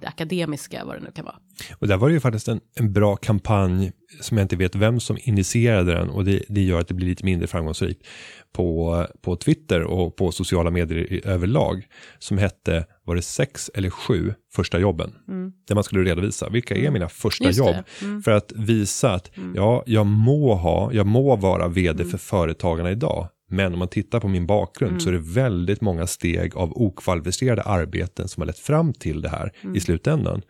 det 0.00 0.06
akademiska 0.06 0.84
vad 0.84 0.96
det 0.96 1.00
nu 1.00 1.10
kan 1.10 1.24
vara. 1.24 1.36
Och 1.78 1.88
där 1.88 1.96
var 1.96 2.08
det 2.08 2.14
ju 2.14 2.20
faktiskt 2.20 2.48
en, 2.48 2.60
en 2.74 2.92
bra 2.92 3.16
kampanj 3.16 3.92
som 4.20 4.36
jag 4.36 4.44
inte 4.44 4.56
vet 4.56 4.74
vem 4.74 5.00
som 5.00 5.18
initierade 5.20 5.92
den 5.92 6.10
och 6.10 6.24
det, 6.24 6.42
det 6.48 6.62
gör 6.62 6.80
att 6.80 6.88
det 6.88 6.94
blir 6.94 7.06
lite 7.06 7.24
mindre 7.24 7.46
framgångsrikt 7.46 8.06
på, 8.52 9.06
på 9.20 9.36
Twitter 9.36 9.82
och 9.82 10.16
på 10.16 10.32
sociala 10.32 10.70
medier 10.70 11.12
i, 11.12 11.20
överlag 11.24 11.86
som 12.18 12.38
hette 12.38 12.86
var 13.04 13.14
det 13.14 13.22
sex 13.22 13.70
eller 13.74 13.90
sju 13.90 14.34
första 14.54 14.78
jobben. 14.78 15.14
Mm. 15.28 15.52
Där 15.68 15.74
man 15.74 15.84
skulle 15.84 16.10
redovisa 16.10 16.48
vilka 16.48 16.74
är 16.74 16.80
mm. 16.80 16.92
mina 16.92 17.08
första 17.08 17.44
Just 17.44 17.58
jobb. 17.58 17.76
Mm. 18.02 18.22
För 18.22 18.30
att 18.30 18.52
visa 18.52 19.12
att 19.12 19.36
mm. 19.36 19.54
ja, 19.54 19.82
jag 19.86 20.06
må 20.06 20.54
ha, 20.54 20.92
jag 20.92 21.06
må 21.06 21.36
vara 21.36 21.68
vd 21.68 22.02
mm. 22.02 22.10
för 22.10 22.18
företagarna 22.18 22.90
idag. 22.90 23.28
Men 23.48 23.72
om 23.72 23.78
man 23.78 23.88
tittar 23.88 24.20
på 24.20 24.28
min 24.28 24.46
bakgrund 24.46 24.90
mm. 24.90 25.00
så 25.00 25.08
är 25.08 25.12
det 25.12 25.18
väldigt 25.18 25.80
många 25.80 26.06
steg 26.06 26.56
av 26.56 26.72
okvalificerade 26.72 27.62
arbeten 27.62 28.28
som 28.28 28.40
har 28.40 28.46
lett 28.46 28.58
fram 28.58 28.92
till 28.92 29.20
det 29.20 29.28
här 29.28 29.52
mm. 29.62 29.76
i 29.76 29.80
slutändan. 29.80 30.42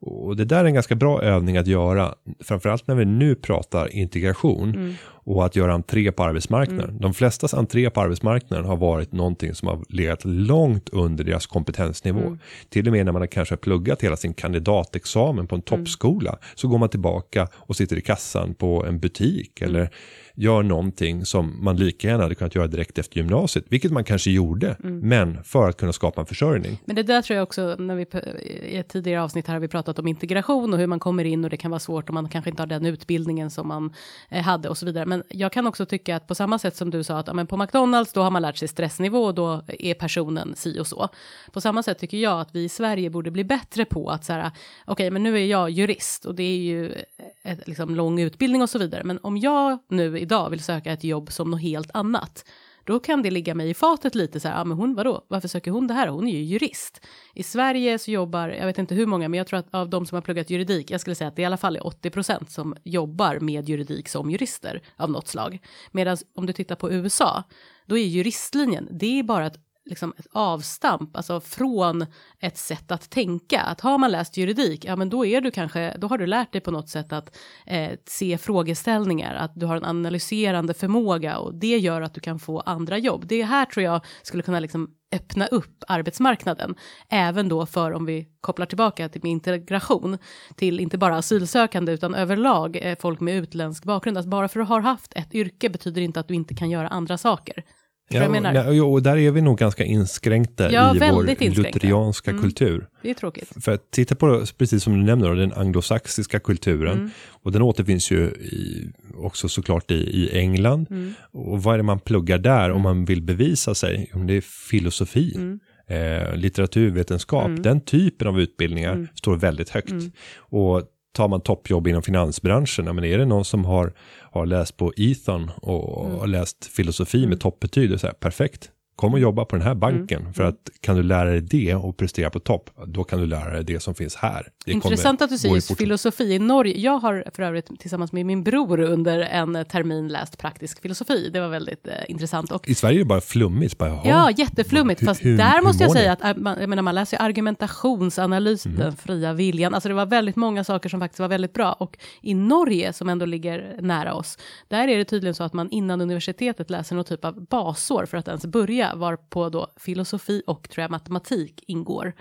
Och 0.00 0.36
det 0.36 0.44
där 0.44 0.60
är 0.60 0.64
en 0.64 0.74
ganska 0.74 0.94
bra 0.94 1.22
övning 1.22 1.56
att 1.56 1.66
göra, 1.66 2.14
framförallt 2.40 2.86
när 2.86 2.94
vi 2.94 3.04
nu 3.04 3.34
pratar 3.34 3.94
integration 3.94 4.74
mm. 4.74 4.94
och 5.04 5.44
att 5.46 5.56
göra 5.56 5.74
entré 5.74 6.12
på 6.12 6.22
arbetsmarknaden. 6.22 6.90
Mm. 6.90 7.00
De 7.00 7.14
flestas 7.14 7.54
entré 7.54 7.90
på 7.90 8.00
arbetsmarknaden 8.00 8.66
har 8.66 8.76
varit 8.76 9.12
någonting 9.12 9.54
som 9.54 9.68
har 9.68 9.84
legat 9.88 10.24
långt 10.24 10.88
under 10.88 11.24
deras 11.24 11.46
kompetensnivå. 11.46 12.20
Mm. 12.20 12.38
Till 12.68 12.86
och 12.86 12.92
med 12.92 13.04
när 13.04 13.12
man 13.12 13.22
har 13.22 13.26
kanske 13.26 13.56
pluggat 13.56 14.02
hela 14.02 14.16
sin 14.16 14.34
kandidatexamen 14.34 15.46
på 15.46 15.54
en 15.54 15.62
mm. 15.68 15.84
toppskola 15.84 16.38
så 16.54 16.68
går 16.68 16.78
man 16.78 16.88
tillbaka 16.88 17.48
och 17.54 17.76
sitter 17.76 17.96
i 17.96 18.00
kassan 18.00 18.54
på 18.54 18.84
en 18.84 18.98
butik 18.98 19.62
eller 19.62 19.80
mm 19.80 19.90
gör 20.36 20.62
någonting 20.62 21.24
som 21.24 21.64
man 21.64 21.76
lika 21.76 22.08
gärna 22.08 22.22
hade 22.22 22.34
kunnat 22.34 22.54
göra 22.54 22.66
direkt 22.66 22.98
efter 22.98 23.16
gymnasiet, 23.16 23.64
vilket 23.68 23.92
man 23.92 24.04
kanske 24.04 24.30
gjorde, 24.30 24.76
mm. 24.84 24.98
men 24.98 25.44
för 25.44 25.68
att 25.68 25.76
kunna 25.76 25.92
skapa 25.92 26.20
en 26.20 26.26
försörjning. 26.26 26.82
Men 26.84 26.96
det 26.96 27.02
där 27.02 27.22
tror 27.22 27.36
jag 27.36 27.42
också, 27.42 27.76
när 27.78 27.94
vi 27.94 28.06
i 28.42 28.76
ett 28.76 28.88
tidigare 28.88 29.22
avsnitt 29.22 29.46
här 29.46 29.54
har 29.54 29.60
vi 29.60 29.68
pratat 29.68 29.98
om 29.98 30.06
integration 30.06 30.72
och 30.72 30.78
hur 30.78 30.86
man 30.86 30.98
kommer 30.98 31.24
in 31.24 31.44
och 31.44 31.50
det 31.50 31.56
kan 31.56 31.70
vara 31.70 31.78
svårt 31.78 32.08
om 32.08 32.14
man 32.14 32.28
kanske 32.28 32.50
inte 32.50 32.62
har 32.62 32.66
den 32.66 32.86
utbildningen 32.86 33.50
som 33.50 33.68
man 33.68 33.92
eh, 34.30 34.42
hade 34.42 34.68
och 34.68 34.78
så 34.78 34.86
vidare. 34.86 35.06
Men 35.06 35.22
jag 35.28 35.52
kan 35.52 35.66
också 35.66 35.86
tycka 35.86 36.16
att 36.16 36.26
på 36.26 36.34
samma 36.34 36.58
sätt 36.58 36.76
som 36.76 36.90
du 36.90 37.04
sa 37.04 37.18
att 37.18 37.26
ja, 37.26 37.32
men 37.32 37.46
på 37.46 37.56
McDonalds 37.56 38.12
då 38.12 38.22
har 38.22 38.30
man 38.30 38.42
lärt 38.42 38.56
sig 38.56 38.68
stressnivå 38.68 39.24
och 39.24 39.34
då 39.34 39.62
är 39.68 39.94
personen 39.94 40.54
si 40.56 40.80
och 40.80 40.86
så. 40.86 41.08
På 41.52 41.60
samma 41.60 41.82
sätt 41.82 41.98
tycker 41.98 42.18
jag 42.18 42.40
att 42.40 42.54
vi 42.54 42.64
i 42.64 42.68
Sverige 42.68 43.10
borde 43.10 43.30
bli 43.30 43.44
bättre 43.44 43.84
på 43.84 44.10
att 44.10 44.24
så 44.24 44.32
här, 44.32 44.40
okej, 44.40 44.92
okay, 44.92 45.10
men 45.10 45.22
nu 45.22 45.34
är 45.34 45.44
jag 45.44 45.70
jurist 45.70 46.24
och 46.24 46.34
det 46.34 46.42
är 46.42 46.58
ju 46.58 46.94
ett, 47.42 47.68
liksom 47.68 47.94
lång 47.94 48.20
utbildning 48.20 48.62
och 48.62 48.70
så 48.70 48.78
vidare. 48.78 49.04
Men 49.04 49.18
om 49.22 49.36
jag 49.36 49.78
nu 49.88 50.18
idag 50.26 50.50
vill 50.50 50.62
söka 50.62 50.92
ett 50.92 51.04
jobb 51.04 51.32
som 51.32 51.50
något 51.50 51.62
helt 51.62 51.90
annat, 51.94 52.44
då 52.84 52.98
kan 53.00 53.22
det 53.22 53.30
ligga 53.30 53.54
mig 53.54 53.70
i 53.70 53.74
fatet 53.74 54.14
lite 54.14 54.40
så 54.40 54.48
här, 54.48 54.58
ja 54.58 54.64
men 54.64 54.76
hon 54.76 54.94
vadå, 54.94 55.24
varför 55.28 55.48
söker 55.48 55.70
hon 55.70 55.86
det 55.86 55.94
här? 55.94 56.08
Hon 56.08 56.28
är 56.28 56.32
ju 56.32 56.42
jurist. 56.42 57.06
I 57.34 57.42
Sverige 57.42 57.98
så 57.98 58.10
jobbar, 58.10 58.48
jag 58.48 58.66
vet 58.66 58.78
inte 58.78 58.94
hur 58.94 59.06
många, 59.06 59.28
men 59.28 59.38
jag 59.38 59.46
tror 59.46 59.58
att 59.58 59.74
av 59.74 59.90
de 59.90 60.06
som 60.06 60.16
har 60.16 60.22
pluggat 60.22 60.50
juridik, 60.50 60.90
jag 60.90 61.00
skulle 61.00 61.16
säga 61.16 61.28
att 61.28 61.36
det 61.36 61.42
i 61.42 61.44
alla 61.44 61.56
fall 61.56 61.76
är 61.76 61.86
80 61.86 62.44
som 62.48 62.74
jobbar 62.84 63.38
med 63.40 63.68
juridik 63.68 64.08
som 64.08 64.30
jurister 64.30 64.82
av 64.96 65.10
något 65.10 65.28
slag. 65.28 65.58
Medan 65.92 66.16
om 66.34 66.46
du 66.46 66.52
tittar 66.52 66.76
på 66.76 66.92
USA, 66.92 67.42
då 67.86 67.98
är 67.98 68.04
juristlinjen, 68.04 68.88
det 68.90 69.18
är 69.18 69.22
bara 69.22 69.46
ett 69.46 69.65
liksom 69.86 70.14
ett 70.18 70.26
avstamp, 70.32 71.16
alltså 71.16 71.40
från 71.40 72.06
ett 72.40 72.56
sätt 72.58 72.90
att 72.90 73.10
tänka. 73.10 73.60
Att 73.60 73.80
har 73.80 73.98
man 73.98 74.10
läst 74.10 74.36
juridik, 74.36 74.84
ja 74.84 74.96
men 74.96 75.10
då 75.10 75.26
är 75.26 75.40
du 75.40 75.50
kanske, 75.50 75.96
då 75.98 76.06
har 76.06 76.18
du 76.18 76.26
lärt 76.26 76.52
dig 76.52 76.60
på 76.60 76.70
något 76.70 76.88
sätt 76.88 77.12
att 77.12 77.36
eh, 77.66 77.92
se 78.06 78.38
frågeställningar, 78.38 79.34
att 79.34 79.52
du 79.54 79.66
har 79.66 79.76
en 79.76 79.84
analyserande 79.84 80.74
förmåga 80.74 81.38
och 81.38 81.54
det 81.54 81.78
gör 81.78 82.02
att 82.02 82.14
du 82.14 82.20
kan 82.20 82.38
få 82.38 82.60
andra 82.60 82.98
jobb. 82.98 83.26
Det 83.26 83.42
här 83.42 83.64
tror 83.64 83.84
jag 83.84 84.04
skulle 84.22 84.42
kunna 84.42 84.60
liksom 84.60 84.90
öppna 85.12 85.46
upp 85.46 85.84
arbetsmarknaden, 85.88 86.74
även 87.08 87.48
då 87.48 87.66
för 87.66 87.92
om 87.92 88.06
vi 88.06 88.28
kopplar 88.40 88.66
tillbaka 88.66 89.08
till 89.08 89.26
integration, 89.26 90.18
till 90.56 90.80
inte 90.80 90.98
bara 90.98 91.16
asylsökande 91.16 91.92
utan 91.92 92.14
överlag 92.14 92.78
eh, 92.82 92.98
folk 93.00 93.20
med 93.20 93.36
utländsk 93.36 93.84
bakgrund. 93.84 94.16
Alltså 94.16 94.30
bara 94.30 94.48
för 94.48 94.60
att 94.60 94.68
ha 94.68 94.80
haft 94.80 95.12
ett 95.16 95.34
yrke 95.34 95.68
betyder 95.68 96.02
inte 96.02 96.20
att 96.20 96.28
du 96.28 96.34
inte 96.34 96.54
kan 96.54 96.70
göra 96.70 96.88
andra 96.88 97.18
saker. 97.18 97.64
Ja, 98.08 98.28
nej, 98.28 98.80
och 98.80 99.02
där 99.02 99.16
är 99.16 99.30
vi 99.30 99.40
nog 99.40 99.58
ganska 99.58 99.84
inskränkta 99.84 100.72
ja, 100.72 100.96
i 100.96 100.98
vår 100.98 101.28
inskränkta. 101.30 101.62
lutherianska 101.62 102.30
mm. 102.30 102.42
kultur. 102.42 102.86
Det 103.02 103.10
är 103.10 103.14
tråkigt. 103.14 103.64
För 103.64 103.72
att 103.72 103.90
titta 103.90 104.14
på, 104.14 104.44
precis 104.58 104.82
som 104.82 104.92
du 104.92 105.04
nämner, 105.04 105.34
den 105.34 105.52
anglosaxiska 105.52 106.40
kulturen. 106.40 106.98
Mm. 106.98 107.10
Och 107.28 107.52
den 107.52 107.62
återfinns 107.62 108.10
ju 108.10 108.18
i, 108.26 108.90
också 109.14 109.48
såklart 109.48 109.90
i, 109.90 109.94
i 109.94 110.38
England. 110.38 110.86
Mm. 110.90 111.14
Och 111.30 111.62
vad 111.62 111.74
är 111.74 111.78
det 111.78 111.84
man 111.84 112.00
pluggar 112.00 112.38
där 112.38 112.70
om 112.70 112.82
man 112.82 113.04
vill 113.04 113.22
bevisa 113.22 113.74
sig? 113.74 114.10
Om 114.14 114.26
det 114.26 114.34
är 114.34 114.40
filosofi. 114.40 115.32
Mm. 115.34 115.60
Eh, 115.88 116.36
litteraturvetenskap, 116.36 117.46
mm. 117.46 117.62
den 117.62 117.80
typen 117.80 118.28
av 118.28 118.40
utbildningar 118.40 118.92
mm. 118.92 119.08
står 119.14 119.36
väldigt 119.36 119.68
högt. 119.68 119.90
Mm. 119.90 120.12
Och 120.38 120.82
tar 121.16 121.28
man 121.28 121.40
toppjobb 121.40 121.86
inom 121.86 122.02
finansbranschen, 122.02 122.84
men 122.84 123.04
är 123.04 123.18
det 123.18 123.24
någon 123.24 123.44
som 123.44 123.64
har 123.64 123.92
har 124.20 124.46
läst 124.46 124.76
på 124.76 124.92
Ethan 124.96 125.50
och 125.56 126.06
mm. 126.16 126.30
läst 126.30 126.66
filosofi 126.66 127.26
med 127.26 127.40
toppbetyg, 127.40 128.00
så 128.00 128.06
här, 128.06 128.14
perfekt 128.14 128.70
kom 128.96 129.12
och 129.12 129.20
jobba 129.20 129.44
på 129.44 129.56
den 129.56 129.66
här 129.66 129.74
banken. 129.74 130.20
Mm. 130.20 130.32
För 130.32 130.44
att 130.44 130.70
kan 130.80 130.96
du 130.96 131.02
lära 131.02 131.30
dig 131.30 131.40
det 131.40 131.74
och 131.74 131.96
prestera 131.96 132.30
på 132.30 132.40
topp, 132.40 132.70
då 132.86 133.04
kan 133.04 133.20
du 133.20 133.26
lära 133.26 133.52
dig 133.52 133.64
det 133.64 133.80
som 133.80 133.94
finns 133.94 134.16
här. 134.16 134.48
Det 134.64 134.72
Intressant 134.72 135.22
att 135.22 135.30
du 135.30 135.38
säger 135.38 135.76
filosofi 135.76 136.32
i 136.32 136.38
Norge. 136.38 136.78
Jag 136.78 136.98
har 136.98 137.24
för 137.34 137.42
övrigt 137.42 137.80
tillsammans 137.80 138.12
med 138.12 138.26
min 138.26 138.42
bror 138.42 138.80
under 138.80 139.18
en 139.18 139.64
termin 139.64 140.08
läst 140.08 140.38
praktisk 140.38 140.82
filosofi. 140.82 141.30
Det 141.32 141.40
var 141.40 141.48
väldigt 141.48 141.86
eh, 141.86 141.92
intressant. 142.08 142.52
Och, 142.52 142.68
I 142.68 142.74
Sverige 142.74 142.96
är 142.96 142.98
det 142.98 143.04
bara 143.04 143.20
flummigt. 143.20 143.78
Bara, 143.78 144.00
ja, 144.04 144.30
jätteflummigt. 144.30 145.04
Fast 145.04 145.24
hur, 145.24 145.38
där 145.38 145.62
måste 145.62 145.82
jag 145.82 145.92
säga 145.92 146.12
att 146.20 146.36
man, 146.36 146.60
jag 146.60 146.68
menar, 146.68 146.82
man 146.82 146.94
läser 146.94 147.22
argumentationsanalys, 147.22 148.66
mm. 148.66 148.78
den 148.78 148.96
fria 148.96 149.32
viljan. 149.32 149.74
Alltså 149.74 149.88
det 149.88 149.94
var 149.94 150.06
väldigt 150.06 150.36
många 150.36 150.64
saker 150.64 150.88
som 150.88 151.00
faktiskt 151.00 151.20
var 151.20 151.28
väldigt 151.28 151.52
bra. 151.52 151.72
Och 151.72 151.98
i 152.22 152.34
Norge, 152.34 152.92
som 152.92 153.08
ändå 153.08 153.26
ligger 153.26 153.76
nära 153.80 154.14
oss, 154.14 154.38
där 154.68 154.88
är 154.88 154.98
det 154.98 155.04
tydligen 155.04 155.34
så 155.34 155.44
att 155.44 155.52
man 155.52 155.70
innan 155.70 156.00
universitetet 156.00 156.70
läser 156.70 156.96
någon 156.96 157.04
typ 157.04 157.24
av 157.24 157.46
basår 157.46 158.06
för 158.06 158.18
att 158.18 158.28
ens 158.28 158.46
börja 158.46 158.85
varpå 158.94 159.48
då 159.48 159.66
filosofi 159.76 160.42
och 160.46 160.68
tror 160.68 160.82
jag 160.82 160.90
matematik 160.90 161.64
ingår. 161.66 162.12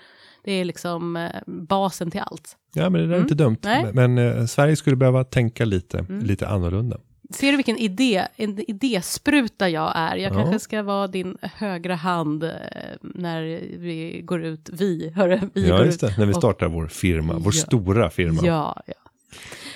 Det 0.43 0.51
är 0.51 0.65
liksom 0.65 1.15
eh, 1.15 1.30
basen 1.47 2.12
till 2.12 2.21
allt. 2.25 2.58
Ja, 2.73 2.89
men 2.89 3.01
det 3.01 3.08
är 3.08 3.10
mm. 3.10 3.21
inte 3.21 3.36
dumt. 3.36 3.58
Nej. 3.63 3.86
Men 3.93 4.17
eh, 4.17 4.45
Sverige 4.45 4.75
skulle 4.75 4.95
behöva 4.95 5.23
tänka 5.23 5.65
lite, 5.65 5.99
mm. 5.99 6.25
lite 6.25 6.47
annorlunda. 6.47 6.97
Ser 7.30 7.51
du 7.51 7.58
vilken 7.58 7.78
idé, 7.78 8.28
en 8.36 8.71
idéspruta 8.71 9.69
jag 9.69 9.91
är? 9.95 10.15
Jag 10.15 10.34
ja. 10.34 10.36
kanske 10.36 10.60
ska 10.60 10.84
vara 10.84 11.08
din 11.08 11.38
högra 11.41 11.95
hand 11.95 12.43
eh, 12.43 12.51
när 13.01 13.41
vi 13.78 14.21
går 14.23 14.43
ut, 14.43 14.69
vi, 14.73 15.10
hörru, 15.15 15.39
vi 15.54 15.67
Ja, 15.67 15.86
just 15.86 16.01
det, 16.01 16.17
när 16.17 16.25
vi 16.25 16.34
startar 16.34 16.65
och, 16.65 16.71
vår 16.71 16.88
firma, 16.88 17.34
vår 17.34 17.54
ja. 17.56 17.62
stora 17.62 18.10
firma. 18.10 18.41
Ja, 18.43 18.84
ja. 18.88 18.93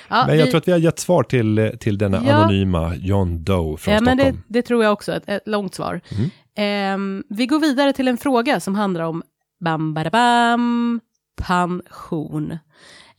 Ja, 0.10 0.24
men 0.28 0.38
jag 0.38 0.46
vi... 0.46 0.52
tror 0.52 0.58
att 0.58 0.68
vi 0.68 0.72
har 0.72 0.80
gett 0.80 1.00
svar 1.00 1.24
till, 1.24 1.72
till 1.80 1.98
denna 1.98 2.24
ja. 2.28 2.34
anonyma 2.34 2.96
John 2.96 3.44
Doe 3.44 3.78
från 3.78 3.94
ja, 3.94 4.00
Stockholm. 4.00 4.06
Men 4.06 4.18
det, 4.18 4.36
det, 4.48 4.62
tror 4.62 4.84
jag 4.84 4.94
också, 4.94 5.14
ett, 5.14 5.24
ett 5.28 5.48
långt 5.48 5.76
svar. 5.76 6.02
Mm. 6.12 6.30
Um, 6.58 7.24
vi 7.30 7.46
går 7.46 7.60
vidare 7.60 7.94
till 7.94 8.08
en 8.08 8.18
fråga 8.18 8.60
som 8.60 8.76
handlar 8.76 9.04
om 9.04 9.24
bam, 9.60 9.94
bam, 9.94 11.00
pension. 11.42 12.58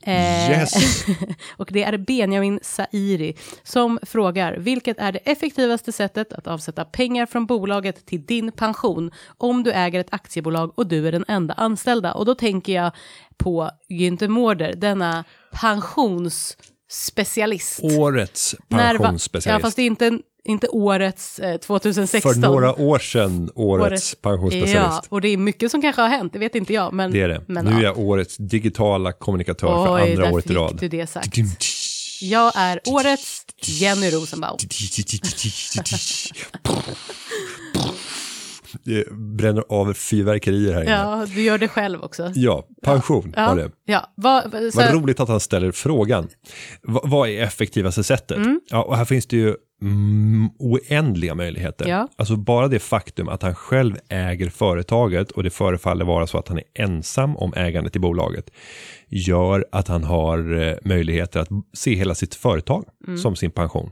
Eh, 0.03 0.51
yes. 0.51 0.73
och 1.57 1.69
det 1.71 1.83
är 1.83 1.97
Benjamin 1.97 2.59
Sairi 2.61 3.37
som 3.63 3.99
frågar 4.01 4.57
vilket 4.57 4.99
är 4.99 5.11
det 5.11 5.19
effektivaste 5.19 5.91
sättet 5.91 6.33
att 6.33 6.47
avsätta 6.47 6.85
pengar 6.85 7.25
från 7.25 7.45
bolaget 7.45 8.05
till 8.05 8.25
din 8.25 8.51
pension 8.51 9.11
om 9.37 9.63
du 9.63 9.71
äger 9.71 9.99
ett 9.99 10.13
aktiebolag 10.13 10.79
och 10.79 10.87
du 10.87 11.07
är 11.07 11.11
den 11.11 11.25
enda 11.27 11.53
anställda. 11.53 12.13
Och 12.13 12.25
då 12.25 12.35
tänker 12.35 12.73
jag 12.73 12.91
på 13.37 13.69
Günther 13.89 14.27
Mårder, 14.27 14.73
denna 14.75 15.23
pensions 15.51 16.57
specialist. 16.91 17.79
Årets 17.83 18.55
pensionsspecialist. 18.69 19.47
Ja, 19.47 19.59
fast 19.59 19.75
det 19.75 19.81
är 19.81 19.87
inte 19.87 20.19
inte 20.43 20.67
årets 20.67 21.39
eh, 21.39 21.57
2016. 21.57 22.33
För 22.33 22.39
några 22.41 22.75
år 22.81 22.99
sedan, 22.99 23.49
årets 23.55 24.13
Årets- 24.13 24.21
pensionsspecialist. 24.21 24.75
Ja, 24.75 25.03
och 25.09 25.21
det 25.21 25.27
är 25.27 25.37
mycket 25.37 25.71
som 25.71 25.81
kanske 25.81 26.01
har 26.01 26.09
hänt, 26.09 26.33
det 26.33 26.39
vet 26.39 26.55
inte 26.55 26.73
jag. 26.73 26.93
Men, 26.93 27.11
Det 27.11 27.21
är 27.21 27.27
det. 27.29 27.43
Men, 27.47 27.65
nu 27.65 27.71
är 27.71 27.75
ja. 27.75 27.81
jag 27.83 27.99
årets 27.99 28.37
digitala 28.37 29.11
kommunikatör 29.11 29.85
för 29.85 29.93
Oj, 29.95 30.11
andra 30.11 30.23
där 30.25 30.33
året 30.33 30.49
i 30.49 30.53
rad. 30.53 30.77
du 30.79 30.87
det 30.87 31.07
sagt. 31.07 31.37
Jag 32.21 32.51
är 32.55 32.79
årets 32.85 33.45
Jenny 33.61 34.09
Rosenbaum. 34.09 34.57
Bränner 39.37 39.63
av 39.69 39.93
fyrverkerier 39.93 40.73
här 40.73 40.81
inne. 40.81 40.91
Ja, 40.91 41.19
Ja, 41.19 41.25
du 41.35 41.41
gör 41.41 41.57
det 41.57 41.67
själv 41.67 42.01
också. 42.03 42.33
pension 42.83 43.33
Ja, 43.37 43.47
var 43.47 43.55
det. 43.55 43.71
ja. 43.85 44.13
Vad, 44.15 44.43
så, 44.43 44.71
Vad 44.79 44.93
roligt 44.93 45.19
att 45.19 45.29
han 45.29 45.39
ställer 45.39 45.71
frågan. 45.71 46.27
Va, 46.83 47.01
vad 47.03 47.29
är 47.29 47.41
effektivaste 47.43 48.03
sättet? 48.03 48.37
Mm. 48.37 48.61
Ja, 48.69 48.83
och 48.83 48.97
här 48.97 49.05
finns 49.05 49.25
det 49.27 49.37
ju 49.37 49.55
mm, 49.81 50.49
oändliga 50.59 51.35
möjligheter. 51.35 51.87
Ja. 51.89 52.07
Alltså 52.15 52.35
bara 52.35 52.67
det 52.67 52.79
faktum 52.79 53.29
att 53.29 53.41
han 53.43 53.55
själv 53.55 53.95
äger 54.09 54.49
företaget 54.49 55.31
och 55.31 55.43
det 55.43 55.49
förefaller 55.49 56.05
vara 56.05 56.27
så 56.27 56.37
att 56.37 56.47
han 56.47 56.57
är 56.57 56.63
ensam 56.73 57.37
om 57.37 57.53
ägandet 57.55 57.95
i 57.95 57.99
bolaget 57.99 58.49
gör 59.09 59.65
att 59.71 59.87
han 59.87 60.03
har 60.03 60.61
eh, 60.61 60.75
möjligheter 60.85 61.39
att 61.39 61.49
se 61.73 61.95
hela 61.95 62.15
sitt 62.15 62.35
företag 62.35 62.85
Mm. 63.07 63.17
som 63.17 63.35
sin 63.35 63.51
pension. 63.51 63.89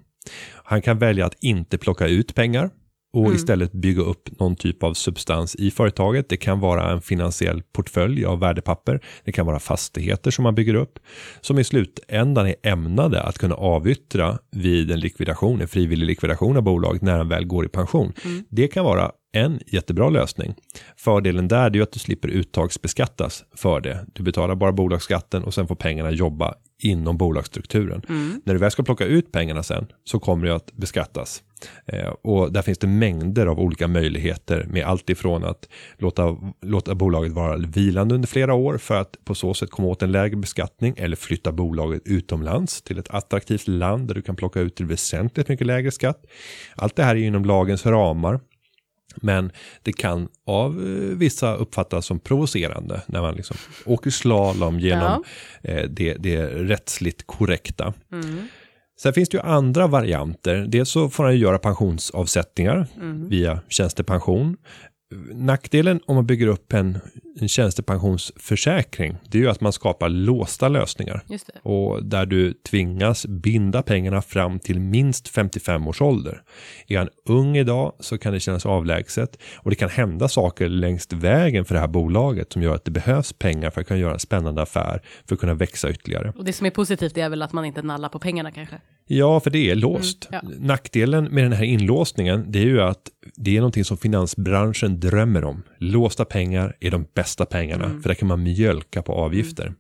Han 0.64 0.82
kan 0.82 0.98
välja 1.00 1.26
att 1.26 1.36
inte 1.44 1.78
plocka 1.78 2.08
ut 2.08 2.36
pengar 2.36 2.70
och 3.14 3.26
Mm. 3.26 3.36
istället 3.36 3.72
bygga 3.72 4.02
upp 4.02 4.40
någon 4.40 4.56
typ 4.56 4.84
av 4.84 4.94
substans 4.94 5.56
i 5.56 5.72
företaget. 5.72 6.30
Det 6.30 6.38
kan 6.38 6.60
vara 6.60 6.92
en 6.92 7.02
finansiell 7.02 7.64
portfölj 7.74 8.26
av 8.26 8.40
värdepapper. 8.40 9.00
Det 9.24 9.32
kan 9.32 9.46
vara 9.46 9.60
fastigheter 9.60 10.32
som 10.32 10.44
man 10.44 10.56
bygger 10.56 10.74
upp 10.74 11.00
som 11.42 11.60
i 11.60 11.64
slutändan 11.64 12.48
är 12.48 12.56
ämnade 12.64 13.24
att 13.24 13.38
kunna 13.38 13.56
avyttra 13.56 14.38
vid 14.52 14.92
en 14.92 15.00
likvidation, 15.00 15.62
en 15.62 15.68
frivillig 15.68 16.06
likvidation 16.06 16.58
av 16.58 16.64
bolaget 16.64 17.02
när 17.02 17.18
han 17.18 17.30
väl 17.30 17.46
går 17.46 17.66
i 17.66 17.70
pension. 17.70 18.14
Det 18.50 18.68
kan 18.68 18.86
vara 18.86 19.12
en 19.32 19.60
jättebra 19.68 20.10
lösning. 20.10 20.54
Fördelen 20.98 21.48
där 21.48 21.76
är 21.78 21.82
att 21.82 21.92
du 21.92 22.00
slipper 22.00 22.28
uttagsbeskattas 22.28 23.44
för 23.56 23.82
det. 23.82 24.06
Du 24.14 24.24
betalar 24.24 24.56
bara 24.56 24.72
bolagsskatten 24.72 25.44
och 25.44 25.54
sen 25.54 25.68
får 25.68 25.76
pengarna 25.76 26.12
jobba 26.12 26.56
inom 26.80 27.18
bolagsstrukturen. 27.18 28.02
När 28.44 28.54
du 28.54 28.60
väl 28.60 28.72
ska 28.72 28.84
plocka 28.84 29.06
ut 29.06 29.32
pengarna 29.32 29.64
sen 29.64 29.88
så 30.04 30.20
kommer 30.20 30.48
det 30.48 30.56
att 30.56 30.74
beskattas. 30.74 31.44
Eh, 31.86 32.10
och 32.22 32.54
där 32.54 32.62
finns 32.62 32.78
det 32.78 32.88
mängder 32.88 33.48
av 33.48 33.60
olika 33.60 33.88
möjligheter 33.88 34.66
med 34.70 34.86
allt 34.86 35.10
ifrån 35.10 35.44
att 35.44 35.70
låta, 35.98 36.38
låta 36.62 36.96
bolaget 36.96 37.32
vara 37.32 37.58
vilande 37.58 38.16
under 38.16 38.28
flera 38.28 38.54
år 38.54 38.78
för 38.78 38.96
att 38.96 39.18
på 39.26 39.36
så 39.36 39.54
sätt 39.54 39.70
komma 39.70 39.88
åt 39.88 40.04
en 40.04 40.12
lägre 40.12 40.36
beskattning 40.36 40.94
eller 40.98 41.16
flytta 41.16 41.52
bolaget 41.52 42.02
utomlands 42.06 42.82
till 42.82 43.00
ett 43.00 43.10
attraktivt 43.10 43.68
land 43.68 44.08
där 44.08 44.16
du 44.16 44.22
kan 44.22 44.36
plocka 44.36 44.60
ut 44.60 44.76
till 44.76 44.86
väsentligt 44.86 45.48
mycket 45.48 45.68
lägre 45.68 45.92
skatt. 45.92 46.26
Allt 46.76 46.96
det 46.96 47.04
här 47.04 47.16
är 47.16 47.20
inom 47.20 47.46
lagens 47.46 47.86
ramar. 47.86 48.40
Men 49.22 49.52
det 49.84 49.94
kan 49.94 50.28
av 50.46 50.72
eh, 50.72 51.18
vissa 51.18 51.56
uppfattas 51.56 52.06
som 52.06 52.20
provocerande 52.20 53.02
när 53.06 53.22
man 53.22 53.36
liksom 53.36 53.58
åker 53.86 54.10
slalom 54.10 54.80
genom 54.80 55.24
eh, 55.62 55.84
det, 55.90 56.14
det 56.14 56.46
rättsligt 56.46 57.28
korrekta. 57.28 57.94
Sen 59.02 59.14
finns 59.14 59.30
det 59.30 59.38
ju 59.38 59.44
andra 59.44 59.88
varianter. 59.88 60.66
Dels 60.68 60.90
så 60.90 61.10
får 61.10 61.24
han 61.24 61.34
ju 61.34 61.40
göra 61.40 61.58
pensionsavsättningar 61.58 62.88
via 63.30 63.60
tjänstepension. 63.70 64.58
Nackdelen 65.34 66.00
om 66.06 66.16
man 66.16 66.26
bygger 66.26 66.48
upp 66.48 66.74
en, 66.74 67.00
en 67.40 67.48
tjänstepensionsförsäkring, 67.48 69.18
det 69.28 69.38
är 69.38 69.42
ju 69.42 69.50
att 69.50 69.62
man 69.62 69.74
skapar 69.74 70.10
låsta 70.10 70.68
lösningar. 70.68 71.24
Och 71.64 72.06
där 72.06 72.26
du 72.26 72.54
tvingas 72.54 73.26
binda 73.26 73.82
pengarna 73.82 74.22
fram 74.22 74.60
till 74.60 74.80
minst 74.80 75.28
55 75.28 75.88
års 75.88 76.02
ålder. 76.02 76.42
Är 76.88 76.98
han 76.98 77.10
ung 77.26 77.58
idag 77.58 77.94
så 78.00 78.18
kan 78.18 78.34
det 78.34 78.40
kännas 78.40 78.66
avlägset 78.66 79.38
och 79.56 79.70
det 79.70 79.76
kan 79.76 79.90
hända 79.90 80.28
saker 80.28 80.70
längs 80.70 81.14
vägen 81.14 81.66
för 81.66 81.76
det 81.76 81.82
här 81.82 81.88
bolaget 81.88 82.54
som 82.54 82.62
gör 82.62 82.76
att 82.76 82.86
det 82.86 82.92
behövs 82.92 83.34
pengar 83.34 83.70
för 83.70 83.82
att 83.82 83.88
kunna 83.88 84.00
göra 84.00 84.14
en 84.14 84.20
spännande 84.20 84.62
affär 84.62 85.02
för 85.28 85.36
att 85.36 85.40
kunna 85.40 85.54
växa 85.54 85.90
ytterligare. 85.90 86.34
Och 86.38 86.46
det 86.46 86.54
som 86.54 86.66
är 86.66 86.72
positivt 86.72 87.18
är 87.18 87.30
väl 87.30 87.42
att 87.42 87.54
man 87.54 87.66
inte 87.66 87.82
nallar 87.82 88.10
på 88.10 88.20
pengarna 88.20 88.52
kanske. 88.52 88.82
Ja, 89.12 89.40
för 89.40 89.50
det 89.50 89.70
är 89.72 89.76
låst. 89.76 90.30
Mm, 90.32 90.46
ja. 90.52 90.58
Nackdelen 90.68 91.24
med 91.26 91.44
den 91.44 91.54
här 91.54 91.64
inlåsningen, 91.64 92.46
det 92.52 92.60
är 92.60 92.66
ju 92.66 92.82
att 92.82 93.02
det 93.36 93.52
är 93.58 93.60
någonting 93.60 93.86
som 93.86 93.98
finansbranschen 93.98 95.00
drömmer 95.00 95.44
om. 95.44 95.64
Låsta 95.78 96.26
pengar 96.26 96.76
är 96.80 96.92
de 96.92 97.06
bästa 97.14 97.46
pengarna, 97.46 97.86
Mm. 97.86 98.02
för 98.02 98.10
där 98.10 98.16
kan 98.16 98.28
man 98.28 98.44
mjölka 98.44 99.02
på 99.02 99.14
avgifter. 99.14 99.74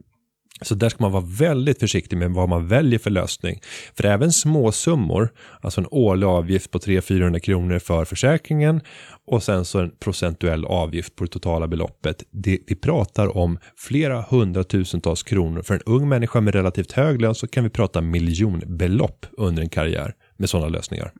Så 0.62 0.76
där 0.76 0.89
ska 0.89 1.03
man 1.03 1.12
vara 1.12 1.24
väldigt 1.28 1.80
försiktig 1.80 2.18
med 2.18 2.32
vad 2.32 2.49
man 2.49 2.68
väljer 2.68 2.99
för 2.99 3.10
lösning. 3.10 3.60
För 3.93 4.05
även 4.05 4.32
små 4.32 4.72
summor, 4.72 5.30
alltså 5.62 5.82
en 5.82 5.88
årlig 5.91 6.28
avgift 6.28 6.72
på 6.72 6.80
300-400 6.80 7.39
kronor 7.39 7.80
för 7.80 8.05
försäkringen 8.05 8.82
och 9.28 9.43
sen 9.43 9.66
så 9.66 9.80
en 9.80 9.91
procentuell 9.99 10.66
avgift 10.66 11.16
på 11.16 11.24
det 11.24 11.30
totala 11.30 11.68
beloppet. 11.68 12.24
Det, 12.32 12.60
vi 12.68 12.76
pratar 12.76 13.38
om 13.38 13.60
flera 13.78 14.22
hundratusentals 14.22 15.24
kronor. 15.24 15.62
För 15.62 15.74
en 15.74 15.82
ung 15.86 16.10
människa 16.10 16.41
med 16.41 16.55
relativt 16.55 16.91
hög 16.91 17.22
lön 17.22 17.36
så 17.36 17.47
kan 17.47 17.64
vi 17.64 17.70
prata 17.70 18.01
miljonbelopp 18.01 19.26
under 19.32 19.64
en 19.64 19.70
karriär 19.70 20.14
med 20.38 20.49
sådana 20.49 20.70
lösningar. 20.70 21.12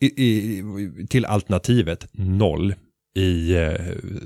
I, 0.00 0.06
i, 0.06 0.62
till 1.10 1.24
alternativet 1.24 2.08
noll 2.12 2.74
i 3.14 3.54
eh, 3.54 3.72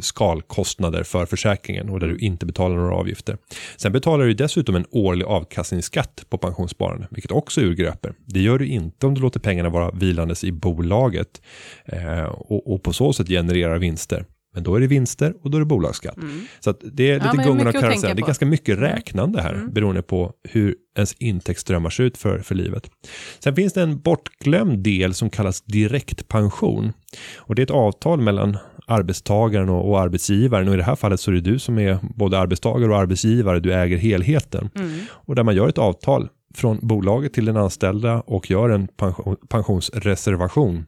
skalkostnader 0.00 1.02
för 1.02 1.26
försäkringen 1.26 1.88
och 1.88 2.00
där 2.00 2.08
du 2.08 2.18
inte 2.18 2.46
betalar 2.46 2.76
några 2.76 2.94
avgifter. 2.94 3.38
Sen 3.76 3.92
betalar 3.92 4.24
du 4.24 4.34
dessutom 4.34 4.74
en 4.74 4.86
årlig 4.90 5.24
avkastningsskatt 5.24 6.24
på 6.28 6.38
pensionssparande, 6.38 7.08
vilket 7.10 7.30
också 7.30 7.60
urgröper. 7.60 8.14
Det 8.24 8.40
gör 8.40 8.58
du 8.58 8.66
inte 8.66 9.06
om 9.06 9.14
du 9.14 9.20
låter 9.20 9.40
pengarna 9.40 9.68
vara 9.68 9.90
vilandes 9.90 10.44
i 10.44 10.52
bolaget 10.52 11.42
eh, 11.84 12.24
och, 12.24 12.82
på 12.82 12.92
så 12.92 13.12
sätt 13.12 13.28
genererar 13.28 13.78
vinster. 13.78 14.24
Men 14.56 14.62
då 14.62 14.74
är 14.74 14.80
det 14.80 14.86
vinster 14.86 15.34
och 15.42 15.50
då 15.50 15.58
är 15.58 15.60
det 15.60 15.66
bolagsskatt. 15.66 16.16
Så 16.60 16.70
att 16.70 16.80
det 16.92 17.10
är 17.10 17.18
Ja, 17.18 17.32
lite 17.32 17.42
att 17.42 17.48
och 17.48 17.58
tänka 17.58 17.80
karusellen. 17.80 18.16
Det 18.16 18.22
är 18.22 18.26
ganska 18.26 18.46
mycket 18.46 18.78
räknande 18.78 19.42
här 19.42 19.66
beroende 19.72 20.02
på 20.02 20.32
hur 20.48 20.74
ens 20.96 21.12
intäktsströmmar 21.12 21.90
ser 21.90 22.04
ut 22.04 22.18
för, 22.18 22.38
för 22.38 22.54
livet. 22.54 22.90
Sen 23.38 23.56
finns 23.56 23.72
det 23.72 23.82
en 23.82 24.00
bortglömd 24.00 24.78
del 24.78 25.14
som 25.14 25.30
kallas 25.30 25.62
direktpension. 25.62 26.92
Och 27.36 27.54
det 27.54 27.62
är 27.62 27.64
ett 27.64 27.70
avtal 27.70 28.20
mellan 28.20 28.58
arbetstagaren 28.86 29.68
och, 29.68 29.90
och 29.90 30.00
arbetsgivaren 30.00 30.68
och 30.68 30.74
i 30.74 30.76
det 30.76 30.82
här 30.82 30.96
fallet 30.96 31.20
så 31.20 31.30
är 31.30 31.34
det 31.34 31.40
du 31.40 31.58
som 31.58 31.78
är 31.78 31.98
både 32.02 32.38
arbetstagare 32.38 32.90
och 32.90 32.98
arbetsgivare, 32.98 33.60
du 33.60 33.74
äger 33.74 33.96
helheten. 33.96 34.70
Och 35.08 35.34
där 35.34 35.42
man 35.42 35.56
gör 35.56 35.68
ett 35.68 35.78
avtal 35.78 36.28
från 36.54 36.78
bolaget 36.82 37.32
till 37.32 37.44
den 37.44 37.56
anställda 37.56 38.20
och 38.20 38.50
gör 38.50 38.68
en 38.68 38.88
pension, 38.88 39.36
pensionsreservation 39.48 40.86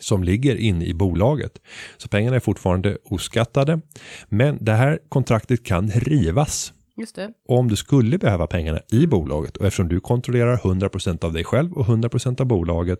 som 0.00 0.24
ligger 0.24 0.56
inne 0.56 0.84
i 0.84 0.94
bolaget. 0.94 1.52
Så 1.96 2.08
pengarna 2.08 2.36
är 2.36 2.40
fortfarande 2.40 2.98
oskattade. 3.04 3.80
Men 4.28 4.58
det 4.60 4.72
här 4.72 4.98
kontraktet 5.08 5.64
kan 5.64 5.90
rivas 5.90 6.72
Just 6.96 7.14
det. 7.14 7.30
om 7.48 7.68
du 7.68 7.76
skulle 7.76 8.18
behöva 8.18 8.46
pengarna 8.46 8.80
i 8.92 9.06
bolaget 9.06 9.56
och 9.56 9.66
eftersom 9.66 9.88
du 9.88 10.00
kontrollerar 10.00 10.56
100% 10.56 11.24
av 11.24 11.32
dig 11.32 11.44
själv 11.44 11.72
och 11.72 11.86
100% 11.86 12.40
av 12.40 12.46
bolaget 12.46 12.98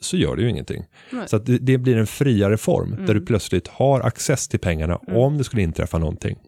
så 0.00 0.16
gör 0.16 0.36
det 0.36 0.42
ju 0.42 0.50
ingenting. 0.50 0.84
Nej. 1.10 1.28
Så 1.28 1.36
att 1.36 1.46
det, 1.46 1.58
det 1.58 1.78
blir 1.78 1.96
en 1.96 2.06
friare 2.06 2.56
form 2.56 3.06
där 3.06 3.14
du 3.14 3.20
plötsligt 3.20 3.68
har 3.68 4.00
access 4.00 4.48
till 4.48 4.60
pengarna 4.60 4.96
om 4.96 5.38
det 5.38 5.44
skulle 5.44 5.62
inträffa 5.62 5.98
någonting. 5.98 6.38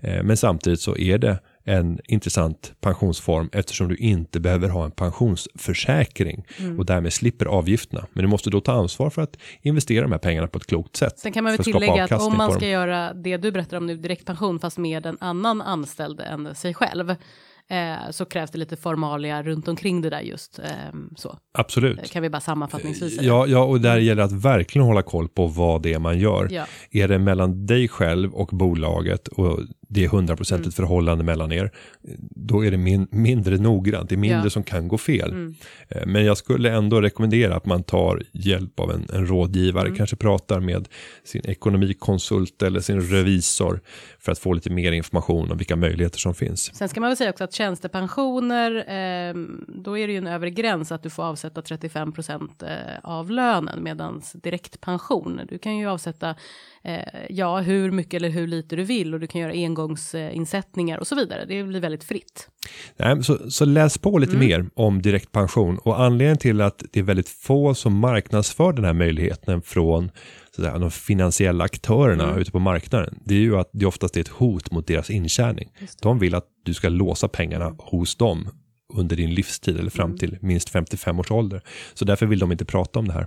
Eh, 0.00 0.22
men 0.22 0.36
samtidigt 0.36 0.80
så 0.80 0.96
är 0.96 1.18
det 1.18 1.38
en 1.66 2.00
intressant 2.04 2.72
pensionsform 2.80 3.50
eftersom 3.52 3.88
du 3.88 3.96
inte 3.96 4.40
behöver 4.40 4.68
ha 4.68 4.84
en 4.84 4.90
pensionsförsäkring 4.90 6.46
och 6.78 6.86
därmed 6.86 7.12
slipper 7.12 7.46
avgifterna. 7.46 8.06
Men 8.12 8.22
du 8.22 8.28
måste 8.28 8.50
då 8.50 8.60
ta 8.60 8.72
ansvar 8.72 9.10
för 9.10 9.22
att 9.22 9.36
investera 9.62 10.02
de 10.02 10.12
här 10.12 10.18
pengarna 10.18 10.46
på 10.46 10.58
ett 10.58 10.66
klokt 10.66 10.96
sätt. 10.96 11.18
Sen 11.18 11.32
kan 11.32 11.44
man 11.44 11.52
väl 11.52 11.64
tillägga 11.64 12.04
att 12.04 12.12
om 12.12 12.36
man 12.36 12.52
ska 12.52 12.68
göra 12.68 13.14
det 13.14 13.36
du 13.36 13.52
berättar 13.52 13.76
om 13.76 13.86
nu, 13.86 13.96
direktpension, 13.96 14.58
fast 14.58 14.78
med 14.78 15.06
en 15.06 15.16
annan 15.20 15.62
anställd 15.62 16.20
än 16.20 16.54
sig 16.54 16.74
själv, 16.74 17.14
eh, 17.70 18.10
så 18.10 18.24
krävs 18.24 18.50
det 18.50 18.58
lite 18.58 18.76
formalia 18.76 19.42
runt 19.42 19.68
omkring 19.68 20.00
det 20.02 20.10
där 20.10 20.20
just. 20.20 20.58
ehm, 20.58 21.10
så 21.16 21.38
Absolut. 21.58 22.10
kan 22.10 22.22
vi 22.22 22.30
bara 22.30 22.40
sammanfattningsvis 22.40 23.16
säga. 23.16 23.28
Ja, 23.28 23.46
ja, 23.46 23.64
och 23.64 23.80
där 23.80 23.96
gäller 23.96 24.22
det 24.22 24.24
att 24.24 24.32
verkligen 24.44 24.86
hålla 24.86 25.02
koll 25.02 25.28
på 25.28 25.46
vad 25.46 25.82
det 25.82 25.92
är 25.92 25.98
man 25.98 26.18
gör. 26.18 26.48
Ja. 26.50 26.66
Är 26.90 27.08
det 27.08 27.18
mellan 27.18 27.66
dig 27.66 27.88
själv 27.88 28.34
och 28.34 28.48
bolaget 28.52 29.28
och 29.28 29.60
det 29.88 30.04
är 30.04 30.08
hundraprocentigt 30.08 30.76
förhållande 30.76 31.24
mellan 31.24 31.52
er, 31.52 31.70
då 32.30 32.64
är 32.64 32.70
det 32.70 32.76
min, 32.76 33.08
mindre 33.10 33.56
noggrant, 33.56 34.08
det 34.08 34.14
är 34.14 34.16
mindre 34.16 34.40
Ja. 34.44 34.50
som 34.50 34.62
kan 34.62 34.88
gå 34.88 34.98
fel. 34.98 35.54
Eh, 35.88 36.02
Men 36.06 36.24
jag 36.24 36.36
skulle 36.36 36.70
ändå 36.72 37.00
rekommendera 37.00 37.56
att 37.56 37.66
man 37.66 37.82
tar 37.82 38.22
hjälp 38.32 38.80
av 38.80 38.90
en, 38.90 39.06
en 39.12 39.26
rådgivare, 39.26 39.90
kanske 39.96 40.16
pratar 40.16 40.60
med 40.60 40.88
sin 41.24 41.42
ekonomikonsult 41.86 42.62
eller 42.62 42.80
sin 42.80 43.00
revisor 43.00 43.80
för 44.18 44.32
att 44.32 44.38
få 44.38 44.52
lite 44.52 44.70
mer 44.70 44.92
information 44.92 45.50
om 45.50 45.58
vilka 45.58 45.76
möjligheter 45.76 46.18
som 46.18 46.34
finns. 46.34 46.74
Sen 46.76 46.88
ska 46.88 47.00
man 47.00 47.10
väl 47.10 47.16
säga 47.16 47.30
också 47.30 47.44
att 47.44 47.52
tjänstepensioner, 47.56 48.70
eh, 48.76 49.34
då 49.68 49.98
är 49.98 50.06
det 50.06 50.12
ju 50.12 50.18
en 50.18 50.26
övre 50.26 50.50
gräns 50.50 50.92
att 50.92 51.02
du 51.02 51.10
får 51.10 51.22
avsätta 51.22 51.62
35 51.62 52.12
procent 52.12 52.62
eh, 52.62 52.68
av 53.02 53.30
lönen, 53.30 53.82
medan 53.82 54.22
direktpension, 54.34 55.40
du 55.48 55.58
kan 55.58 55.76
ju 55.76 55.86
avsätta 55.86 56.34
eh, 56.84 57.00
ja, 57.28 57.58
hur 57.60 57.90
mycket 57.90 58.14
eller 58.14 58.28
hur 58.28 58.46
lite 58.46 58.76
du 58.76 58.84
vill 58.84 59.14
och 59.14 59.20
du 59.20 59.26
kan 59.26 59.40
göra 59.40 59.52
engångsinsättningar 59.52 60.98
och 60.98 61.06
så 61.06 61.14
vidare. 61.14 61.44
Det 61.48 61.62
blir 61.64 61.80
väldigt 61.80 62.04
fritt. 62.04 62.48
Nej, 62.96 63.22
så, 63.22 63.50
så 63.50 63.64
läs 63.64 63.98
på 63.98 64.18
lite 64.18 64.36
Mm. 64.36 64.48
mer 64.48 64.66
om 64.74 65.02
direktpension 65.02 65.78
och 65.78 66.00
anledningen 66.00 66.38
till 66.38 66.60
att 66.60 66.82
det 66.92 67.00
är 67.00 67.04
väldigt 67.04 67.28
få 67.28 67.74
som 67.74 67.98
marknadsför 67.98 68.72
den 68.72 68.84
här 68.84 68.92
möjligheten 68.92 69.62
från 69.62 70.10
säga, 70.62 70.78
de 70.78 70.90
finansiella 70.90 71.64
aktörerna 71.64 72.24
Mm. 72.24 72.38
ute 72.38 72.50
på 72.50 72.58
marknaden. 72.58 73.18
Det 73.24 73.34
är 73.34 73.38
ju 73.40 73.56
att 73.56 73.70
det 73.72 73.86
oftast 73.86 74.16
är 74.16 74.20
ett 74.20 74.28
hot 74.28 74.70
mot 74.70 74.86
deras 74.86 75.10
intjäning. 75.10 75.68
De 76.02 76.18
vill 76.18 76.34
att 76.34 76.46
du 76.64 76.74
ska 76.74 76.88
låsa 76.88 77.28
pengarna 77.28 77.74
hos 77.78 78.16
dem 78.16 78.48
under 78.94 79.16
din 79.16 79.34
livstid 79.34 79.78
eller 79.78 79.90
fram 79.90 80.18
till 80.18 80.38
minst 80.40 80.68
55 80.68 81.18
års 81.20 81.30
ålder. 81.30 81.62
Så 81.94 82.04
därför 82.04 82.26
vill 82.26 82.38
de 82.38 82.52
inte 82.52 82.64
prata 82.64 82.98
om 82.98 83.08
det 83.08 83.12
här. 83.14 83.26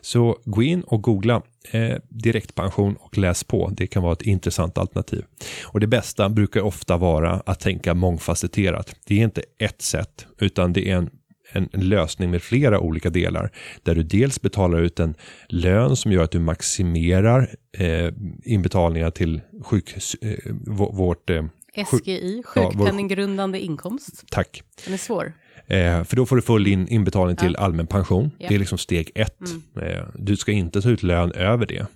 Så 0.00 0.38
gå 0.44 0.62
in 0.62 0.82
och 0.82 1.02
googla 1.02 1.42
eh, 1.70 1.96
direktpension 2.08 2.96
och 3.00 3.18
läs 3.18 3.44
på. 3.44 3.70
Det 3.76 3.86
kan 3.86 4.02
vara 4.02 4.12
ett 4.12 4.22
intressant 4.22 4.78
alternativ. 4.78 5.24
Och 5.64 5.80
det 5.80 5.86
bästa 5.86 6.28
brukar 6.28 6.60
ofta 6.60 6.96
vara 6.96 7.42
att 7.46 7.60
tänka 7.60 7.94
mångfacetterat. 7.94 8.94
Det 9.06 9.14
är 9.20 9.24
inte 9.24 9.42
ett 9.58 9.82
sätt, 9.82 10.26
utan 10.38 10.72
det 10.72 10.88
är 10.90 10.96
en 10.96 11.10
en 11.52 11.68
en 11.72 11.88
lösning 11.88 12.30
med 12.30 12.42
flera 12.42 12.80
olika 12.80 13.10
delar. 13.10 13.50
Där 13.82 13.94
du 13.94 14.02
dels 14.02 14.40
betalar 14.40 14.80
ut 14.80 15.00
en 15.00 15.14
lön 15.48 15.96
som 15.96 16.12
gör 16.12 16.22
att 16.24 16.30
du 16.30 16.38
maximerar 16.40 17.54
eh, 17.78 18.12
inbetalningar 18.44 19.10
till 19.10 19.40
sjuk, 19.64 19.94
eh, 20.22 20.28
vå- 20.66 20.96
vårt, 20.96 21.30
eh, 21.30 21.44
SGI, 21.74 22.42
Ja, 22.54 22.62
vår- 22.62 22.70
sjukpenninggrundande 22.70 23.58
inkomst. 23.60 24.24
tack. 24.30 24.62
Den 24.84 24.94
är 24.94 24.98
svår. 24.98 25.32
Eh, 25.66 26.04
för 26.04 26.16
då 26.16 26.26
får 26.26 26.36
du 26.36 26.42
full 26.42 26.66
in, 26.66 26.88
inbetalning 26.88 27.36
till 27.36 27.56
allmän 27.56 27.86
pension. 27.86 28.30
Ja. 28.38 28.48
Det 28.48 28.54
är 28.54 28.58
liksom 28.58 28.78
steg 28.78 29.10
ett. 29.14 29.40
Eh, 29.82 30.04
du 30.14 30.36
ska 30.36 30.52
inte 30.52 30.82
ta 30.82 30.90
ut 30.90 31.02
lön 31.02 31.32
över 31.32 31.66
det. 31.66 31.86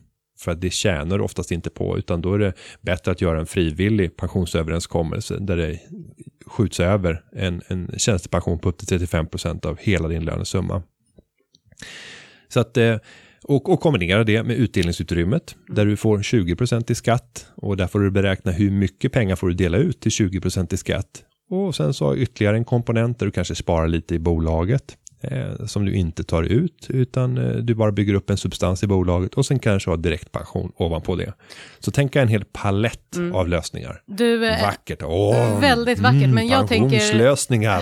För 0.40 0.52
att 0.52 0.60
det 0.60 0.70
tjänar 0.70 1.18
du 1.18 1.24
oftast 1.24 1.52
inte 1.52 1.70
på, 1.70 1.98
utan 1.98 2.20
då 2.22 2.34
är 2.34 2.38
det 2.38 2.52
bättre 2.80 3.12
att 3.12 3.20
göra 3.20 3.40
en 3.40 3.46
frivillig 3.46 4.16
pensionsöverenskommelse 4.16 5.38
där 5.40 5.56
det 5.56 5.78
skjuts 6.46 6.80
över 6.80 7.24
en, 7.32 7.62
en 7.66 7.98
tjänstepension 7.98 8.58
på 8.58 8.68
upp 8.68 8.78
till 8.78 8.86
35 8.86 9.26
procent 9.26 9.64
av 9.64 9.78
hela 9.78 10.08
din 10.08 10.24
lönesumma. 10.24 10.82
Så 12.48 12.60
att, 12.60 12.76
eh, 12.76 12.96
och, 13.42 13.68
och 13.68 13.80
kombinera 13.80 14.24
det 14.24 14.42
med 14.42 14.56
utdelningsutrymmet 14.56 15.56
där 15.68 15.86
du 15.86 15.96
får 15.96 16.22
20 16.22 16.56
procent 16.56 16.90
i 16.90 16.94
skatt 16.94 17.46
och 17.54 17.76
där 17.76 17.86
får 17.86 18.00
du 18.00 18.10
beräkna 18.10 18.52
hur 18.52 18.70
mycket 18.70 19.12
pengar 19.12 19.36
får 19.36 19.48
du 19.48 19.54
dela 19.54 19.78
ut 19.78 20.00
till 20.00 20.10
20 20.10 20.40
procent 20.40 20.72
i 20.72 20.76
skatt. 20.76 21.24
Och 21.50 21.74
sen 21.74 21.94
så 21.94 22.06
har 22.06 22.16
ytterligare 22.16 22.56
en 22.56 22.64
komponent 22.64 23.18
där 23.18 23.26
du 23.26 23.32
kanske 23.32 23.54
sparar 23.54 23.88
lite 23.88 24.14
i 24.14 24.18
bolaget 24.18 24.96
eh, 25.20 25.66
som 25.66 25.84
du 25.84 25.94
inte 25.94 26.24
tar 26.24 26.42
ut 26.42 26.86
utan 26.88 27.38
eh, 27.38 27.56
du 27.56 27.74
bara 27.74 27.92
bygger 27.92 28.14
upp 28.14 28.30
en 28.30 28.36
substans 28.36 28.82
i 28.82 28.86
bolaget 28.86 29.34
och 29.34 29.46
sen 29.46 29.58
kanske 29.58 29.90
har 29.90 29.96
direktpension 29.96 30.72
ovanpå 30.76 31.16
det. 31.16 31.32
Så 31.78 31.90
tänka 31.90 32.22
en 32.22 32.28
hel 32.28 32.44
palett 32.44 33.16
av 33.34 33.48
lösningar. 33.48 34.02
Du, 34.06 34.46
eh, 34.46 34.62
Vackert. 34.62 35.02
Åh, 35.02 35.60
väldigt 35.60 35.98
vackert, 35.98 36.28
men 36.28 36.48
jag 36.48 36.68
tänker-. 36.68 37.00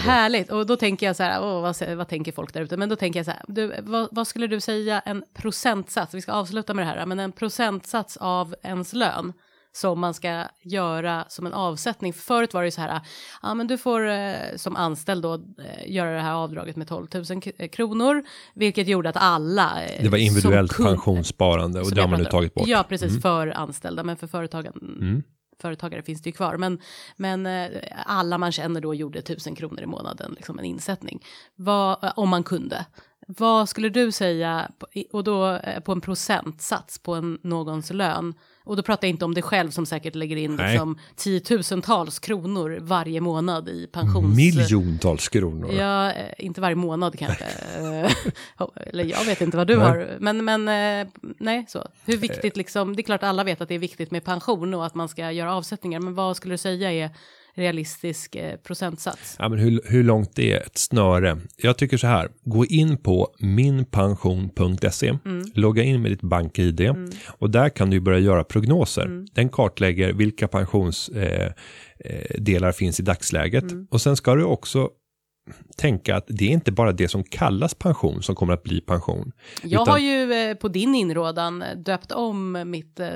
Härligt, 0.01 0.51
och 0.51 0.67
då 0.67 0.77
tänker 0.77 1.07
jag 1.07 1.17
så 1.17 1.23
här, 1.23 1.43
åh, 1.43 1.63
vad, 1.63 1.97
vad 1.97 2.09
tänker 2.09 2.33
folk 2.33 2.53
där 2.53 2.61
ute? 2.61 2.77
Men 2.77 2.89
då 2.89 2.97
tänker 2.97 3.19
jag 3.19 3.25
så 3.25 3.31
här, 3.31 3.43
du, 3.49 3.75
vad, 3.83 4.09
vad 4.11 4.27
skulle 4.27 4.47
du 4.47 4.61
säga 4.61 5.01
en 5.01 5.25
procentsats, 5.35 6.15
vi 6.15 6.21
ska 6.21 6.33
avsluta 6.33 6.75
med 6.75 6.87
det 6.87 6.91
här, 6.91 7.07
men 7.07 7.19
en 7.19 7.33
procentsats 7.33 8.17
av 8.17 8.55
ens 8.63 8.93
lön 8.93 9.33
som 9.73 10.01
man 10.01 10.15
ska 10.15 10.45
göra 10.63 11.25
som 11.29 11.47
en 11.47 11.53
avsättning. 11.55 12.13
För 12.13 12.21
förut 12.23 12.55
var 12.55 12.61
det 12.63 12.67
ju 12.67 12.71
så 12.71 12.81
här, 12.81 13.01
ja 13.43 13.55
men 13.55 13.67
du 13.67 13.79
får 13.79 14.09
eh, 14.09 14.35
som 14.57 14.77
anställd 14.77 15.23
då 15.23 15.35
eh, 15.35 15.93
göra 15.93 16.11
det 16.17 16.21
här 16.23 16.33
avdraget 16.35 16.77
med 16.77 16.89
12 16.89 17.07
000 17.15 17.25
k- 17.43 17.51
kronor, 17.73 18.23
vilket 18.55 18.89
gjorde 18.89 19.09
att 19.09 19.17
alla 19.17 19.85
eh, 19.85 20.03
Det 20.03 20.09
var 20.09 20.19
individuellt 20.19 20.73
kund- 20.73 20.89
pensionssparande 20.89 21.81
och 21.81 21.95
det 21.95 22.01
har 22.01 22.09
man 22.09 22.19
nu 22.21 22.25
tagit 22.25 22.55
bort. 22.55 22.67
Mm. 22.67 22.71
Ja, 22.79 22.85
precis, 22.89 23.23
för 23.23 23.47
anställda, 23.49 24.05
men 24.05 24.17
för 24.17 24.27
företagen, 24.27 25.23
företagare 25.61 26.03
finns 26.03 26.23
det 26.23 26.29
ju 26.29 26.33
kvar. 26.35 26.57
Men, 26.57 26.81
men 27.17 27.47
eh, 27.47 27.69
alla 28.07 28.39
man 28.39 28.53
känner 28.53 28.81
då 28.81 28.95
gjorde 28.95 29.19
1000 29.19 29.55
kronor 29.55 29.81
i 29.81 29.87
månaden, 29.87 30.33
liksom 30.37 30.59
en 30.59 30.65
insättning. 30.65 31.23
Vad, 31.57 32.05
eh, 32.05 32.13
om 32.17 32.29
man 32.29 32.43
kunde. 32.43 32.87
Vad 33.31 33.69
skulle 33.69 33.89
du 33.89 34.13
säga, 34.13 34.71
och 35.13 35.25
då 35.25 35.47
eh, 35.53 35.81
på 35.81 35.93
en 35.93 36.01
procentsats 36.01 36.99
på 36.99 37.15
en, 37.15 37.39
någons 37.43 37.91
lön? 37.93 38.35
Och 38.69 38.77
då 38.77 38.83
pratar 38.83 39.07
jag 39.09 39.11
inte 39.11 39.25
om 39.25 39.35
dig 39.35 39.43
själv 39.43 39.71
som 39.71 39.87
säkert 39.87 40.15
lägger 40.15 40.37
in 40.37 40.57
Nej. 40.57 40.73
liksom, 40.73 40.99
tiotusentals 41.17 42.19
kronor 42.19 42.79
varje 42.81 43.21
månad 43.21 43.69
i 43.69 43.87
pensions... 43.87 44.37
Miljontals 44.37 45.29
kronor. 45.29 45.73
Ja, 45.73 46.13
eh, 46.13 46.35
inte 46.39 46.61
varje 46.61 46.77
månad 46.77 47.19
kanske. 47.19 47.45
Eh, 47.79 48.13
Eller 48.87 49.05
jag 49.05 49.25
vet 49.25 49.41
inte 49.41 49.57
vad 49.57 49.67
du 49.67 49.77
Nej. 49.77 49.87
har. 49.87 50.17
Men, 50.21 50.45
men 50.45 50.69
eh, 50.69 51.13
nej, 51.39 51.65
så. 51.69 51.89
Hur 52.05 52.17
viktigt 52.17 52.57
liksom, 52.57 52.97
det 52.97 53.01
är 53.01 53.05
klart 53.05 53.23
alla 53.23 53.45
vet 53.45 53.61
att 53.61 53.69
det 53.69 53.75
är 53.75 53.79
viktigt 53.79 54.11
med 54.11 54.25
pension 54.25 54.75
och 54.75 54.87
att 54.87 54.95
man 54.95 55.09
ska 55.09 55.33
göra 55.33 55.55
avsättningar. 55.55 56.01
Men 56.01 56.15
vad 56.15 56.37
skulle 56.37 56.55
du 56.55 56.59
säga 56.59 56.93
är 56.93 57.11
realistisk 57.59 58.37
eh, 58.37 58.57
procentsats? 58.57 59.37
Ja, 59.39 59.49
men 59.49 59.59
hur, 59.59 59.81
hur 59.85 60.05
långt 60.05 60.37
det 60.37 60.53
är 60.53 60.61
ett 60.61 60.79
snöre? 60.79 61.39
Jag 61.57 61.79
tycker 61.79 61.97
så 61.97 62.07
här, 62.07 62.29
gå 62.45 62.67
in 62.67 62.97
på 62.97 63.35
minpension.se, 63.39 65.19
logga 65.55 65.83
in 65.83 66.03
med 66.03 66.11
ditt 66.11 66.23
bank-id 66.23 66.95
och 67.27 67.51
där 67.51 67.69
kan 67.69 67.91
du 67.91 68.01
börja 68.01 68.19
göra 68.19 68.45
prognoser. 68.45 69.27
Den 69.35 69.49
kartlägger 69.49 70.13
vilka 70.13 70.49
pensionsdelar 70.49 71.55
eh, 72.05 72.41
delar 72.41 72.73
finns 72.73 73.01
i 73.01 73.03
dagsläget. 73.03 73.65
Och 73.91 74.01
sen 74.01 74.17
ska 74.17 74.35
du 74.35 74.45
också 74.45 74.91
tänka 75.77 76.17
att 76.17 76.25
det 76.29 76.45
är 76.45 76.51
inte 76.51 76.73
bara 76.73 76.93
det 76.93 77.09
som 77.09 77.25
kallas 77.25 77.75
pension 77.75 78.23
som 78.23 78.35
kommer 78.35 78.53
att 78.53 78.63
bli 78.63 78.81
pension. 78.81 79.33
Jag 79.63 79.83
Utan- 79.83 79.89
har 79.93 79.99
ju 79.99 80.33
eh, 80.33 80.55
på 80.55 80.69
din 80.69 80.95
inrådan 80.95 81.65
döpt 81.77 82.13
om 82.13 82.63
mitt 82.71 83.01
eh, 83.01 83.09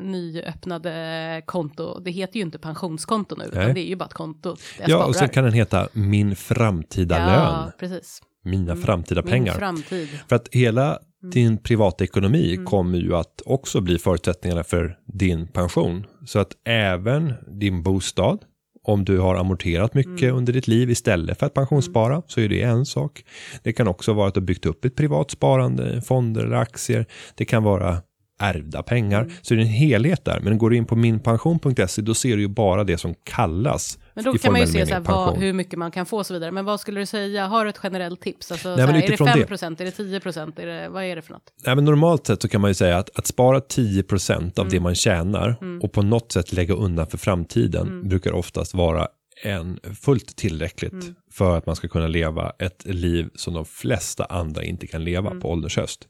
nyöppnade 0.00 1.42
konto. 1.46 2.00
Det 2.00 2.10
heter 2.10 2.36
ju 2.36 2.42
inte 2.42 2.58
pensionskonto 2.58 3.36
nu, 3.36 3.44
utan 3.44 3.64
Nej. 3.64 3.74
det 3.74 3.80
är 3.80 3.88
ju 3.88 3.96
bara 3.96 4.04
ett 4.04 4.12
konto. 4.12 4.56
Ja, 4.78 4.84
sparar. 4.86 5.06
och 5.08 5.16
sen 5.16 5.28
kan 5.28 5.44
den 5.44 5.52
heta 5.52 5.88
min 5.92 6.36
framtida 6.36 7.18
ja, 7.18 7.26
lön, 7.26 7.72
precis. 7.78 8.22
mina 8.44 8.76
framtida 8.76 9.22
Min 9.22 9.30
pengar. 9.30 9.54
framtid. 9.54 10.08
För 10.28 10.36
att 10.36 10.48
hela 10.52 10.98
Mm. 11.22 11.30
din 11.30 11.58
privatekonomi 11.58 12.58
kommer 12.66 12.98
ju 12.98 13.16
att 13.16 13.42
också 13.46 13.80
bli 13.80 13.98
förutsättningarna 13.98 14.64
för 14.64 14.98
din 15.06 15.46
pension. 15.48 16.06
Så 16.26 16.38
att 16.38 16.52
även 16.64 17.34
din 17.60 17.82
bostad, 17.82 18.38
om 18.86 19.04
du 19.04 19.18
har 19.18 19.34
amorterat 19.34 19.94
mycket 19.94 20.22
Mm. 20.22 20.36
under 20.36 20.52
ditt 20.52 20.68
liv 20.68 20.90
istället 20.90 21.38
för 21.38 21.46
att 21.46 21.54
pensionsspara, 21.54 22.22
så 22.26 22.40
är 22.40 22.48
det 22.48 22.62
en 22.62 22.86
sak. 22.86 23.24
Det 23.62 23.72
kan 23.72 23.88
också 23.88 24.12
vara 24.12 24.28
att 24.28 24.34
du 24.34 24.40
byggt 24.40 24.66
upp 24.66 24.84
ett 24.84 24.96
privat 24.96 25.30
sparande, 25.30 26.02
fonder 26.02 26.44
eller 26.44 26.56
aktier. 26.56 27.06
Det 27.34 27.44
kan 27.44 27.62
vara 27.62 28.02
ärvda 28.40 28.82
pengar. 28.82 29.20
Mm. 29.22 29.32
Så 29.42 29.54
det 29.54 29.60
är 29.60 29.62
en 29.62 29.68
helhet 29.68 30.24
där. 30.24 30.40
Men 30.40 30.58
går 30.58 30.70
du 30.70 30.76
in 30.76 30.84
på 30.86 30.96
minpension.se, 30.96 32.02
då 32.02 32.14
ser 32.14 32.36
du 32.36 32.42
ju 32.42 32.48
bara 32.48 32.84
det 32.84 32.98
som 32.98 33.14
kallas 33.24 33.98
Men 34.14 34.24
då 34.24 34.32
kan 34.38 34.52
man 34.52 34.60
ju 34.60 34.66
se 34.66 34.86
så 34.86 34.92
här, 34.94 35.00
vad, 35.00 35.36
hur 35.38 35.52
mycket 35.52 35.78
man 35.78 35.90
kan 35.90 36.06
få 36.06 36.16
och 36.18 36.26
så 36.26 36.34
vidare. 36.34 36.50
Men 36.50 36.64
vad 36.64 36.80
skulle 36.80 37.00
du 37.00 37.06
säga, 37.06 37.46
har 37.46 37.64
du 37.64 37.70
ett 37.70 37.80
generellt 37.82 38.20
tips? 38.20 38.52
Alltså, 38.52 38.68
Nej, 38.68 38.80
här, 38.80 38.88
är 38.88 38.92
det 38.92 39.04
utifrån 39.04 39.28
5 39.28 39.38
det- 39.40 39.46
procent, 39.46 39.80
är 39.80 39.84
det 39.84 39.90
10 39.90 40.20
procent, 40.20 40.58
vad 40.90 41.04
är 41.04 41.16
det 41.16 41.22
för 41.22 41.32
något? 41.32 41.42
Nej, 41.66 41.74
men 41.74 41.84
normalt 41.84 42.26
sett 42.26 42.42
så 42.42 42.48
kan 42.48 42.60
man 42.60 42.70
ju 42.70 42.74
säga 42.74 42.98
att, 42.98 43.18
att 43.18 43.26
spara 43.26 43.58
10% 43.60 44.36
Mm. 44.36 44.50
av 44.56 44.68
det 44.68 44.80
man 44.80 44.94
tjänar 44.94 45.56
och 45.82 45.92
på 45.92 46.02
något 46.02 46.32
sätt 46.32 46.52
lägga 46.52 46.74
undan 46.74 47.06
för 47.06 47.18
framtiden 47.18 47.86
Mm. 47.88 48.08
brukar 48.08 48.32
oftast 48.32 48.74
vara 48.74 49.08
en 49.42 49.78
fullt 50.02 50.36
tillräckligt 50.36 50.92
Mm. 50.92 51.14
för 51.32 51.56
att 51.58 51.66
man 51.66 51.76
ska 51.76 51.88
kunna 51.88 52.06
leva 52.06 52.52
ett 52.58 52.84
liv 52.86 53.28
som 53.34 53.54
de 53.54 53.64
flesta 53.64 54.24
andra 54.24 54.62
inte 54.64 54.86
kan 54.86 55.04
leva 55.04 55.30
på 55.30 55.50
ålders 55.50 55.76
höst. 55.76 56.08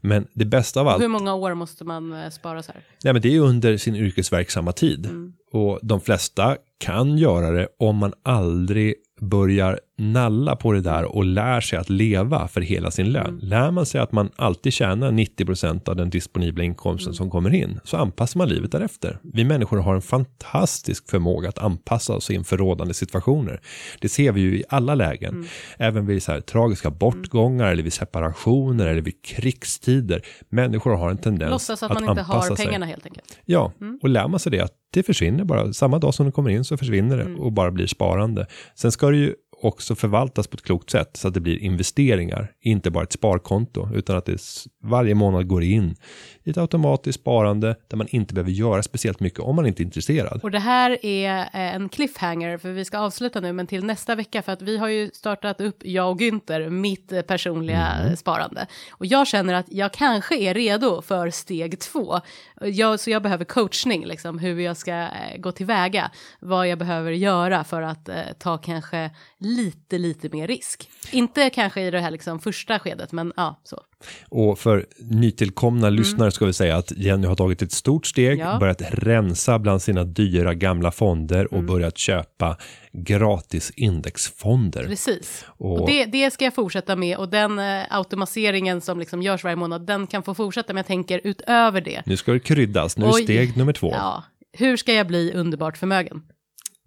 Men 0.00 0.26
det 0.34 0.44
bästa 0.44 0.80
av 0.80 0.88
allt, 0.88 1.02
Mm. 1.02 1.12
Hur 1.12 1.18
många 1.18 1.34
år 1.34 1.54
måste 1.54 1.84
man 1.84 2.12
eh, 2.12 2.30
spara 2.30 2.62
så 2.62 2.72
här? 2.72 2.82
nej, 3.04 3.12
men 3.12 3.22
det 3.22 3.36
är 3.36 3.40
under 3.40 3.76
sin 3.76 3.96
yrkesverksamma 3.96 4.72
tid. 4.72 5.06
Mm. 5.06 5.32
Och 5.52 5.78
de 5.82 6.00
flesta 6.00 6.56
kan 6.78 7.18
göra 7.18 7.50
det 7.50 7.68
om 7.78 7.96
man 7.96 8.12
aldrig 8.22 8.94
börjar 9.20 9.80
nalla 9.98 10.56
på 10.56 10.72
det 10.72 10.80
där 10.80 11.04
och 11.16 11.24
lär 11.24 11.60
sig 11.60 11.78
att 11.78 11.90
leva 11.90 12.48
för 12.48 12.60
hela 12.60 12.90
sin 12.90 13.12
lön. 13.12 13.26
Mm. 13.26 13.38
Lär 13.42 13.70
man 13.70 13.86
sig 13.86 14.00
att 14.00 14.12
man 14.12 14.30
alltid 14.36 14.72
tjänar 14.72 15.10
90% 15.12 15.88
av 15.88 15.96
den 15.96 16.10
disponibla 16.10 16.64
inkomsten 16.64 17.08
Mm. 17.10 17.14
som 17.14 17.30
kommer 17.30 17.54
in 17.54 17.80
så 17.84 17.96
anpassar 17.96 18.38
man 18.38 18.48
livet 18.48 18.72
därefter. 18.72 19.18
Vi 19.22 19.44
människor 19.44 19.78
har 19.78 19.94
en 19.94 20.02
fantastisk 20.02 21.10
förmåga 21.10 21.48
att 21.48 21.58
anpassa 21.58 22.12
oss 22.14 22.30
inför 22.30 22.56
rådande 22.56 22.94
situationer. 22.94 23.60
Det 24.00 24.08
ser 24.08 24.32
vi 24.32 24.40
ju 24.40 24.56
i 24.58 24.64
alla 24.68 24.94
lägen. 24.94 25.34
Mm. 25.34 25.46
Även 25.78 26.06
vid 26.06 26.22
så 26.22 26.32
här 26.32 26.40
tragiska 26.40 26.90
bortgångar 26.90 27.66
eller 27.72 27.82
vid 27.82 27.92
separationer 27.92 28.86
eller 28.86 29.02
vid 29.02 29.22
krigstider. 29.24 30.22
Människor 30.48 30.96
har 30.96 31.10
en 31.10 31.18
tendens 31.18 31.50
Låtsas 31.50 31.82
att 31.82 31.90
att 31.90 31.94
man 32.00 32.02
inte 32.02 32.22
anpassa 32.22 32.50
har 32.50 32.56
sig. 32.56 32.66
pengarna 32.66 32.86
helt 32.86 33.06
enkelt. 33.06 33.38
Ja, 33.44 33.72
och 34.02 34.08
lär 34.08 34.28
man 34.28 34.40
sig 34.40 34.52
det 34.52 34.60
att 34.60 34.72
det 34.90 35.02
försvinner 35.02 35.44
bara. 35.44 35.72
Samma 35.72 35.98
dag 35.98 36.14
som 36.14 36.26
det 36.26 36.32
kommer 36.32 36.50
in 36.50 36.64
så 36.64 36.76
försvinner 36.76 37.16
det 37.16 37.34
och 37.34 37.52
bara 37.52 37.70
blir 37.70 37.86
sparande. 37.86 38.46
Sen 38.74 38.92
ska 38.92 39.10
det 39.10 39.16
ju 39.16 39.34
också 39.62 39.94
förvaltas 39.94 40.46
på 40.46 40.54
ett 40.54 40.62
klokt 40.62 40.90
sätt 40.90 41.16
så 41.16 41.28
att 41.28 41.34
det 41.34 41.40
blir 41.40 41.58
investeringar, 41.58 42.52
inte 42.60 42.90
bara 42.90 43.04
ett 43.04 43.12
sparkonto, 43.12 43.88
utan 43.94 44.16
att 44.16 44.26
det 44.26 44.38
varje 44.82 45.14
månad 45.14 45.46
går 45.46 45.62
in 45.62 45.96
i 46.44 46.50
ett 46.50 46.58
automatiskt 46.58 47.20
sparande 47.20 47.76
där 47.88 47.96
man 47.96 48.06
inte 48.10 48.34
behöver 48.34 48.50
göra 48.50 48.82
speciellt 48.82 49.20
mycket 49.20 49.40
om 49.40 49.56
man 49.56 49.66
inte 49.66 49.82
är 49.82 49.84
intresserad. 49.84 50.40
Och 50.42 50.50
det 50.50 50.58
här 50.58 51.04
är 51.06 51.38
eh, 51.40 51.74
en 51.74 51.88
cliffhanger, 51.88 52.58
för 52.58 52.72
vi 52.72 52.84
ska 52.84 52.98
avsluta 52.98 53.40
nu, 53.40 53.52
men 53.52 53.66
till 53.66 53.84
nästa 53.84 54.14
vecka, 54.14 54.42
för 54.42 54.52
att 54.52 54.62
vi 54.62 54.76
har 54.76 54.88
ju 54.88 55.10
startat 55.14 55.60
upp, 55.60 55.76
jag 55.84 56.10
och 56.10 56.20
Günther, 56.20 56.70
mitt 56.70 57.12
eh, 57.12 57.22
personliga 57.22 57.86
Mm. 58.00 58.16
sparande. 58.16 58.66
Och 58.90 59.06
jag 59.06 59.26
känner 59.26 59.54
att 59.54 59.66
jag 59.68 59.92
kanske 59.92 60.36
är 60.36 60.54
redo 60.54 61.02
för 61.02 61.30
steg 61.30 61.80
två. 61.80 62.20
Jag, 62.60 63.00
så 63.00 63.10
jag 63.10 63.22
behöver 63.22 63.44
coachning, 63.44 64.06
liksom, 64.06 64.38
hur 64.38 64.60
jag 64.60 64.76
ska 64.76 64.92
eh, 64.92 65.36
gå 65.38 65.52
tillväga, 65.52 66.10
vad 66.40 66.68
jag 66.68 66.78
behöver 66.78 67.12
göra 67.12 67.64
för 67.64 67.82
att 67.82 68.08
eh, 68.08 68.16
ta 68.38 68.58
kanske 68.58 69.10
lite, 69.56 69.98
lite 69.98 70.28
mer 70.28 70.46
risk. 70.46 70.88
Inte 71.12 71.50
kanske 71.50 71.82
i 71.82 71.90
det 71.90 72.00
här 72.00 72.10
liksom, 72.10 72.38
första 72.40 72.78
skedet, 72.78 73.12
men 73.12 73.32
ja, 73.36 73.60
så. 73.64 73.80
Och 74.28 74.58
för 74.58 74.86
nytillkomna 74.98 75.90
lyssnare 75.90 76.30
ska 76.30 76.46
vi 76.46 76.52
säga 76.52 76.76
att 76.76 76.92
Jenny 76.96 77.26
har 77.26 77.36
tagit 77.36 77.62
ett 77.62 77.72
stort 77.72 78.06
steg, 78.06 78.40
Mm. 78.40 78.46
Ja. 78.52 78.58
börjat 78.58 78.82
rensa 78.92 79.58
bland 79.58 79.82
sina 79.82 80.04
dyra 80.04 80.54
gamla 80.54 80.90
fonder 80.90 81.38
Mm. 81.50 81.58
och 81.58 81.64
börjat 81.64 81.98
köpa 81.98 82.56
gratis 82.92 83.72
indexfonder. 83.76 84.84
Precis. 84.86 85.44
Och- 85.46 85.80
Och, 85.80 85.86
det, 85.88 86.04
det 86.04 86.30
ska 86.30 86.44
jag 86.44 86.54
fortsätta 86.54 86.96
med 86.96 87.16
och 87.16 87.28
den 87.28 87.58
eh, 87.58 87.82
automatiseringen 87.90 88.80
som 88.80 88.98
liksom 88.98 89.22
görs 89.22 89.44
varje 89.44 89.56
månad, 89.56 89.86
den 89.86 90.06
kan 90.06 90.22
få 90.22 90.34
fortsätta, 90.34 90.72
men 90.72 90.76
jag 90.76 90.86
tänker 90.86 91.20
utöver 91.24 91.80
det. 91.80 92.02
Nu 92.06 92.16
ska 92.16 92.32
det 92.32 92.40
kryddas, 92.40 92.96
nu 92.96 93.04
är 93.06 93.12
Oj. 93.12 93.22
steg 93.24 93.56
nummer 93.56 93.72
två. 93.72 93.90
Ja, 93.92 94.24
hur 94.52 94.76
ska 94.76 94.92
jag 94.92 95.06
bli 95.06 95.32
underbart 95.32 95.76
förmögen? 95.78 96.22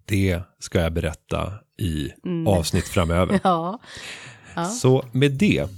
Det 0.06 0.40
ska 0.58 0.80
jag 0.80 0.92
berätta 0.92 1.52
i 1.78 2.10
mm. 2.24 2.46
avsnitt 2.46 2.88
framöver. 2.88 3.40
ja. 3.44 3.78
ja. 4.54 4.64
Så 4.64 5.04
med 5.12 5.32
det 5.32 5.68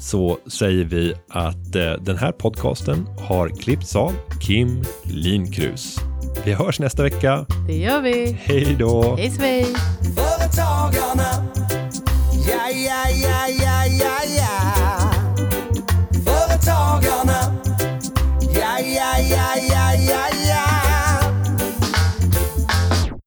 så 0.00 0.38
säger 0.46 0.84
vi 0.84 1.14
att 1.28 1.76
eh, 1.76 1.92
den 1.92 2.18
här 2.18 2.32
podcasten 2.32 3.06
har 3.28 3.48
klippts 3.48 3.96
av 3.96 4.12
Kim 4.40 4.84
Linkrus. 5.04 5.96
Vi 6.44 6.52
hörs 6.52 6.80
nästa 6.80 7.02
vecka. 7.02 7.46
Det 7.66 7.76
gör 7.76 8.00
vi. 8.00 8.38
Hej 8.40 8.76
då. 8.78 9.16
Hej 9.16 9.30
svej. 9.30 9.66
Företagarna. 10.16 11.48
Ja, 12.48 12.70
ja, 12.70 13.10
ja, 13.22 13.48
ja, 13.60 13.86
ja, 13.86 14.18
ja. 14.38 15.12
Företagarna. 16.24 17.27